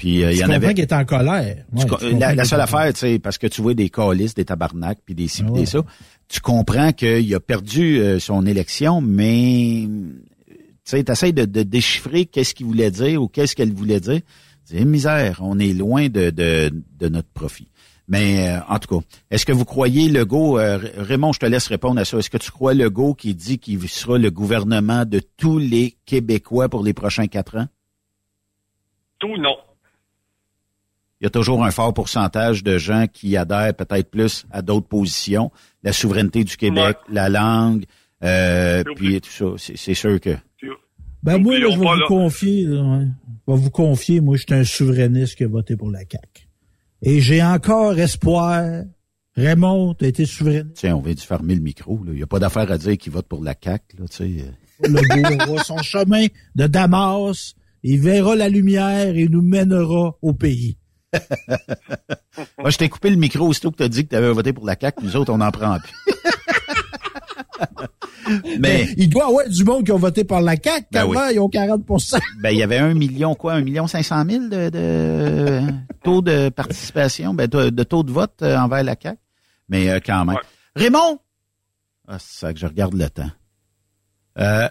[0.00, 0.72] Puis euh, il y en avait.
[0.72, 1.56] est en colère.
[1.74, 5.00] Ouais, tu la, seule affaire, tu sais, parce que tu vois des calices, des tabarnaks,
[5.04, 5.60] puis des ci, puis ouais.
[5.60, 5.82] des ça,
[6.26, 12.24] tu comprends qu'il a perdu euh, son élection, mais tu sais, t'essayes de, de déchiffrer
[12.24, 14.22] qu'est-ce qu'il voulait dire ou qu'est-ce qu'elle voulait dire.
[14.64, 17.68] C'est misère, on est loin de, de, de notre profit.
[18.08, 21.66] Mais euh, en tout cas, est-ce que vous croyez Legault, euh, Raymond, je te laisse
[21.66, 25.20] répondre à ça, est-ce que tu crois Legault qui dit qu'il sera le gouvernement de
[25.36, 27.66] tous les Québécois pour les prochains quatre ans?
[29.20, 29.56] tout non.
[31.20, 34.88] Il y a toujours un fort pourcentage de gens qui adhèrent peut-être plus à d'autres
[34.88, 35.50] positions,
[35.82, 37.84] la souveraineté du Québec, la langue,
[38.24, 39.46] euh, puis tout ça.
[39.58, 40.36] C'est, c'est sûr que.
[41.22, 42.06] Ben moi, là, je vais vous là.
[42.08, 43.02] confier, là,
[43.46, 46.48] je vais vous confier, moi, je suis un souverainiste qui a voté pour la CAQ.
[47.02, 48.84] Et j'ai encore espoir.
[49.36, 50.76] Raymond, tu as été souverainiste?
[50.76, 52.02] Tiens, on vient de fermer le micro.
[52.04, 52.12] là.
[52.12, 53.98] Il n'y a pas d'affaire à dire qu'il vote pour la CAQ.
[53.98, 54.44] Là, tu sais.
[54.82, 57.54] Le aura son chemin de Damas.
[57.82, 60.78] Il verra la lumière et nous mènera au pays.
[62.58, 64.52] Moi, je t'ai coupé le micro aussitôt que tu as dit que tu avais voté
[64.52, 65.04] pour la CAQ.
[65.04, 65.92] Nous autres, on n'en prend plus.
[68.60, 70.86] Mais il doit y avoir du monde qui a voté par la CAQ.
[70.92, 71.16] Ben oui.
[71.32, 74.48] ils ont 40% ben, il y avait un million, quoi, un million cinq cent mille
[74.48, 75.62] de, de
[76.04, 79.18] taux de participation, ben, de, de taux de vote euh, envers la CAQ.
[79.68, 80.38] Mais euh, quand même.
[80.76, 81.18] Raymond!
[82.06, 83.30] Ah, c'est ça que je regarde le temps.
[84.38, 84.68] Euh,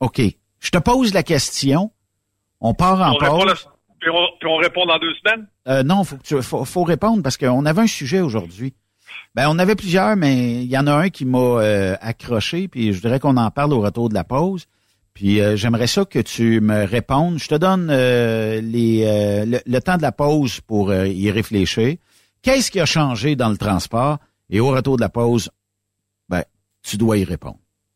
[0.00, 0.20] OK.
[0.58, 1.92] Je te pose la question.
[2.60, 3.68] On part en On répond, pause.
[4.00, 5.46] Puis, on, répond dans deux semaines?
[5.68, 8.74] Euh, non, faut, que tu, faut, répondre parce qu'on avait un sujet aujourd'hui.
[9.34, 12.92] Ben, on avait plusieurs, mais il y en a un qui m'a euh, accroché, puis
[12.92, 14.66] je dirais qu'on en parle au retour de la pause.
[15.14, 17.38] Puis euh, j'aimerais ça que tu me répondes.
[17.38, 21.96] Je te donne euh, les, le, le temps de la pause pour y réfléchir.
[22.42, 24.18] Qu'est-ce qui a changé dans le transport?
[24.48, 25.50] Et au retour de la pause,
[26.28, 26.42] ben,
[26.82, 27.58] tu dois y répondre.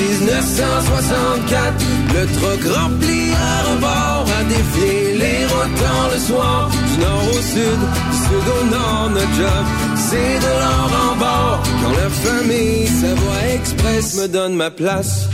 [0.00, 1.84] 1964.
[2.14, 6.70] Le truck rempli à rebord a défié les rotants le soir.
[6.70, 9.64] Du nord au sud, du sud au nord, notre job,
[9.96, 11.62] c'est de l'or en bord.
[11.82, 15.28] Quand la famille Savoie Express me donne ma place.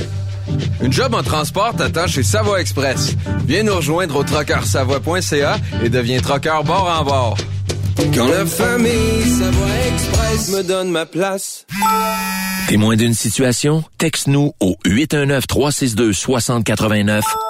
[0.83, 3.15] Une job en transport t'attend chez Savoie Express.
[3.47, 7.37] Viens nous rejoindre au trockeursavoie.ca et deviens trockeur bord en bord.
[8.15, 11.67] Quand la famille Savoie Express me donne ma place.
[12.69, 13.85] Témoin d'une situation?
[13.97, 17.23] Texte-nous au 819-362-6089,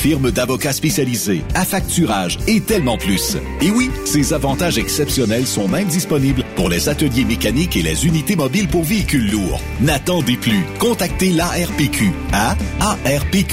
[0.00, 3.36] firme d'avocats spécialisés, affacturage et tellement plus.
[3.60, 8.36] Et oui, ces avantages exceptionnels sont même disponibles pour les ateliers mécaniques et les unités
[8.36, 9.60] mobiles pour véhicules lourds.
[9.80, 10.64] N'attendez plus.
[10.78, 13.50] Contactez l'ARPQ à arpq.org.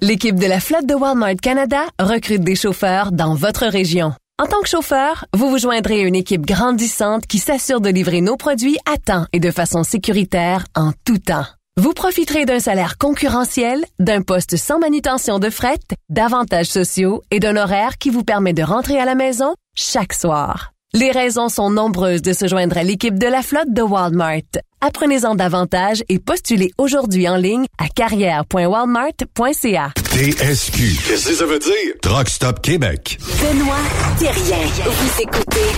[0.00, 4.12] L'équipe de la flotte de Walmart Canada recrute des chauffeurs dans votre région.
[4.42, 8.22] En tant que chauffeur, vous vous joindrez à une équipe grandissante qui s'assure de livrer
[8.22, 11.46] nos produits à temps et de façon sécuritaire en tout temps.
[11.76, 15.78] Vous profiterez d'un salaire concurrentiel, d'un poste sans manutention de fret,
[16.08, 20.72] d'avantages sociaux et d'un horaire qui vous permet de rentrer à la maison chaque soir.
[20.92, 24.40] Les raisons sont nombreuses de se joindre à l'équipe de la flotte de Walmart.
[24.80, 29.92] Apprenez-en davantage et postulez aujourd'hui en ligne à carrière.walmart.ca.
[29.96, 30.82] TSQ.
[31.06, 31.94] Qu'est-ce que ça veut dire?
[32.02, 33.20] Truck Stop Québec.
[33.40, 33.76] Benoît
[34.18, 34.66] Thérien.
[34.84, 35.70] Vous écoutez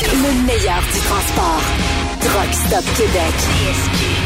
[0.00, 1.60] le meilleur du transport.
[2.22, 3.34] Truck Stop Québec.
[3.42, 4.23] Vous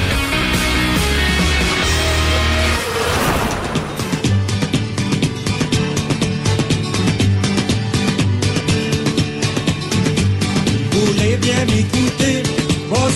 [11.29, 12.43] voulez bien m'écouter,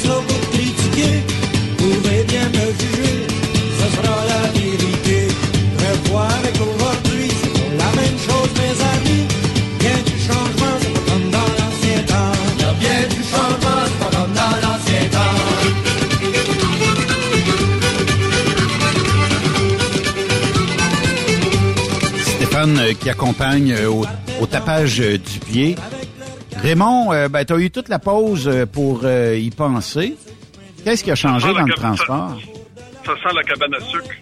[0.03, 1.23] sera vous critiquer.
[1.79, 3.27] Pouvez bien me juger,
[3.79, 5.29] ce sera la vérité.
[5.79, 7.31] Revoir avec aujourd'hui,
[7.79, 9.27] la même chose, mes amis.
[9.79, 12.35] Bien du changement, c'est pas comme dans l'ancien temps.
[12.59, 15.05] Y a bien du changement, c'est pas comme dans l'ancien
[22.37, 24.05] Stéphane euh, qui accompagne euh, au,
[24.41, 25.77] au tapage euh, du pied.
[26.63, 30.15] Raymond, euh, ben, tu as eu toute la pause euh, pour euh, y penser.
[30.85, 32.39] Qu'est-ce qui a changé sent dans le transport?
[33.05, 34.15] Ça sent la cabane à sucre.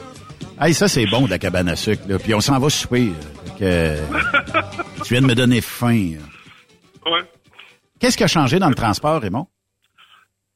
[0.58, 2.02] Hey, ça, c'est bon, de la cabane à sucre.
[2.08, 2.18] Là.
[2.18, 3.12] Puis on s'en va souper.
[3.58, 3.94] que,
[5.04, 6.12] tu viens de me donner faim.
[7.04, 7.20] Ouais.
[8.00, 9.46] Qu'est-ce qui a changé dans le transport, Raymond?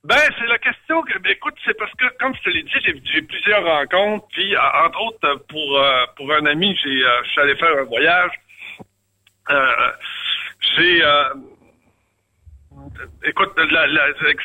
[0.04, 2.70] Ben, c'est la question que, ben, écoute, c'est parce que, comme je te l'ai dit,
[2.82, 7.30] j'ai, j'ai plusieurs rencontres, puis, entre autres, pour, euh, pour un ami, j'ai, euh, je
[7.30, 8.32] suis allé faire un voyage.
[9.50, 9.90] Euh,
[10.76, 11.34] j'ai, euh,
[13.24, 13.50] écoute,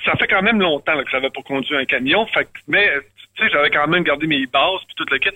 [0.05, 2.25] ça fait quand même longtemps que j'avais pas conduit un camion,
[2.67, 2.91] mais,
[3.35, 5.29] tu sais, j'avais quand même gardé mes bases, puis tout le kit.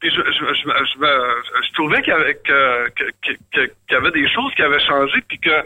[0.00, 5.20] Puis je, je, je, je, trouvais qu'il y avait, que- des choses qui avaient changé,
[5.28, 5.62] puis que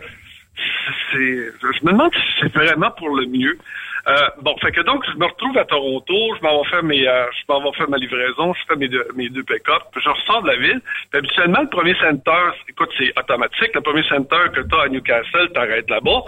[1.13, 3.59] c'est, je me demande si c'est vraiment pour le mieux.
[4.07, 7.07] Euh, bon, fait que donc, je me retrouve à Toronto, je m'en vais faire mes,
[7.09, 10.01] euh, je m'en vais faire ma livraison, je fais mes deux, mes deux pick-up, puis
[10.05, 10.81] je ressors de la ville.
[11.11, 13.71] Puis habituellement, le premier center, écoute, c'est automatique.
[13.75, 16.23] Le premier center que tu as à Newcastle, t'arrêtes là-bas.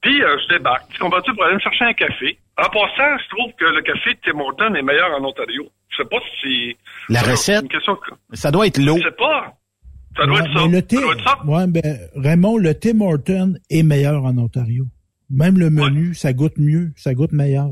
[0.00, 0.88] Puis euh, je débarque.
[0.92, 2.38] Tu comprends-tu pour aller me chercher un café?
[2.58, 5.68] En passant, je trouve que le café de Tim Hortons est meilleur en Ontario.
[5.90, 6.76] Je sais pas si...
[7.08, 7.62] La c'est recette?
[7.62, 8.10] Une question que...
[8.32, 8.96] Ça doit être l'eau.
[8.98, 9.52] Je sais pas.
[10.16, 10.66] Ça doit Ouais, être ça.
[10.66, 11.38] le thé, Ça doit être ça.
[11.46, 14.84] ouais, ben, Raymond, le Tim Horton est meilleur en Ontario.
[15.32, 17.68] Même le menu, ça goûte mieux, ça goûte meilleur.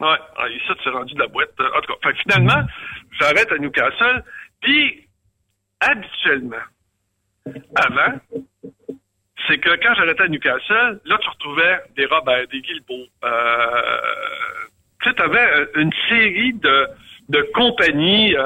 [0.00, 1.50] Ouais, ah, ici, c'est rendu de la boîte.
[1.60, 2.62] Euh, En tout cas, finalement,
[3.18, 4.22] j'arrête à Newcastle,
[4.60, 5.08] puis
[5.80, 6.56] habituellement,
[7.74, 8.20] avant,
[9.48, 13.06] c'est que quand j'arrêtais à Newcastle, là, tu retrouvais des Robert, des Guilbeault.
[13.24, 14.00] Euh,
[15.02, 16.86] tu sais, t'avais une série de,
[17.30, 18.44] de compagnies euh,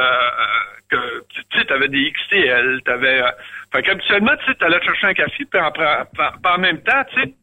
[0.88, 3.22] que, tu sais, t'avais des XTL, t'avais...
[3.22, 3.30] Euh,
[3.72, 7.20] fait qu'habituellement, tu sais, t'allais chercher un café, puis en, puis en même temps, tu
[7.20, 7.34] sais, tu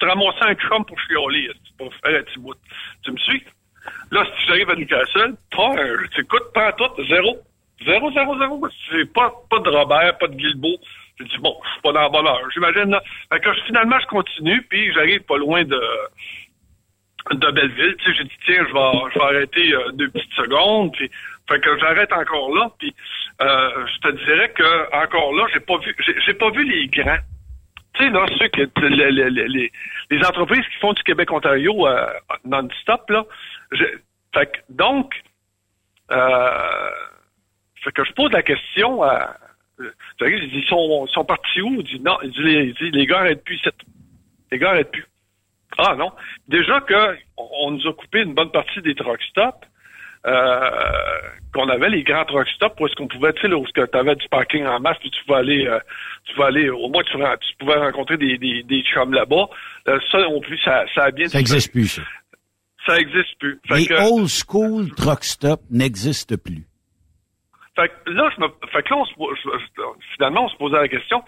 [0.00, 2.54] te ramassais un chum pour esti, pour faire un petit bout?
[3.04, 3.44] Tu me suis?
[4.10, 7.38] Là, si j'arrive à Newcastle, pas un, t'écoutes pas tout, zéro.
[7.84, 8.68] Zéro, zéro, zéro.
[8.90, 10.78] C'est pas, pas de Robert, pas de Guilbeault.
[11.18, 12.50] J'ai dit, bon, je suis pas dans la bonne heure.
[12.52, 13.02] J'imagine, là.
[13.32, 15.80] Fait que finalement, je continue, puis j'arrive pas loin de,
[17.32, 17.96] de Belleville.
[17.98, 21.10] Tu sais, j'ai dit, tiens, je vais, je vais arrêter euh, deux petites secondes, puis
[21.48, 22.94] fait que j'arrête encore là, puis
[23.40, 26.86] euh, je te dirais que encore là, j'ai pas vu, j'ai j'ai pas vu les
[26.86, 27.18] grands.
[27.94, 29.70] Tu sais, là, ceux que, les, les, les,
[30.10, 32.06] les- entreprises qui font du Québec-Ontario euh,
[32.44, 33.24] non-stop, là.
[33.72, 33.84] je-
[34.34, 35.12] fait que, donc,
[36.10, 36.90] euh,
[37.82, 39.36] fait que je pose la question à.
[39.78, 41.74] je dis, ils sont, sont partis où?
[41.80, 43.68] Il dit, non, il dit, les, les gars arrêtent plus ici.
[44.52, 45.06] Les gars arrêtent plus.
[45.78, 46.12] Ah non.
[46.48, 49.66] Déjà que on, on nous a coupé une bonne partie des truck stops,
[50.24, 54.14] qu'on avait les grands truck stops où est-ce qu'on pouvait, tu sais, où tu avais
[54.14, 55.78] du parking en masse, puis tu pouvais aller, euh,
[56.24, 59.48] tu pouvais aller, au moins tu, tu pouvais rencontrer des, des, des chums là-bas.
[59.88, 62.02] Euh, ça non plus, ça, ça a bien Ça n'existe plus, ça.
[62.86, 63.60] Ça existe plus.
[63.68, 66.64] Fait Les que- old school truck stop n'existent plus.
[67.76, 69.82] Fait que là, je me, fait que là, on se, je-
[70.16, 71.22] finalement, on se posait la question,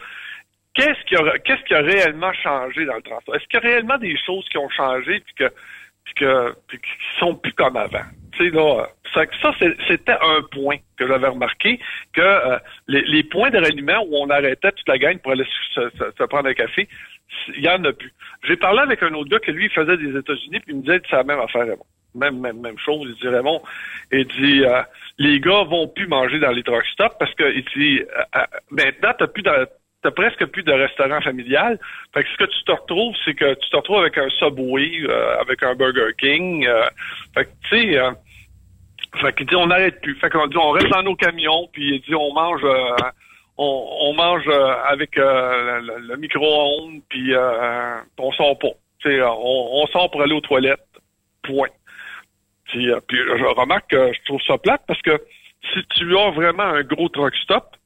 [0.74, 3.34] qu'est-ce qui a, qu'est-ce qui a réellement changé dans le transport?
[3.36, 5.52] Est-ce qu'il y a réellement des choses qui ont changé puis que,
[6.04, 8.04] puis que, puis qui sont plus comme avant?
[8.32, 9.52] Tu sais, là, ça,
[9.88, 11.78] c'était un point que j'avais remarqué,
[12.14, 15.44] que euh, les, les points de ralliement où on arrêtait toute la gang pour aller
[15.74, 16.88] se, se- se prendre un café,
[17.56, 18.12] il y en a plus.
[18.44, 21.00] J'ai parlé avec un autre gars que lui, faisait des États-Unis, puis il me disait
[21.08, 21.86] c'est la même affaire, Raymond.
[22.14, 23.06] Même, même, même chose.
[23.08, 23.62] Il dit, Raymond,
[24.12, 24.82] il dit, euh,
[25.18, 28.44] les gars vont plus manger dans les truck stops parce que, il dit, euh, euh,
[28.70, 29.42] maintenant, t'as plus
[30.02, 31.78] t'as presque plus de restaurant familial.
[32.12, 35.02] Fait que ce que tu te retrouves, c'est que tu te retrouves avec un Subway,
[35.08, 36.66] euh, avec un Burger King.
[36.66, 36.88] euh,
[37.34, 38.10] fait que, tu sais, euh,
[39.20, 40.16] fait dit, on n'arrête plus.
[40.16, 42.96] Fait qu'on dit, on reste dans nos camions, puis il dit, on mange, euh,
[43.58, 47.32] on, on mange euh, avec euh, le, le- micro-ondes, puis
[48.18, 48.72] on sort pas.
[49.00, 50.80] Tu sais, on, on sort pour aller aux toilettes.
[51.42, 51.68] Point.
[52.66, 55.20] Puis, puis je remarque que je trouve ça plate parce que
[55.74, 57.76] si tu as vraiment un gros truck stop,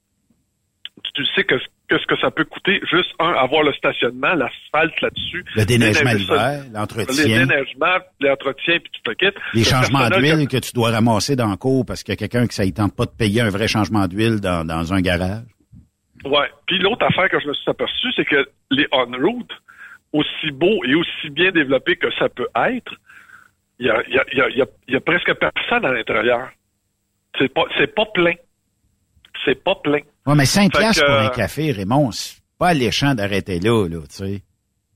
[1.14, 5.44] tu sais que qu'est-ce que ça peut coûter juste un avoir le stationnement, l'asphalte là-dessus,
[5.54, 7.24] Le déneigement l'hiver, l'entretien.
[7.24, 9.36] les déneigements, l'entretien puis tout le kit.
[9.54, 12.16] Les Le changements d'huile que tu dois ramasser dans le cours parce qu'il y a
[12.16, 15.00] quelqu'un qui ça ne tente pas de payer un vrai changement d'huile dans, dans un
[15.00, 15.44] garage.
[16.24, 16.48] Ouais.
[16.66, 19.50] Puis l'autre affaire que je me suis aperçu, c'est que les on-route,
[20.12, 22.92] aussi beaux et aussi bien développés que ça peut être,
[23.78, 25.32] il y a, y, a, il y, a, il y a- il y a presque
[25.34, 26.48] personne à l'intérieur.
[27.38, 28.32] C'est pas, c'est pas plein.
[29.46, 30.00] C'est pas plein.
[30.26, 34.00] Ouais, mais 5 Fait piastres pour un café, Raymond, c'est pas alléchant d'arrêter là, là,
[34.08, 34.42] tu sais.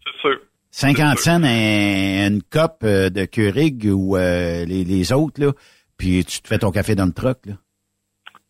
[0.04, 0.38] C'est sûr.
[0.72, 5.52] 50 cents un- une coupe euh, de Keurig ou euh, les, les autres, là,
[5.96, 7.54] puis tu te fais ton café dans le truck, là.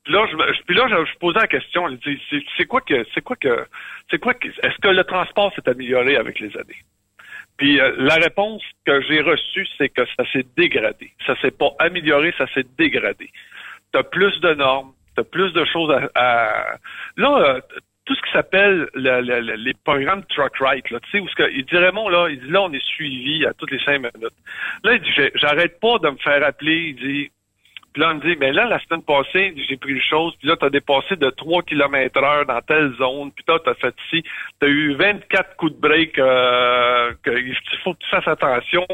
[0.05, 1.87] Puis là, je, puis là, je, je posais la question.
[1.89, 3.67] je dis, C'est c'est quoi que, c'est quoi que,
[4.11, 6.83] c'est quoi que, est-ce que le transport s'est amélioré avec les années?
[7.59, 11.13] Puis euh, la réponse que j'ai reçue, c'est que ça s'est dégradé.
[11.27, 13.31] Ça s'est pas amélioré, ça s'est dégradé.
[13.93, 14.93] T'as plus de normes,
[15.25, 16.09] plus de choses à.
[16.15, 16.77] à-
[17.17, 17.61] Là, euh,
[18.07, 21.29] tout ce qui s'appelle le- le- le- les programmes truck right, là, tu sais, où
[21.29, 23.79] ce que, il dit Raymond, là, il dit là, on est suivi à toutes les
[23.85, 24.35] cinq minutes.
[24.83, 27.31] Là, il dit, j'arrête pas de me faire appeler, il dit,
[27.93, 30.49] puis là, on me dit, mais là, la semaine passée, j'ai pris une chose, puis
[30.49, 34.23] là, t'as dépassé de 3 km heure dans telle zone, puis là, t'as fait ci,
[34.61, 38.87] t'as eu 24 coups de break, euh, que, il faut que tu fasses attention.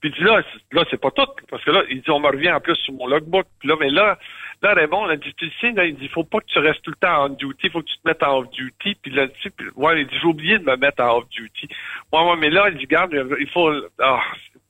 [0.00, 0.40] Puis il dit, là,
[0.72, 2.94] là, c'est pas tout, parce que là, il dit, on me revient en plus sur
[2.94, 4.18] mon logbook, puis là, mais là,
[4.64, 6.90] là, Raymond, là, dit, tu sais, là, il dit, faut pas que tu restes tout
[6.90, 9.52] le temps en duty, faut que tu te mettes en off-duty, puis là, tu sais,
[9.76, 11.68] ouais, il dit, j'ai oublié de me mettre en off-duty.
[12.12, 13.70] Ouais, ouais, mais là, il dit, garde, il faut,
[14.00, 14.20] ah.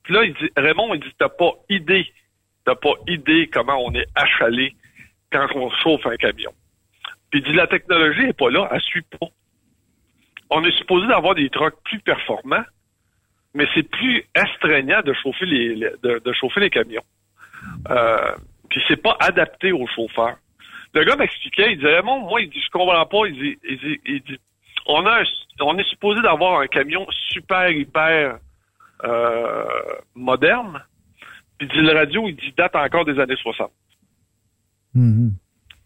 [0.03, 2.11] Puis là, il dit, Raymond, il dit, t'as pas idée
[2.65, 4.75] t'as pas idée comment on est achalé
[5.31, 6.51] quand on chauffe un camion.
[7.29, 9.27] Puis il dit la technologie est pas là, elle suit pas.
[10.49, 12.63] On est supposé d'avoir des trucks plus performants,
[13.53, 17.03] mais c'est plus astreignant de chauffer les, les- de, de chauffer les camions.
[17.91, 18.35] Euh,
[18.75, 20.35] puis c'est pas adapté aux chauffeurs.
[20.93, 23.77] Le gars m'expliquait, il disait Raymond, moi, il dit, je comprends pas, il dit, il
[23.79, 24.37] dit, il dit
[24.85, 28.39] on a un- on est supposé d'avoir un camion super hyper
[29.05, 29.65] euh,
[30.13, 30.83] moderne,
[31.57, 33.71] puis il dit, le radio, il dit, date encore des années 60.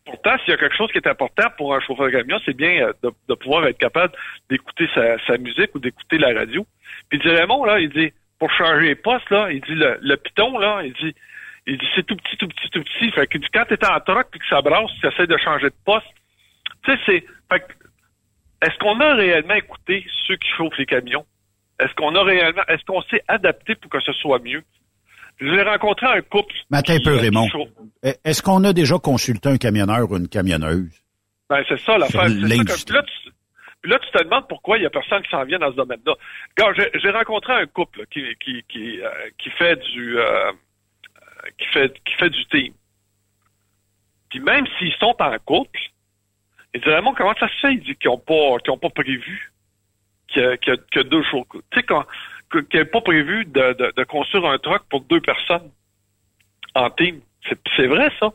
[0.06, 2.56] Pourtant, s'il y a quelque chose qui est important pour un chauffeur de camion, c'est
[2.58, 4.14] bien euh, de, de pouvoir être capable
[4.50, 6.66] d'écouter sa, sa musique ou d'écouter la radio.
[7.10, 10.00] Puis il dit, Raymond, là, il dit, pour changer les postes, là, il dit, le,
[10.02, 11.14] le piton, là, il dit,
[11.70, 13.12] il dit, c'est tout petit, tout petit, tout petit.
[13.12, 15.76] Fait que quand t'es en troc puis que ça brasse, tu essaies de changer de
[15.86, 16.06] poste.
[16.84, 17.74] Tu sais, c'est, fait que,
[18.66, 21.26] est-ce qu'on a réellement écouté ceux qui chauffent les camions?
[21.80, 24.64] Est-ce qu'on a réellement, est-ce qu'on s'est adapté pour que ce soit mieux?
[25.40, 26.54] J'ai rencontré un couple.
[26.70, 27.48] Mais attends un qui, peu, euh, Raymond.
[28.04, 30.92] Eh, Est-ce qu'on a déjà consulté un camionneur ou une camionneuse?
[31.50, 32.28] Ben, c'est ça l'affaire.
[32.28, 33.02] Là,
[33.86, 36.14] là, tu te demandes pourquoi il y a personne qui s'en vient dans ce domaine-là.
[36.76, 40.52] J'ai- j'ai rencontré un couple qui, qui, qui, euh, qui fait du euh,
[41.60, 42.74] qui fait qui fait du team.
[44.30, 45.80] Puis même s'ils sont en couple,
[46.74, 47.80] il dit Raymond, comment ça se fait?
[47.80, 49.52] Qu'ils n'ont pas qu'ils ont pas prévu
[50.28, 51.46] qu'il y a deux choses.
[51.52, 52.06] Tu sais, qu'on-
[52.50, 55.70] que- qu'il n'y pas prévu de, de, de construire un truck pour deux personnes
[56.76, 57.20] en team.
[57.48, 58.32] C'est c'est vrai, ça.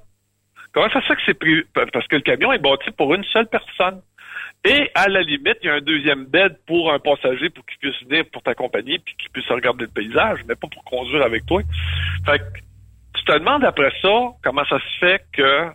[0.73, 1.67] Comment ça se fait que c'est prévu?
[1.73, 4.03] Parce que le camion est bâti pour une seule personne.
[4.65, 7.79] Et à la limite, il y a un deuxième bed pour un passager pour qu'il
[7.79, 11.45] puisse venir pour t'accompagner puis qu'il puisse regarder le paysage, mais pas pour conduire avec
[11.47, 11.63] toi.
[12.25, 12.45] Fait que
[13.27, 15.71] tu te demandes après ça comment ça se fait que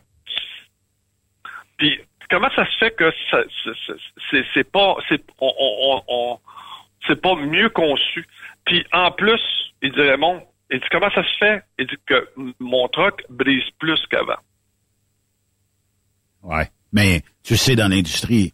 [1.77, 1.99] puis
[2.30, 3.11] comment ça se fait que
[4.53, 6.39] c'est- pas c'est on,
[7.07, 8.27] c'est pas mieux conçu.
[8.65, 9.41] Puis en plus,
[9.81, 11.63] il dit Raymond, il dit comment ça se fait?
[11.80, 14.38] Il dit que mon truck brise plus qu'avant.
[16.43, 16.69] Ouais.
[16.91, 18.53] Mais tu sais, dans l'industrie,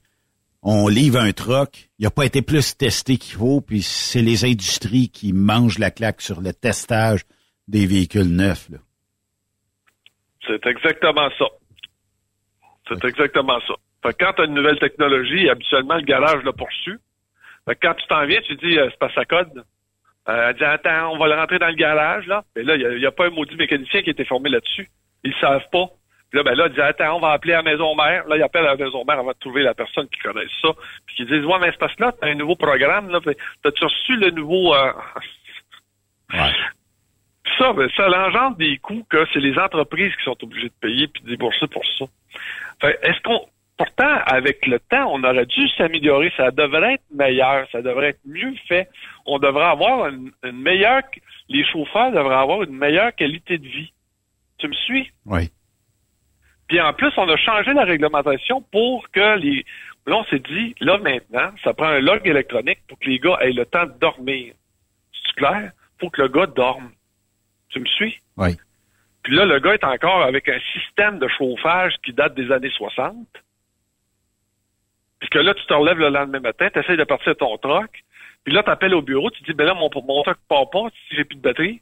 [0.62, 4.46] on livre un truck, il n'a pas été plus testé qu'il faut, puis c'est les
[4.46, 7.22] industries qui mangent la claque sur le testage
[7.68, 8.70] des véhicules neufs.
[8.70, 8.78] Là.
[10.48, 11.46] C'est exactement ça.
[12.88, 13.74] C'est exactement ça.
[14.04, 17.00] Fait que quand tu as une nouvelle technologie, habituellement, le garage l'a poursu.
[17.66, 19.64] Fait que quand tu t'en viens, tu dis, euh, c'est pas sa code.
[20.28, 22.44] Euh, elle dit, attends, on va le rentrer dans le garage, là.
[22.56, 24.88] Mais là, il n'y a, pas un maudit mécanicien qui a été formé là-dessus.
[25.24, 25.88] Ils le savent pas.
[26.30, 28.28] Puis là, ben là, il dit, attends, on va appeler à la maison mère.
[28.28, 30.70] Là, il appelle à la maison mère avant de trouver la personne qui connaît ça.
[31.06, 33.20] Puis ils disent, ouais, mais c'est parce que là, t'as un nouveau programme, là.
[33.64, 34.92] T'as-tu reçu le nouveau, euh...
[37.58, 41.08] Ça, ben, ça l'engendre des coûts que c'est les entreprises qui sont obligées de payer
[41.08, 42.06] puis de débourser pour ça.
[42.82, 43.48] Fait, est-ce qu'on,
[43.78, 46.32] pourtant, avec le temps, on aurait dû s'améliorer.
[46.38, 48.90] Ça devrait être meilleur, ça devrait être mieux fait.
[49.26, 51.02] On devrait avoir une, une meilleure,
[51.50, 53.92] les chauffeurs devraient avoir une meilleure qualité de vie.
[54.58, 55.12] Tu me suis?
[55.26, 55.50] Oui.
[56.68, 59.66] Puis en plus, on a changé la réglementation pour que les.
[60.08, 63.38] Là, on s'est dit, là maintenant, ça prend un log électronique pour que les gars
[63.42, 64.54] aient le temps de dormir.
[65.14, 65.72] C'est clair?
[66.00, 66.92] Faut que le gars dorme.
[67.76, 68.18] Tu me suis?
[68.38, 68.58] Oui.
[69.24, 72.72] Puis là, le gars est encore avec un système de chauffage qui date des années
[72.72, 73.14] 60.
[75.20, 77.92] puis que là, tu te relèves le lendemain matin, tu essaies de partir ton truck,
[78.46, 80.88] puis là, tu appelles au bureau, tu dis, ben là, mon, mon truck part pas
[80.90, 81.82] si j'ai plus de batterie.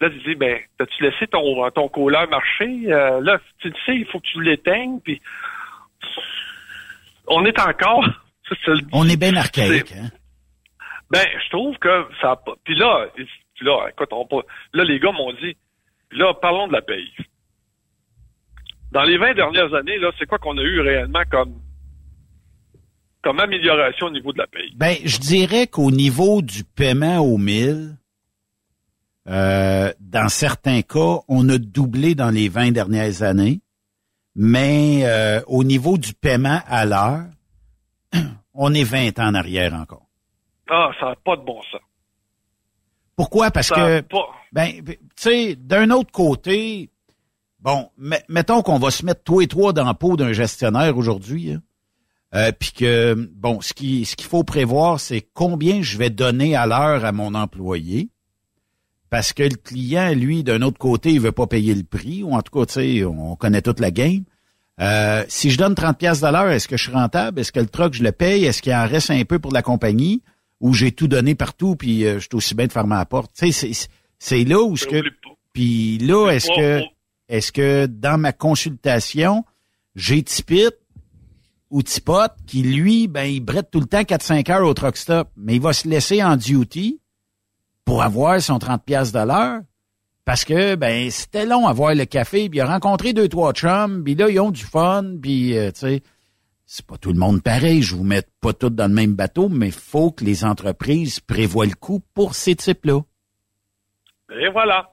[0.00, 2.80] Là, tu dis, ben, t'as-tu laissé ton, ton colleur marcher?
[2.86, 5.20] Euh, là, tu le sais, il faut que tu l'éteignes, puis
[7.26, 8.08] on est encore...
[8.92, 10.08] on est bien archaïque, hein?
[11.10, 12.40] Ben, je trouve que ça.
[12.64, 13.08] Puis là,
[13.54, 14.26] puis là, écoute, on,
[14.72, 15.56] là, les gars m'ont dit,
[16.10, 17.12] là, parlons de la paye.
[18.92, 21.60] Dans les 20 dernières années, là, c'est quoi qu'on a eu réellement comme
[23.22, 24.70] comme amélioration au niveau de la paye?
[24.76, 27.96] Ben, je dirais qu'au niveau du paiement au 1000,
[29.28, 33.60] euh, dans certains cas, on a doublé dans les 20 dernières années,
[34.36, 37.24] mais euh, au niveau du paiement à l'heure,
[38.54, 40.06] on est 20 ans en arrière encore.
[40.68, 41.80] Ah, ça n'a pas de bon sens.
[43.16, 43.50] Pourquoi?
[43.50, 44.02] Parce que,
[44.52, 46.90] ben, tu sais, d'un autre côté,
[47.60, 47.88] bon,
[48.28, 51.62] mettons qu'on va se mettre tous et trois dans le pot d'un gestionnaire aujourd'hui, hein.
[52.34, 56.56] euh, puis que, bon, ce qui ce qu'il faut prévoir, c'est combien je vais donner
[56.56, 58.10] à l'heure à mon employé,
[59.10, 62.32] parce que le client, lui, d'un autre côté, il veut pas payer le prix, ou
[62.32, 64.24] en tout cas, tu sais, on connaît toute la game.
[64.80, 67.40] Euh, si je donne 30 pièces l'heure, est-ce que je suis rentable?
[67.40, 68.44] Est-ce que le truck, je le paye?
[68.44, 70.22] Est-ce qu'il en reste un peu pour la compagnie?
[70.60, 73.32] Ou j'ai tout donné partout, puis euh, je suis aussi bien de fermer la porte?
[73.36, 75.02] Tu sais, c'est là où ce que...
[75.52, 76.82] Puis là, est-ce que
[77.28, 79.44] est-ce que dans ma consultation,
[79.94, 80.70] j'ai Tipit
[81.70, 85.30] ou Tipot qui, lui, ben, il brette tout le temps 4-5 heures au truck stop,
[85.36, 87.00] mais il va se laisser en duty
[87.84, 89.60] pour avoir son 30 pièces de l'heure
[90.24, 93.52] parce que ben c'était long à voir le café, puis il a rencontré deux trois
[93.52, 96.02] chums, puis là ils ont du fun, puis euh, tu sais
[96.66, 99.48] c'est pas tout le monde pareil, je vous mets pas tous dans le même bateau,
[99.48, 103.00] mais faut que les entreprises prévoient le coup pour ces types-là.
[104.30, 104.90] Et voilà.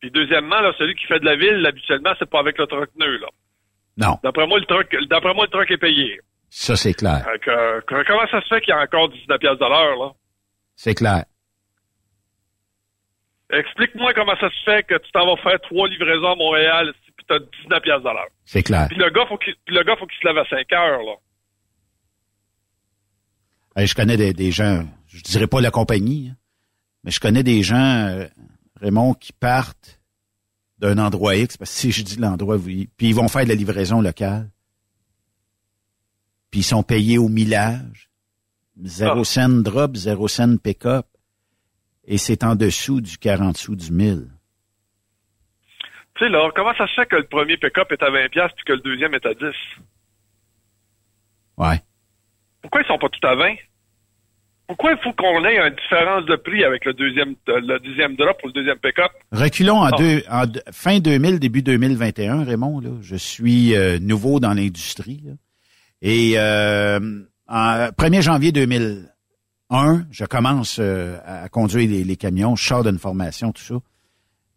[0.00, 2.90] Puis deuxièmement, là, celui qui fait de la ville, habituellement, c'est pas avec le truck
[2.96, 3.28] nœud, là.
[3.96, 4.18] Non.
[4.22, 6.20] D'après moi, le truck, d'après moi, le truck est payé.
[6.48, 7.26] Ça, c'est clair.
[7.44, 10.12] comment ça se fait qu'il y a encore 19 pièces de l'heure, là?
[10.74, 11.24] C'est clair.
[13.52, 16.92] Explique-moi comment ça se fait que tu t'en vas faire trois livraisons à Montréal
[17.30, 18.28] t'as 19 pièces de l'heure.
[18.44, 18.88] C'est clair.
[18.88, 21.16] Puis le gars, faut qu'il, le gars, faut qu'il se lève à 5 heures, là.
[23.86, 26.36] je connais des, gens, je dirais pas la compagnie, hein,
[27.04, 28.26] mais je connais des gens, euh,
[28.80, 30.00] Raymond, qui partent
[30.78, 33.54] d'un endroit X, parce que si je dis l'endroit, puis ils vont faire de la
[33.54, 34.50] livraison locale.
[36.50, 38.10] Puis ils sont payés au millage.
[38.82, 39.24] Zéro ah.
[39.24, 41.06] cent drop, zéro cent pick-up
[42.10, 44.26] et c'est en dessous du 40 sous du 1000.
[46.20, 48.64] Tu sais, là, comment ça se fait que le premier pick-up est à 20$ puis
[48.66, 49.54] que le deuxième est à 10$?
[51.56, 51.80] Ouais.
[52.60, 53.54] Pourquoi ils sont pas tous à 20?
[54.66, 58.38] Pourquoi il faut qu'on ait une différence de prix avec le deuxième, le deuxième drop
[58.44, 59.10] ou le deuxième pick-up?
[59.32, 59.96] Reculons en, ah.
[59.96, 62.80] deux, en fin 2000, début 2021, Raymond.
[62.80, 62.90] Là.
[63.00, 65.24] Je suis euh, nouveau dans l'industrie.
[66.02, 67.00] Et euh,
[67.48, 69.08] en 1er janvier 2000,
[69.70, 73.76] un, je commence euh, à conduire les, camions, je sors d'une formation, tout ça.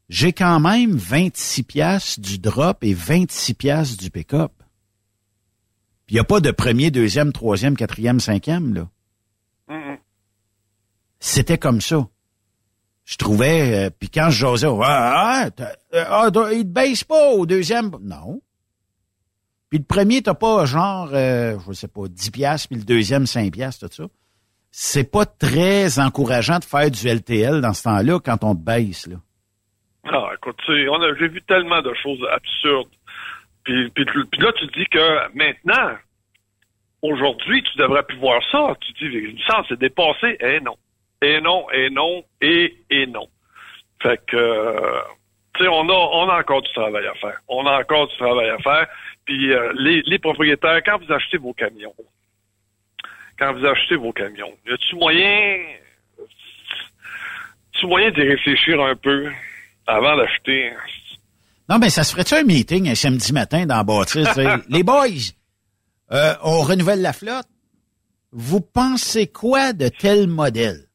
[0.09, 4.51] J'ai quand même 26 piastres du drop et 26 piastres du pick-up.
[6.05, 8.89] Puis il n'y a pas de premier, deuxième, troisième, quatrième, cinquième, là.
[11.19, 12.07] C'était comme ça.
[13.05, 15.49] Je trouvais, euh, puis quand je jasais, ah,
[15.93, 17.91] ah, il te baisse pas au deuxième.
[18.01, 18.41] Non.
[19.69, 23.25] Puis le premier, t'as pas genre, euh, je sais pas, 10 piastres, puis le deuxième,
[23.25, 24.09] 5 piastres, tout ça
[24.75, 29.05] c'est pas très encourageant de faire du LTL dans ce temps-là quand on te baisse,
[29.05, 29.17] là.
[30.05, 32.89] Ah, écoute, on a, j'ai vu tellement de choses absurdes.
[33.63, 33.89] Puis,
[34.39, 35.97] là, tu dis que maintenant,
[37.01, 38.75] aujourd'hui, tu devrais plus voir ça.
[38.81, 40.37] Tu dis, sens c'est dépassé.
[40.41, 40.75] Eh non.
[41.21, 43.29] Et non, et non, et, et non.
[44.01, 44.99] Fait que,
[45.55, 47.39] tu sais, on a, on a encore du travail à faire.
[47.47, 48.87] On a encore du travail à faire.
[49.23, 51.95] Puis euh, les, les propriétaires, quand vous achetez vos camions,
[53.39, 54.51] quand vous achetez vos camions.
[54.67, 55.59] Y a-tu moyen,
[57.83, 59.31] moyen d'y réfléchir un peu?
[59.87, 60.73] Avant d'acheter?
[61.69, 64.27] Non, mais ça se ferait-tu un meeting un samedi matin dans bâtisse?
[64.69, 65.31] Les boys,
[66.11, 67.47] euh, on renouvelle la flotte.
[68.31, 70.87] Vous pensez quoi de tel modèle?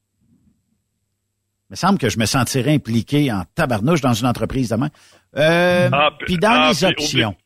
[1.69, 4.89] Il me semble que je me sentirais impliqué en tabarnouche dans une entreprise demain.
[5.37, 7.37] Euh, ah, puis dans ah, les options.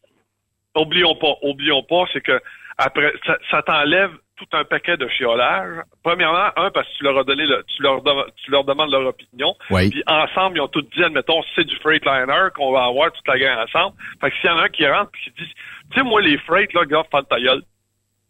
[0.76, 2.40] oublions pas, oublions pas, c'est que
[2.78, 3.12] après,
[3.50, 4.10] ça t'enlève
[4.42, 5.82] tout un paquet de chiolage.
[6.02, 8.02] Premièrement, un, parce que tu leur as donné le, tu leur,
[8.36, 9.54] tu leur demandes leur opinion.
[9.68, 13.38] Puis ensemble, ils ont tous dit, admettons, c'est du Freightliner qu'on va avoir toute la
[13.38, 13.96] gang ensemble.
[14.20, 15.50] Fait que s'il y en a un qui rentre et qui dit,
[15.92, 17.62] tu sais, moi, les freight, là, gars, ta gueule.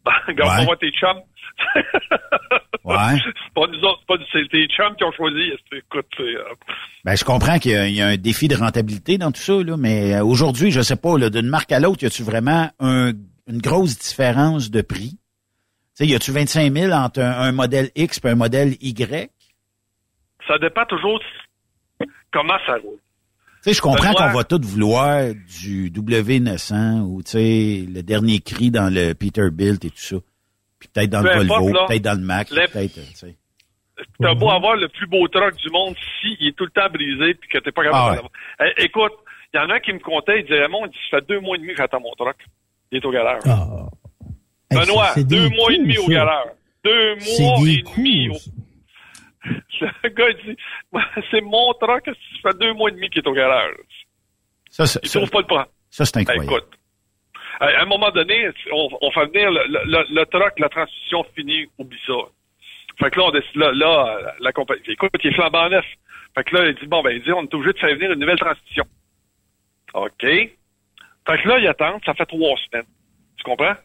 [0.27, 1.21] Regarde, on va tes chums.
[2.83, 3.19] ouais.
[3.23, 5.51] C'est pas nous autres, c'est pas c'est tes chums qui ont choisi.
[5.71, 6.43] Écoute, euh...
[7.05, 10.15] Ben, je comprends qu'il y, a un défi de rentabilité dans tout ça, là, mais
[10.15, 13.11] euh, aujourd'hui, je sais pas, d'une marque à l'autre, y a-tu vraiment un,
[13.47, 15.17] une grosse différence de prix?
[15.93, 19.31] Sais, y a-tu 25 000 entre un, un modèle X et un modèle Y?
[20.47, 21.19] Ça dépend toujours
[22.31, 22.99] comment ça roule.
[23.63, 28.39] Tu sais, je comprends qu'on va tous vouloir du W900 ou, tu sais, le dernier
[28.39, 30.17] cri dans le Peterbilt et tout ça.
[30.79, 33.37] Puis peut-être dans Peu le importe, Volvo, peut-être dans le Mac, peut-être, tu sais.
[34.19, 36.89] T'as beau avoir le plus beau truck du monde, si il est tout le temps
[36.91, 38.31] brisé puis que t'es pas capable Ah avoir.
[38.59, 39.13] Eh, écoute,
[39.53, 41.27] il y en a un qui me comptait, il disait, Raymond, il dit, ça fait
[41.27, 42.35] deux mois et demi que j'attends mon truck.
[42.91, 43.39] Il est au galère.
[43.45, 43.87] Ah.
[44.79, 46.11] Hey, Benoît, c'est- c'est deux mois et demi au ça.
[46.11, 46.45] galère.
[46.83, 48.29] Deux C'est mois des et demi.
[48.29, 48.33] au-
[50.03, 50.61] Le gars, il dit,
[51.31, 52.11] c'est mon truck, ça
[52.51, 53.71] fait deux mois et demi qu'il est au galère.
[54.69, 55.65] Ça, c'est- Il ça, trouve pas le point.
[55.89, 56.45] ça, c'est incroyable.
[56.45, 56.69] Écoute,
[57.59, 61.25] à un moment donné, on, on fait venir le, le, le, le truck, la transmission
[61.35, 62.13] finie, oublie ça.
[62.99, 65.85] Fait que là, on décide, là, là, la compagnie, écoute, il est flambant neuf.
[66.35, 68.11] Fait que là, il dit, bon, ben, il dit, on est obligé de faire venir
[68.11, 68.85] une nouvelle transmission.
[69.93, 70.21] OK.
[70.21, 70.51] Fait
[71.41, 72.87] que là, ils attendent, ça fait trois semaines.
[73.37, 73.75] Tu comprends?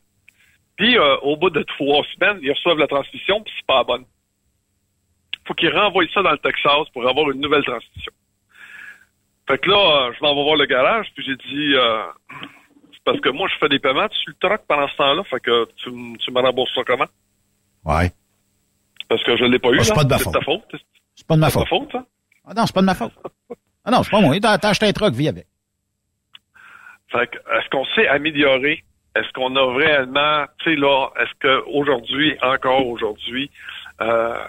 [0.78, 3.84] Puis, euh, au bout de trois semaines, ils reçoivent la transmission, puis c'est pas la
[3.84, 4.04] bonne.
[5.46, 8.12] Faut qu'ils renvoient ça dans le Texas pour avoir une nouvelle transmission.
[9.48, 9.76] Fait que là,
[10.08, 12.02] euh, je m'en vais voir le garage, puis j'ai dit, euh,
[12.92, 15.40] c'est parce que moi, je fais des paiements sur le truck pendant ce temps-là, fait
[15.40, 17.06] que tu, tu me rembourses ça comment?
[17.84, 18.12] Ouais.
[19.08, 20.32] Parce que je l'ai pas eu, Ah, c'est pas de ma C'est faute.
[20.34, 20.62] ta faute.
[21.16, 21.68] C'est pas de ma faute.
[21.68, 22.04] faute, ça?
[22.46, 23.12] Ah non, c'est pas de ma faute.
[23.84, 24.38] Ah non, c'est pas moi.
[24.40, 25.46] T'as t'as acheté un truck, vis avec.
[27.10, 28.84] Fait que, est-ce qu'on s'est amélioré?
[29.18, 33.50] Est-ce qu'on a réellement, tu sais, là, est-ce qu'aujourd'hui, encore aujourd'hui,
[34.00, 34.44] euh,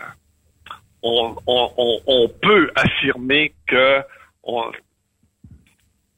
[1.02, 4.02] on, peut affirmer que
[4.44, 4.72] on,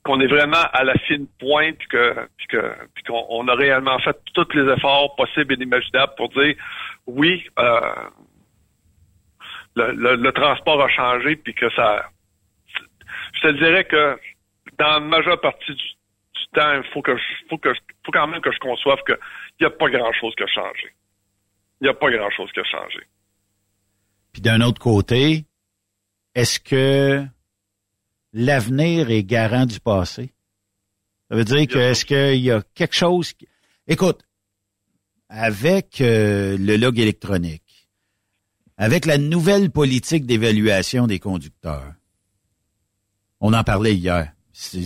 [0.04, 2.76] qu'on est vraiment à la fine pointe, puis que,
[3.08, 6.56] qu'on on a réellement fait tous les efforts possibles et inimaginables pour dire
[7.08, 7.80] oui, euh,
[9.76, 12.10] le, le, transport a changé, puis que ça,
[13.34, 14.20] je te dirais que
[14.78, 15.84] dans la majeure partie du
[16.54, 19.18] temps, il faut que je, faut que je- faut quand même que je conçoive qu'il
[19.62, 20.96] n'y a pas grand chose qui a changé.
[21.80, 23.00] Il n'y a pas grand chose qui a changé.
[24.34, 25.46] Puis d'un autre côté,
[26.36, 27.26] est-ce que
[28.34, 30.34] l'avenir est garant du passé?
[31.30, 33.48] Ça veut dire que est-ce qu'il y a quelque chose qui...
[33.88, 34.22] Écoute,
[35.30, 37.90] avec euh, le log électronique,
[38.78, 41.94] avec la nouvelle politique d'évaluation des conducteurs,
[43.40, 44.34] on en parlait hier.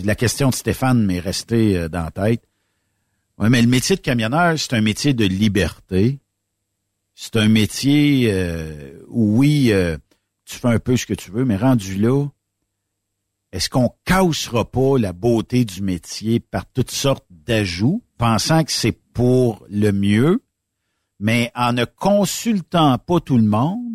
[0.04, 2.42] La question de Stéphane m'est restée euh, dans la tête.
[3.38, 6.20] Oui, mais le métier de camionneur, c'est un métier de liberté.
[7.14, 9.96] C'est un métier euh, où, oui, euh,
[10.44, 12.26] tu fais un peu ce que tu veux, mais rendu là,
[13.52, 18.98] est-ce qu'on cassera pas la beauté du métier par toutes sortes d'ajouts, pensant que c'est
[19.12, 20.42] pour le mieux,
[21.20, 23.85] mais en ne consultant pas tout le monde,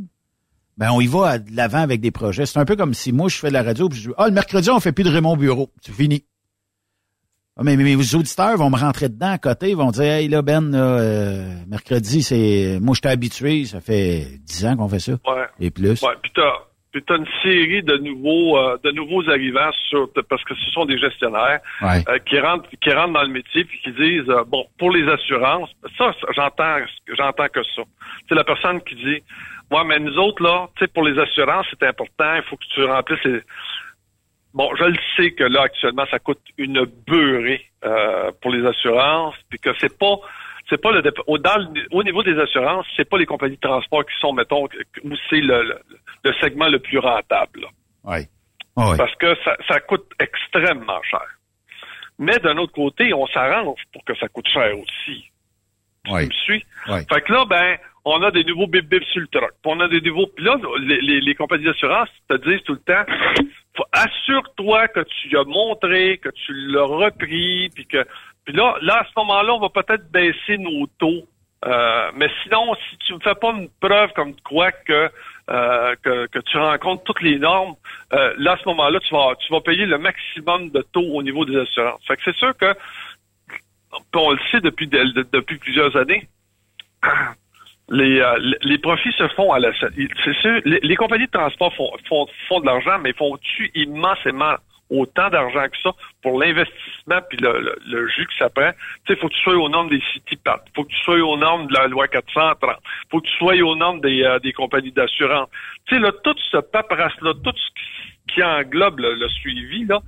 [0.78, 2.46] ben on y va de l'avant avec des projets.
[2.46, 4.28] C'est un peu comme si moi je fais de la radio puis je dis Ah,
[4.28, 5.70] le mercredi, on fait plus de Raymond Bureau.
[5.82, 6.24] C'est fini.
[7.58, 10.28] Ah, mais, mais mes auditeurs vont me rentrer dedans à côté, ils vont dire Hey
[10.30, 12.80] là, Ben, là, euh, mercredi, c'est.
[12.82, 15.12] Moi, j'étais habitué, ça fait dix ans qu'on fait ça.
[15.14, 15.46] Ouais.
[15.60, 16.02] Et plus.
[16.02, 16.52] Ouais, puis t'as
[16.94, 20.84] puis t'as une série de nouveaux euh, de nouveaux arrivants sur parce que ce sont
[20.86, 22.04] des gestionnaires Ouais.
[22.10, 25.70] euh, qui rentrent qui rentrent dans le métier puis qui disent bon pour les assurances
[25.98, 26.86] ça, ça, j'entends
[27.18, 27.84] j'entends que ça
[28.28, 29.24] c'est la personne qui dit
[29.72, 32.66] ouais mais nous autres là tu sais pour les assurances c'est important il faut que
[32.74, 33.42] tu remplisses les
[34.54, 39.36] Bon, je le sais que là, actuellement, ça coûte une beurrée euh, pour les assurances,
[39.50, 40.16] puis que c'est pas
[40.70, 44.06] c'est pas le dans le- au niveau des assurances, c'est pas les compagnies de transport
[44.06, 45.80] qui sont, mettons, où c'est le, le,
[46.26, 47.62] le segment le plus rentable.
[47.62, 47.68] là.
[48.04, 48.28] Ouais.
[48.76, 48.98] Ouais.
[48.98, 51.26] Parce que ça, ça coûte extrêmement cher.
[52.20, 55.32] Mais d'un autre côté, on s'arrange pour que ça coûte cher aussi.
[56.06, 56.66] Tu me suis?
[56.90, 57.06] Ouais.
[57.10, 59.52] Fait que là, ben, on a des nouveaux bip bip sur le truck.
[59.62, 60.28] Puis on a des nouveaux.
[60.28, 63.06] Puis là, les, les, les compagnies d'assurance te disent tout le temps
[63.94, 68.06] assure-toi que tu as montré, que tu l'as repris, puis que.
[68.46, 71.28] Puis là, là, à ce moment-là, on va peut-être baisser nos taux.
[71.66, 75.10] Euh, mais sinon, si tu me fais pas une preuve comme quoi que,
[75.52, 77.76] euh, que, que tu rencontres toutes les normes,
[78.14, 81.22] euh, là, à ce moment-là, tu vas, tu vas payer le maximum de taux au
[81.22, 82.02] niveau des assurances.
[82.08, 82.74] Fait que c'est sûr que
[84.16, 86.28] on le sait depuis, de- de- depuis plusieurs années,
[87.92, 89.72] les, euh, les- profits se font à la...
[89.80, 94.56] C'est sûr, les, les compagnies de transport font, font, font de l'argent, mais font-tu immensément
[94.90, 95.92] autant d'argent que ça
[96.22, 98.72] pour l'investissement puis le, le, le jus que ça prend?
[99.06, 101.20] Tu sais, faut que tu sois aux normes des city pat, faut que tu sois
[101.20, 102.58] aux normes de la loi 430,
[103.10, 105.50] faut que tu sois aux normes des, euh, des compagnies d'assurance.
[105.88, 110.00] Tu sais, là, tout ce paperasse-là, tout ce qui, englobe le, le suivi, là,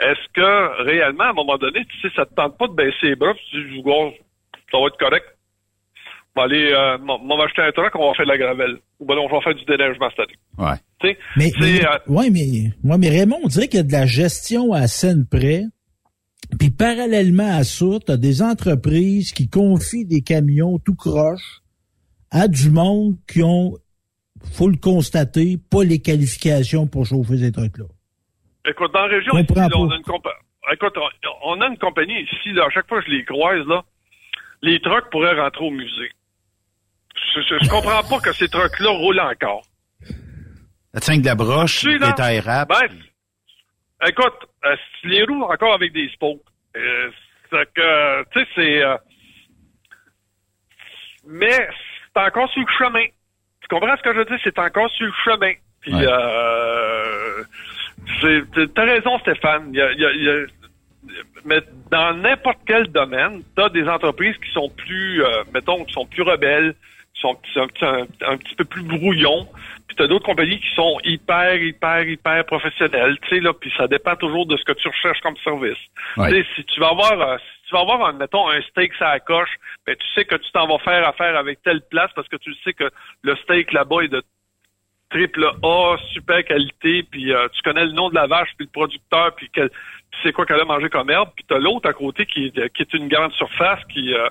[0.00, 3.10] est-ce que réellement, à un moment donné, tu sais, ça te tente pas de baisser
[3.10, 3.82] les bras, tu dis,
[4.72, 5.26] ça va être correct?
[6.36, 8.78] On va aller, euh, on va acheter un truck, on va faire de la gravelle.
[9.00, 10.38] Ou ben, on va faire du déneigement cette année.
[10.70, 10.76] Ouais.
[11.00, 13.80] Tu sais, Mais, c'est, mais, euh, ouais, mais, ouais, mais Raymond, on dirait qu'il y
[13.80, 15.64] a de la gestion à scène près.
[16.58, 21.60] Puis parallèlement à ça, tu as des entreprises qui confient des camions tout croche
[22.30, 23.74] à du monde qui ont,
[24.52, 27.86] faut le constater, pas les qualifications pour chauffer ces trucs-là.
[28.68, 30.30] Écoute, dans la région, ici, là, on, a une compa-
[30.72, 33.66] Écoute, on, on a une compagnie ici, là, à chaque fois que je les croise,
[33.66, 33.82] là,
[34.62, 36.10] les trucks pourraient rentrer au musée.
[37.34, 39.62] Je, je, je comprends pas que ces trucks-là roulent encore.
[40.94, 41.84] Ça tient de la broche,
[42.16, 42.68] tailles rap.
[42.68, 42.88] Ben,
[44.08, 44.34] écoute,
[44.64, 46.40] euh, les roues encore avec des spokes?
[46.76, 47.10] Euh,
[47.50, 48.82] c'est que, tu sais, c'est...
[48.82, 48.96] euh,
[51.26, 51.68] mais
[52.14, 53.04] c'est encore sur le chemin.
[53.60, 54.38] Tu comprends ce que je veux dire?
[54.42, 55.52] C'est encore sur le chemin.
[55.80, 57.44] Puis, euh,
[58.20, 59.70] c'est- t'as- raison, Stéphane.
[59.72, 60.46] Il y a- il y a- il y a-
[61.44, 66.06] mais dans n'importe quel domaine, t'as des entreprises qui sont plus, euh, mettons, qui sont
[66.06, 66.74] plus rebelles,
[67.20, 69.46] qui sont, sont un, petit- un- un petit peu plus brouillons.
[69.86, 73.52] Puis t'as d'autres compagnies qui sont hyper, hyper, hyper professionnelles, tu sais là.
[73.52, 75.78] Puis ça dépend toujours de ce que tu recherches comme service.
[76.16, 76.30] Ouais.
[76.30, 78.92] Tu sais, si tu vas avoir, euh, si tu vas avoir, un, mettons, un steak
[78.98, 79.50] ça la coche,
[79.86, 82.54] ben tu sais que tu t'en vas faire affaire avec telle place parce que tu
[82.64, 82.88] sais que
[83.22, 84.22] le steak là-bas est de
[85.10, 88.70] triple A, super qualité, puis euh, tu connais le nom de la vache, puis le
[88.72, 92.26] producteur, puis puis c'est quoi qu'elle a mangé comme herbe, puis t'as l'autre à côté
[92.26, 94.28] qui est, qui est une grande surface qui euh,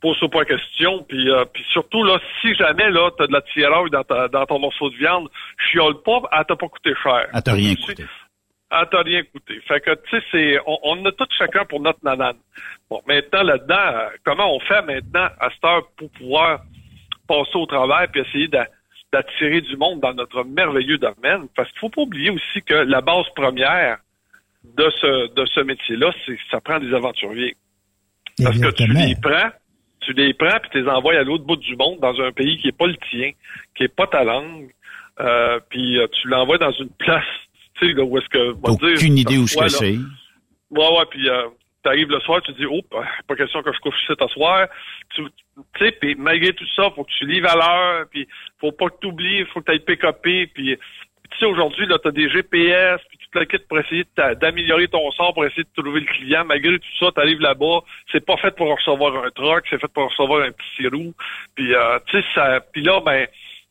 [0.00, 3.42] pose ça pas question, puis euh, puis surtout là, si jamais là t'as de la
[3.42, 5.28] tiraille dans, ta, dans ton morceau de viande,
[5.70, 7.26] chiole pas, elle t'a pas coûté cher.
[7.34, 8.04] Elle t'a rien coûté.
[8.72, 9.60] elle t'a rien coûté.
[9.68, 12.36] Fait que tu sais, c'est on, on a tout chacun pour notre nanane.
[12.88, 16.60] Bon, maintenant là-dedans, euh, comment on fait maintenant à cette heure pour pouvoir
[17.28, 18.68] passer au travail puis essayer d'a-
[19.12, 21.46] d'attirer du monde dans notre merveilleux domaine?
[21.54, 23.98] Parce qu'il faut pas oublier aussi que la base première
[24.64, 27.56] de ce, de ce métier-là, c'est que ça prend des aventuriers.
[28.42, 29.50] Parce que tu les prends,
[30.00, 32.58] tu les prends puis tu les envoies à l'autre bout du monde dans un pays
[32.58, 33.32] qui est pas le tien,
[33.76, 34.70] qui est pas ta langue,
[35.20, 37.24] euh, puis euh, tu l'envoies dans une place,
[37.78, 38.52] tu sais, là, où est-ce que...
[38.52, 39.98] T'as dire, aucune idée où là, c'est.
[40.70, 41.48] Ouais, ouais, puis euh,
[41.82, 42.80] t'arrives le soir, tu dis, oh,
[43.26, 44.68] pas question que je couche ici ce soir.
[45.14, 45.24] Tu
[45.78, 48.28] sais, puis malgré tout ça, faut que tu livres à l'heure, puis
[48.60, 50.76] faut pas que tu oublies, faut que tu ailles pick-upper, puis
[51.30, 54.04] tu sais, aujourd'hui, là, t'as des GPS, puis tu quittes pour essayer
[54.40, 56.44] d'améliorer ton sort, pour essayer de trouver le client.
[56.44, 57.80] Malgré tout ça, t'arrives là-bas,
[58.10, 61.14] c'est pas fait pour recevoir un truck, c'est fait pour recevoir un petit roux.
[61.54, 63.26] Puis, euh, tu sais, ça, puis là, ben,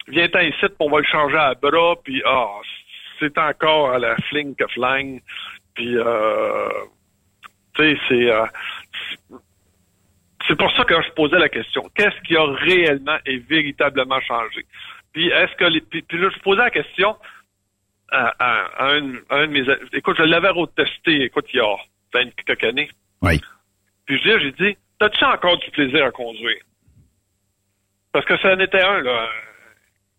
[0.08, 2.48] viens-t'en ici, on va le changer à bras, puis ah,
[3.20, 5.22] c'est encore à la fling que flingue.
[5.76, 6.70] Puis, euh,
[7.76, 8.32] tu sais, c'est...
[8.32, 8.46] euh,
[10.48, 11.84] c'est pour ça que je posais la question.
[11.94, 14.66] Qu'est-ce qui a réellement et véritablement changé?
[15.14, 17.16] Puis est-ce que les, puis là, je posais la question
[18.12, 21.60] à, à- à un, à un de mes écoute, je l'avais retesté, écoute, il y
[21.60, 21.76] a
[22.14, 22.90] 20 quelques années.
[23.22, 23.40] Oui.
[24.06, 26.62] Puis je dis, j'ai dit, t'as-tu encore du plaisir à conduire?
[28.12, 29.28] Parce que ça en était un, là,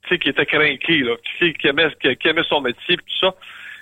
[0.02, 2.96] tu sais, qui était craqué, là, tu sais, qui aimait, qui, qui aimait son métier,
[2.96, 3.34] puis tout ça.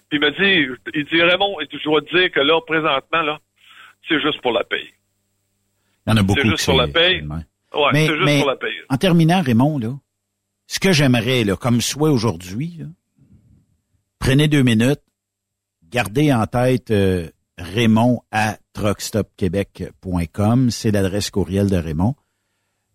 [0.08, 3.38] Puis il me dit, il dit, Raymond, je dois te dire que là, présentement, là,
[4.08, 4.88] c'est juste pour la paye.
[6.06, 7.22] Il y en a beaucoup C'est juste pour la c'est- paye.
[7.74, 8.76] Ouais, Mais- c'est juste mais pour la paye.
[8.88, 9.90] En terminant, Raymond, là,
[10.66, 12.80] ce que j'aimerais, là, comme souhait aujourd'hui,
[14.18, 15.02] prenez deux minutes,
[15.84, 17.28] gardez en tête euh,
[17.58, 22.14] Raymond à truckstopquebec.com, c'est l'adresse courriel de Raymond.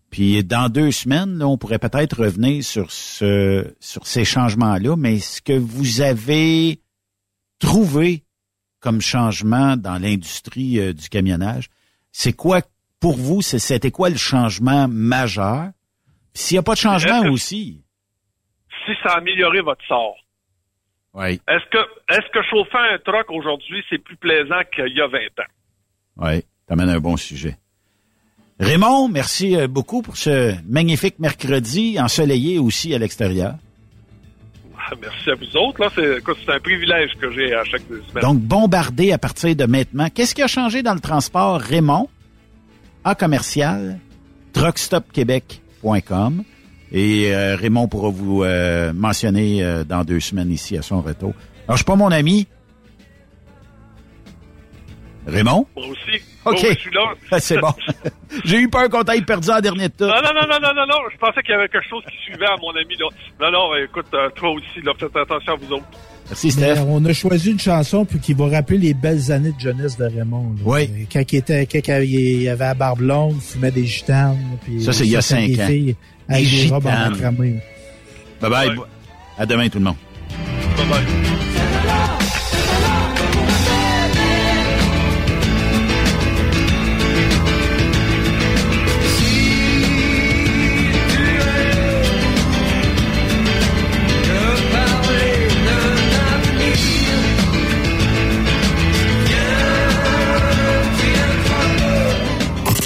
[0.10, 5.18] Puis dans deux semaines, là, on pourrait peut-être revenir sur ce sur ces changements-là, mais
[5.20, 6.80] ce que vous avez
[7.58, 8.24] trouvé
[8.80, 11.70] comme changement dans l'industrie euh, du camionnage,
[12.12, 12.62] c'est quoi
[13.00, 15.72] pour vous, c'était quoi le changement majeur?
[16.34, 17.84] S'il n'y a pas de changement aussi.
[18.86, 20.16] Si ça a amélioré votre sort,
[21.14, 21.78] Oui, est-ce que
[22.10, 25.50] est-ce que chauffer un truck aujourd'hui, c'est plus plaisant qu'il y a 20 ans?
[26.18, 27.58] oui, t'amènes un bon sujet.
[28.60, 33.56] Raymond, merci euh, beaucoup pour ce magnifique mercredi ensoleillé aussi à l'extérieur.
[35.02, 35.82] Merci à vous autres.
[35.82, 36.22] Là, c'est,
[36.52, 38.22] un privilège que j'ai à chaque deux semaines.
[38.22, 40.10] Donc, bombardé à partir de maintenant.
[40.14, 41.60] Qu'est-ce qui a changé dans le transport?
[41.60, 42.10] Raymond,
[43.04, 43.98] à commercial,
[44.54, 46.44] truckstopquebec.com.
[46.94, 51.34] Et euh, Raymond pourra vous euh, mentionner euh, dans deux semaines ici à son retour.
[51.68, 52.48] Alors, je suis pas mon ami.
[55.26, 55.66] Raymond?
[55.78, 56.22] Moi aussi.
[56.46, 56.62] OK.
[56.62, 57.02] Moi, je suis là.
[57.32, 57.74] Ah, C'est bon.
[58.46, 60.04] J'ai eu peur qu'on t'aille perdu en dernier de tout.
[60.04, 61.00] Non, non, non, non, non, non, non.
[61.12, 63.08] Je pensais qu'il y avait quelque chose qui suivait à mon ami, là.
[63.40, 65.86] Non, non, écoute, euh, toi aussi, là, faites attention à vous autres.
[66.30, 69.60] Merci, Mais on a choisi une chanson puis qui va rappeler les belles années de
[69.60, 70.56] jeunesse de Raymond.
[70.58, 70.62] là.
[70.66, 71.08] Oui.
[71.12, 74.38] Quand il était, quand il avait la barbe longue, il fumait des gitanes.
[74.64, 75.68] puis Ça, c'est il y a cinq des ans.
[75.68, 75.96] filles
[76.30, 77.12] Avec Des des robes en gitanes.
[77.12, 77.56] macramé.
[78.42, 78.76] Bye bye.
[79.38, 79.96] À demain, tout le monde.
[80.78, 82.14] Bye bye.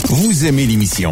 [0.09, 1.11] Vous aimez l'émission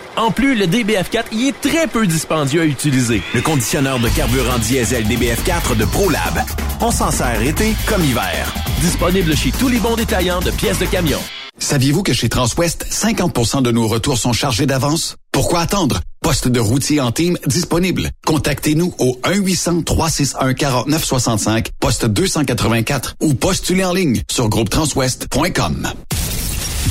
[0.21, 3.23] En plus, le DBF4 y est très peu dispendieux à utiliser.
[3.33, 6.43] Le conditionneur de carburant diesel DBF4 de ProLab.
[6.79, 8.53] On s'en sert été comme hiver.
[8.81, 11.17] Disponible chez tous les bons détaillants de pièces de camion.
[11.57, 15.15] Saviez-vous que chez Transwest, 50% de nos retours sont chargés d'avance?
[15.31, 16.01] Pourquoi attendre?
[16.21, 18.11] Poste de routier en team disponible.
[18.27, 25.87] Contactez-nous au 1-800-361-4965, poste 284 ou postulez en ligne sur groupetranswest.com.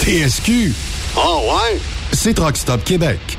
[0.00, 0.72] TSQ.
[1.16, 1.78] Oh ouais?
[2.12, 3.38] C'est Truck Stop Québec.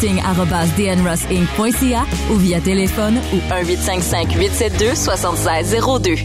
[0.01, 6.19] recruiting@dnrossinc.ca ou via téléphone ou 1-855-872-7602.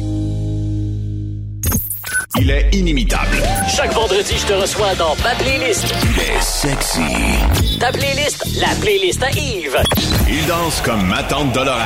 [2.39, 3.43] Il est inimitable.
[3.75, 5.87] Chaque vendredi, je te reçois dans ma playlist.
[6.03, 7.01] Il est sexy.
[7.81, 9.79] Ta playlist, la playlist à Yves.
[10.29, 11.81] Il danse comme ma tante Dolores.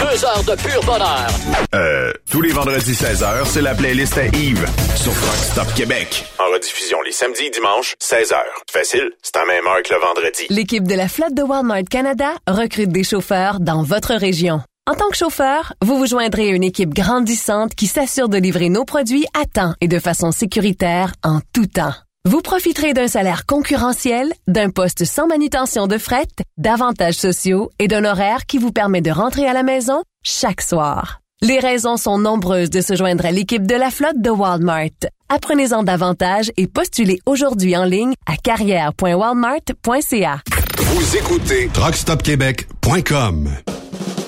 [0.00, 1.26] Deux heures de pur bonheur.
[1.74, 6.26] Euh, tous les vendredis 16h, c'est la playlist à Yves sur Truck Stop Québec.
[6.52, 8.36] Rediffusion les samedis et dimanches, 16h.
[8.70, 10.46] Facile, c'est à même heure que le vendredi.
[10.50, 14.60] L'équipe de la flotte de Walmart Canada recrute des chauffeurs dans votre région.
[14.86, 18.68] En tant que chauffeur, vous vous joindrez à une équipe grandissante qui s'assure de livrer
[18.68, 21.94] nos produits à temps et de façon sécuritaire en tout temps.
[22.28, 28.04] Vous profiterez d'un salaire concurrentiel, d'un poste sans manutention de fret, d'avantages sociaux et d'un
[28.04, 31.21] horaire qui vous permet de rentrer à la maison chaque soir.
[31.44, 34.90] Les raisons sont nombreuses de se joindre à l'équipe de la flotte de Walmart.
[35.28, 40.40] Apprenez-en davantage et postulez aujourd'hui en ligne à carrière.walmart.ca.
[40.78, 43.48] Vous écoutez TruckStopQuébec.com.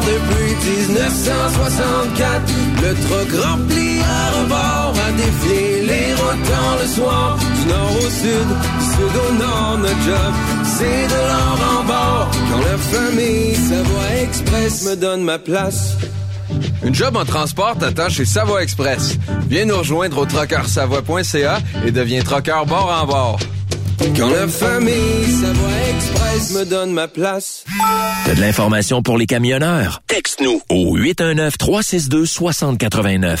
[0.00, 0.54] Depuis
[0.88, 2.52] 1964.
[2.82, 7.38] Le truck rempli à rebord a défié les rotants le soir.
[7.38, 8.48] Du nord au sud,
[8.92, 10.32] sud au nord, notre job,
[10.64, 12.30] c'est de l'or en bord.
[12.50, 15.96] Quand la famille Savoie Express me donne ma place.
[16.84, 19.18] Une job en transport t'attend chez Savoie Express.
[19.48, 23.38] Viens nous rejoindre au trockeursavoie.ca et deviens trockeur bord en bord.
[24.12, 27.64] Quand la famille Savoie Express me donne ma place.
[28.26, 30.02] T'as de l'information pour les camionneurs?
[30.06, 33.40] Texte-nous au 819-362-6089.